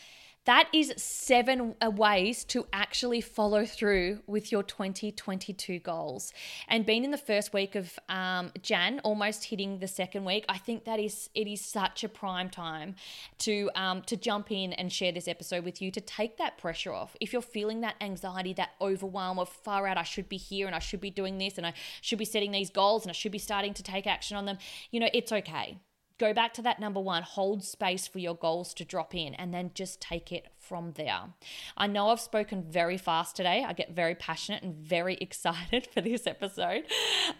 That 0.45 0.69
is 0.73 0.91
seven 0.97 1.75
uh, 1.85 1.91
ways 1.91 2.43
to 2.45 2.65
actually 2.73 3.21
follow 3.21 3.63
through 3.63 4.21
with 4.25 4.51
your 4.51 4.63
2022 4.63 5.77
goals. 5.77 6.33
And 6.67 6.83
being 6.83 7.03
in 7.03 7.11
the 7.11 7.17
first 7.17 7.53
week 7.53 7.75
of 7.75 7.99
um, 8.09 8.51
Jan, 8.63 9.01
almost 9.03 9.45
hitting 9.45 9.77
the 9.77 9.87
second 9.87 10.25
week, 10.25 10.45
I 10.49 10.57
think 10.57 10.85
that 10.85 10.99
is 10.99 11.29
it 11.35 11.47
is 11.47 11.63
such 11.63 12.03
a 12.03 12.09
prime 12.09 12.49
time 12.49 12.95
to 13.39 13.69
um, 13.75 14.01
to 14.03 14.17
jump 14.17 14.51
in 14.51 14.73
and 14.73 14.91
share 14.91 15.11
this 15.11 15.27
episode 15.27 15.63
with 15.63 15.79
you 15.79 15.91
to 15.91 16.01
take 16.01 16.37
that 16.37 16.57
pressure 16.57 16.91
off. 16.91 17.15
If 17.21 17.33
you're 17.33 17.43
feeling 17.43 17.81
that 17.81 17.95
anxiety, 18.01 18.53
that 18.53 18.71
overwhelm 18.81 19.37
of 19.37 19.47
far 19.47 19.85
out, 19.85 19.99
I 19.99 20.03
should 20.03 20.27
be 20.27 20.37
here 20.37 20.65
and 20.65 20.75
I 20.75 20.79
should 20.79 21.01
be 21.01 21.11
doing 21.11 21.37
this 21.37 21.59
and 21.59 21.67
I 21.67 21.73
should 22.01 22.17
be 22.17 22.25
setting 22.25 22.51
these 22.51 22.71
goals 22.71 23.03
and 23.03 23.11
I 23.11 23.13
should 23.13 23.31
be 23.31 23.37
starting 23.37 23.75
to 23.75 23.83
take 23.83 24.07
action 24.07 24.37
on 24.37 24.45
them. 24.45 24.57
You 24.89 25.01
know, 25.01 25.09
it's 25.13 25.31
okay 25.31 25.77
Go 26.21 26.33
back 26.33 26.53
to 26.53 26.61
that 26.61 26.79
number 26.79 26.99
one, 26.99 27.23
hold 27.23 27.63
space 27.63 28.05
for 28.05 28.19
your 28.19 28.35
goals 28.35 28.75
to 28.75 28.85
drop 28.85 29.15
in, 29.15 29.33
and 29.33 29.51
then 29.51 29.71
just 29.73 29.99
take 29.99 30.31
it 30.31 30.49
from 30.59 30.91
there. 30.91 31.21
I 31.75 31.87
know 31.87 32.09
I've 32.09 32.19
spoken 32.19 32.61
very 32.61 32.99
fast 32.99 33.35
today. 33.35 33.65
I 33.67 33.73
get 33.73 33.95
very 33.95 34.13
passionate 34.13 34.61
and 34.61 34.75
very 34.75 35.15
excited 35.21 35.87
for 35.91 35.99
this 35.99 36.27
episode. 36.27 36.83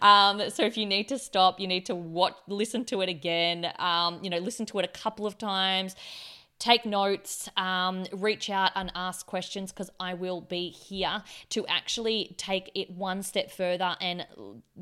Um, 0.00 0.50
so 0.50 0.64
if 0.64 0.76
you 0.76 0.84
need 0.84 1.06
to 1.10 1.18
stop, 1.20 1.60
you 1.60 1.68
need 1.68 1.86
to 1.86 1.94
watch, 1.94 2.34
listen 2.48 2.84
to 2.86 3.02
it 3.02 3.08
again. 3.08 3.72
Um, 3.78 4.18
you 4.20 4.30
know, 4.30 4.38
listen 4.38 4.66
to 4.66 4.80
it 4.80 4.84
a 4.84 4.88
couple 4.88 5.28
of 5.28 5.38
times 5.38 5.94
take 6.62 6.86
notes, 6.86 7.48
um, 7.56 8.04
reach 8.12 8.48
out 8.48 8.70
and 8.76 8.92
ask 8.94 9.26
questions 9.26 9.72
because 9.72 9.90
I 9.98 10.14
will 10.14 10.40
be 10.40 10.68
here 10.68 11.24
to 11.50 11.66
actually 11.66 12.36
take 12.38 12.70
it 12.76 12.88
one 12.90 13.24
step 13.24 13.50
further 13.50 13.96
and 14.00 14.24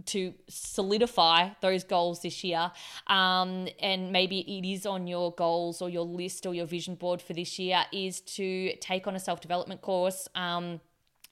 to 0.07 0.35
solidify 0.47 1.51
those 1.63 1.85
goals 1.85 2.21
this 2.21 2.45
year. 2.45 2.71
Um, 3.07 3.67
and 3.81 4.13
maybe 4.13 4.41
it 4.41 4.71
is 4.71 4.85
on 4.85 5.07
your 5.07 5.33
goals 5.33 5.81
or 5.81 5.89
your 5.89 6.05
list 6.05 6.45
or 6.45 6.55
your 6.55 6.67
vision 6.67 6.97
board 6.97 7.23
for 7.23 7.33
this 7.33 7.59
year 7.59 7.83
is 7.93 8.21
to 8.37 8.77
take 8.77 9.07
on 9.07 9.17
a 9.17 9.21
self 9.21 9.41
development 9.41 9.81
course. 9.81 10.29
Um, 10.35 10.83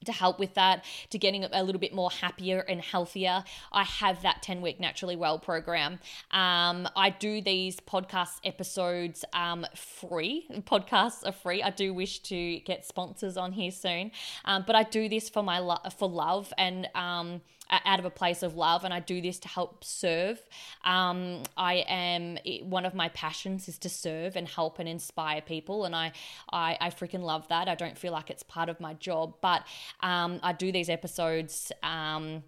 to 0.04 0.12
help 0.12 0.38
with 0.38 0.54
that, 0.54 0.84
to 1.10 1.18
getting 1.18 1.44
a 1.44 1.62
little 1.62 1.80
bit 1.80 1.94
more 1.94 2.10
happier 2.10 2.60
and 2.60 2.80
healthier. 2.80 3.44
I 3.72 3.84
have 3.84 4.22
that 4.22 4.42
10 4.42 4.60
week 4.62 4.80
Naturally 4.80 5.16
Well 5.16 5.38
program. 5.38 5.98
Um, 6.30 6.88
I 6.96 7.14
do 7.18 7.40
these 7.40 7.80
podcast 7.80 8.40
episodes 8.44 9.24
um, 9.32 9.66
free. 9.74 10.46
Podcasts 10.60 11.26
are 11.26 11.32
free. 11.32 11.62
I 11.62 11.70
do 11.70 11.92
wish 11.92 12.20
to 12.20 12.60
get 12.60 12.84
sponsors 12.86 13.36
on 13.36 13.52
here 13.52 13.70
soon, 13.70 14.12
um, 14.44 14.64
but 14.66 14.76
I 14.76 14.82
do 14.84 15.08
this 15.08 15.28
for 15.28 15.42
my 15.42 15.58
lo- 15.58 15.78
for 15.96 16.08
love 16.08 16.52
and 16.56 16.88
um, 16.94 17.40
out 17.70 17.98
of 17.98 18.04
a 18.04 18.10
place 18.10 18.42
of 18.42 18.56
love 18.56 18.84
and 18.84 18.92
I 18.94 19.00
do 19.00 19.20
this 19.20 19.38
to 19.40 19.48
help 19.48 19.84
serve. 19.84 20.40
Um, 20.84 21.42
I 21.56 21.84
am 21.88 22.38
one 22.62 22.84
of 22.84 22.94
my 22.94 23.08
passions 23.10 23.68
is 23.68 23.78
to 23.78 23.88
serve 23.88 24.36
and 24.36 24.48
help 24.48 24.78
and 24.78 24.88
inspire 24.88 25.40
people 25.40 25.84
and 25.84 25.94
I 25.94 26.12
I, 26.50 26.76
I 26.80 26.90
freaking 26.90 27.22
love 27.22 27.48
that. 27.48 27.68
I 27.68 27.74
don't 27.74 27.98
feel 27.98 28.12
like 28.12 28.30
it's 28.30 28.42
part 28.42 28.68
of 28.68 28.80
my 28.80 28.94
job, 28.94 29.34
but 29.40 29.66
um, 30.00 30.40
I 30.42 30.52
do 30.52 30.72
these 30.72 30.88
episodes 30.88 31.72
um, 31.82 32.42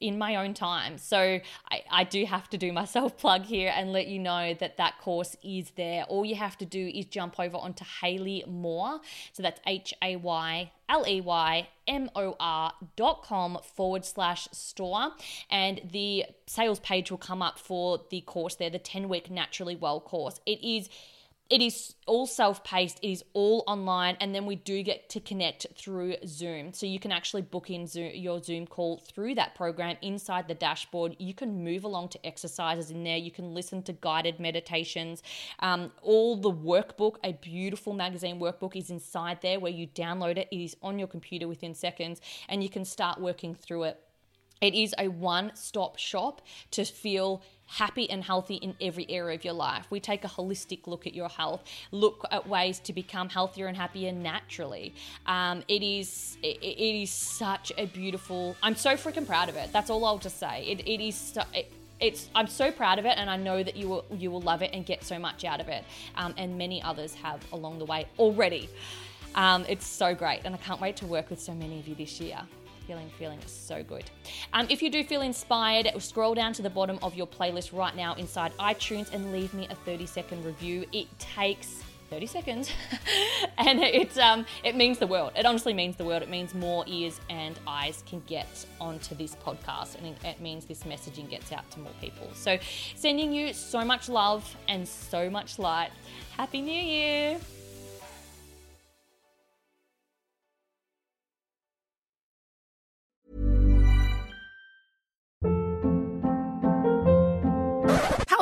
in 0.00 0.18
my 0.18 0.36
own 0.36 0.54
time. 0.54 0.98
So 0.98 1.40
I, 1.70 1.82
I 1.90 2.04
do 2.04 2.24
have 2.24 2.48
to 2.50 2.58
do 2.58 2.72
my 2.72 2.84
self 2.96 3.16
plug 3.16 3.42
here 3.42 3.72
and 3.74 3.92
let 3.92 4.06
you 4.06 4.18
know 4.18 4.54
that 4.54 4.76
that 4.76 4.98
course 5.00 5.36
is 5.42 5.70
there. 5.76 6.04
All 6.04 6.24
you 6.24 6.36
have 6.36 6.56
to 6.58 6.64
do 6.64 6.90
is 6.94 7.06
jump 7.06 7.38
over 7.38 7.56
onto 7.56 7.84
Hayley 8.00 8.44
Mor. 8.46 9.00
So 9.32 9.42
that's 9.42 9.60
H 9.66 9.94
A 10.02 10.16
Y 10.16 10.72
L 10.88 11.04
E 11.06 11.20
Y 11.20 11.68
M 11.88 12.10
O 12.14 12.36
R 12.38 12.72
dot 12.96 13.22
com 13.22 13.58
forward 13.74 14.04
slash 14.04 14.48
store. 14.52 15.12
And 15.50 15.80
the 15.90 16.26
sales 16.46 16.80
page 16.80 17.10
will 17.10 17.18
come 17.18 17.42
up 17.42 17.58
for 17.58 18.00
the 18.10 18.20
course 18.22 18.56
there, 18.56 18.70
the 18.70 18.78
10 18.78 19.08
week 19.08 19.30
Naturally 19.30 19.76
Well 19.76 20.00
course. 20.00 20.40
It 20.46 20.62
is 20.62 20.88
it 21.48 21.62
is 21.62 21.94
all 22.06 22.26
self-paced 22.26 22.98
it 23.02 23.08
is 23.08 23.24
all 23.32 23.62
online 23.66 24.16
and 24.20 24.34
then 24.34 24.46
we 24.46 24.56
do 24.56 24.82
get 24.82 25.08
to 25.10 25.20
connect 25.20 25.66
through 25.76 26.16
zoom. 26.26 26.72
So 26.72 26.86
you 26.86 26.98
can 26.98 27.12
actually 27.12 27.42
book 27.42 27.70
in 27.70 27.86
zoom, 27.86 28.10
your 28.14 28.42
zoom 28.42 28.66
call 28.66 28.98
through 28.98 29.36
that 29.36 29.54
program 29.54 29.96
inside 30.02 30.48
the 30.48 30.54
dashboard. 30.54 31.16
You 31.18 31.34
can 31.34 31.62
move 31.64 31.84
along 31.84 32.08
to 32.10 32.26
exercises 32.26 32.90
in 32.90 33.04
there. 33.04 33.16
You 33.16 33.30
can 33.30 33.54
listen 33.54 33.82
to 33.84 33.92
guided 33.92 34.40
meditations. 34.40 35.22
Um, 35.60 35.92
all 36.02 36.36
the 36.36 36.52
workbook 36.52 37.16
a 37.22 37.32
beautiful 37.32 37.92
magazine 37.92 38.40
workbook 38.40 38.76
is 38.76 38.90
inside 38.90 39.40
there 39.42 39.60
where 39.60 39.72
you 39.72 39.86
download 39.86 40.38
it. 40.38 40.48
It 40.50 40.62
is 40.62 40.76
on 40.82 40.98
your 40.98 41.08
computer 41.08 41.48
within 41.48 41.74
seconds 41.74 42.20
and 42.48 42.62
you 42.62 42.68
can 42.68 42.84
start 42.84 43.20
working 43.20 43.54
through 43.54 43.84
it 43.84 44.05
it 44.60 44.74
is 44.74 44.94
a 44.98 45.08
one 45.08 45.52
stop 45.54 45.98
shop 45.98 46.42
to 46.72 46.84
feel 46.84 47.42
happy 47.66 48.08
and 48.08 48.22
healthy 48.22 48.56
in 48.56 48.74
every 48.80 49.06
area 49.10 49.34
of 49.34 49.44
your 49.44 49.54
life. 49.54 49.86
We 49.90 50.00
take 50.00 50.24
a 50.24 50.28
holistic 50.28 50.86
look 50.86 51.06
at 51.06 51.14
your 51.14 51.28
health, 51.28 51.64
look 51.90 52.24
at 52.30 52.48
ways 52.48 52.78
to 52.80 52.92
become 52.92 53.28
healthier 53.28 53.66
and 53.66 53.76
happier 53.76 54.12
naturally. 54.12 54.94
Um, 55.26 55.62
it 55.68 55.82
is 55.82 56.38
it, 56.42 56.58
it 56.62 57.02
is 57.02 57.10
such 57.10 57.72
a 57.76 57.86
beautiful. 57.86 58.56
I'm 58.62 58.76
so 58.76 58.90
freaking 58.90 59.26
proud 59.26 59.48
of 59.48 59.56
it. 59.56 59.72
That's 59.72 59.90
all 59.90 60.04
I'll 60.04 60.18
just 60.18 60.38
say. 60.38 60.64
It, 60.66 60.80
it 60.86 61.06
is. 61.06 61.38
It, 61.54 61.72
it's 61.98 62.28
I'm 62.34 62.46
so 62.46 62.70
proud 62.70 62.98
of 62.98 63.06
it, 63.06 63.14
and 63.16 63.30
I 63.30 63.36
know 63.36 63.62
that 63.62 63.76
you 63.76 63.88
will 63.88 64.04
you 64.12 64.30
will 64.30 64.42
love 64.42 64.62
it 64.62 64.70
and 64.72 64.84
get 64.84 65.02
so 65.02 65.18
much 65.18 65.44
out 65.44 65.60
of 65.60 65.68
it, 65.68 65.84
um, 66.14 66.34
and 66.36 66.58
many 66.58 66.82
others 66.82 67.14
have 67.14 67.40
along 67.52 67.78
the 67.78 67.86
way 67.86 68.06
already. 68.18 68.68
Um, 69.34 69.64
it's 69.68 69.86
so 69.86 70.14
great, 70.14 70.42
and 70.44 70.54
I 70.54 70.58
can't 70.58 70.80
wait 70.80 70.96
to 70.96 71.06
work 71.06 71.30
with 71.30 71.40
so 71.40 71.54
many 71.54 71.78
of 71.78 71.88
you 71.88 71.94
this 71.94 72.20
year 72.20 72.40
feeling, 72.86 73.10
feeling 73.18 73.40
so 73.46 73.82
good. 73.82 74.04
Um, 74.52 74.66
if 74.70 74.82
you 74.82 74.90
do 74.90 75.04
feel 75.04 75.22
inspired, 75.22 75.90
scroll 75.98 76.34
down 76.34 76.52
to 76.54 76.62
the 76.62 76.70
bottom 76.70 76.98
of 77.02 77.14
your 77.14 77.26
playlist 77.26 77.76
right 77.76 77.94
now 77.94 78.14
inside 78.14 78.52
iTunes 78.58 79.12
and 79.12 79.32
leave 79.32 79.52
me 79.54 79.66
a 79.70 79.74
30 79.74 80.06
second 80.06 80.44
review. 80.44 80.84
It 80.92 81.06
takes 81.18 81.82
30 82.10 82.26
seconds. 82.26 82.70
And 83.58 83.80
it 83.80 84.16
um, 84.18 84.44
it 84.64 84.76
means 84.76 84.98
the 84.98 85.06
world. 85.06 85.32
It 85.34 85.46
honestly 85.46 85.72
means 85.72 85.96
the 85.96 86.04
world. 86.04 86.22
It 86.22 86.28
means 86.28 86.54
more 86.54 86.84
ears 86.86 87.20
and 87.30 87.58
eyes 87.66 88.04
can 88.06 88.22
get 88.26 88.66
onto 88.80 89.14
this 89.14 89.34
podcast 89.34 89.96
and 89.96 90.14
it 90.24 90.40
means 90.40 90.66
this 90.66 90.82
messaging 90.82 91.28
gets 91.28 91.52
out 91.52 91.68
to 91.70 91.80
more 91.80 91.92
people. 92.00 92.28
So 92.34 92.58
sending 92.94 93.32
you 93.32 93.54
so 93.54 93.82
much 93.84 94.08
love 94.08 94.56
and 94.68 94.86
so 94.86 95.30
much 95.30 95.58
light. 95.58 95.90
Happy 96.36 96.60
new 96.60 96.70
year 96.70 97.38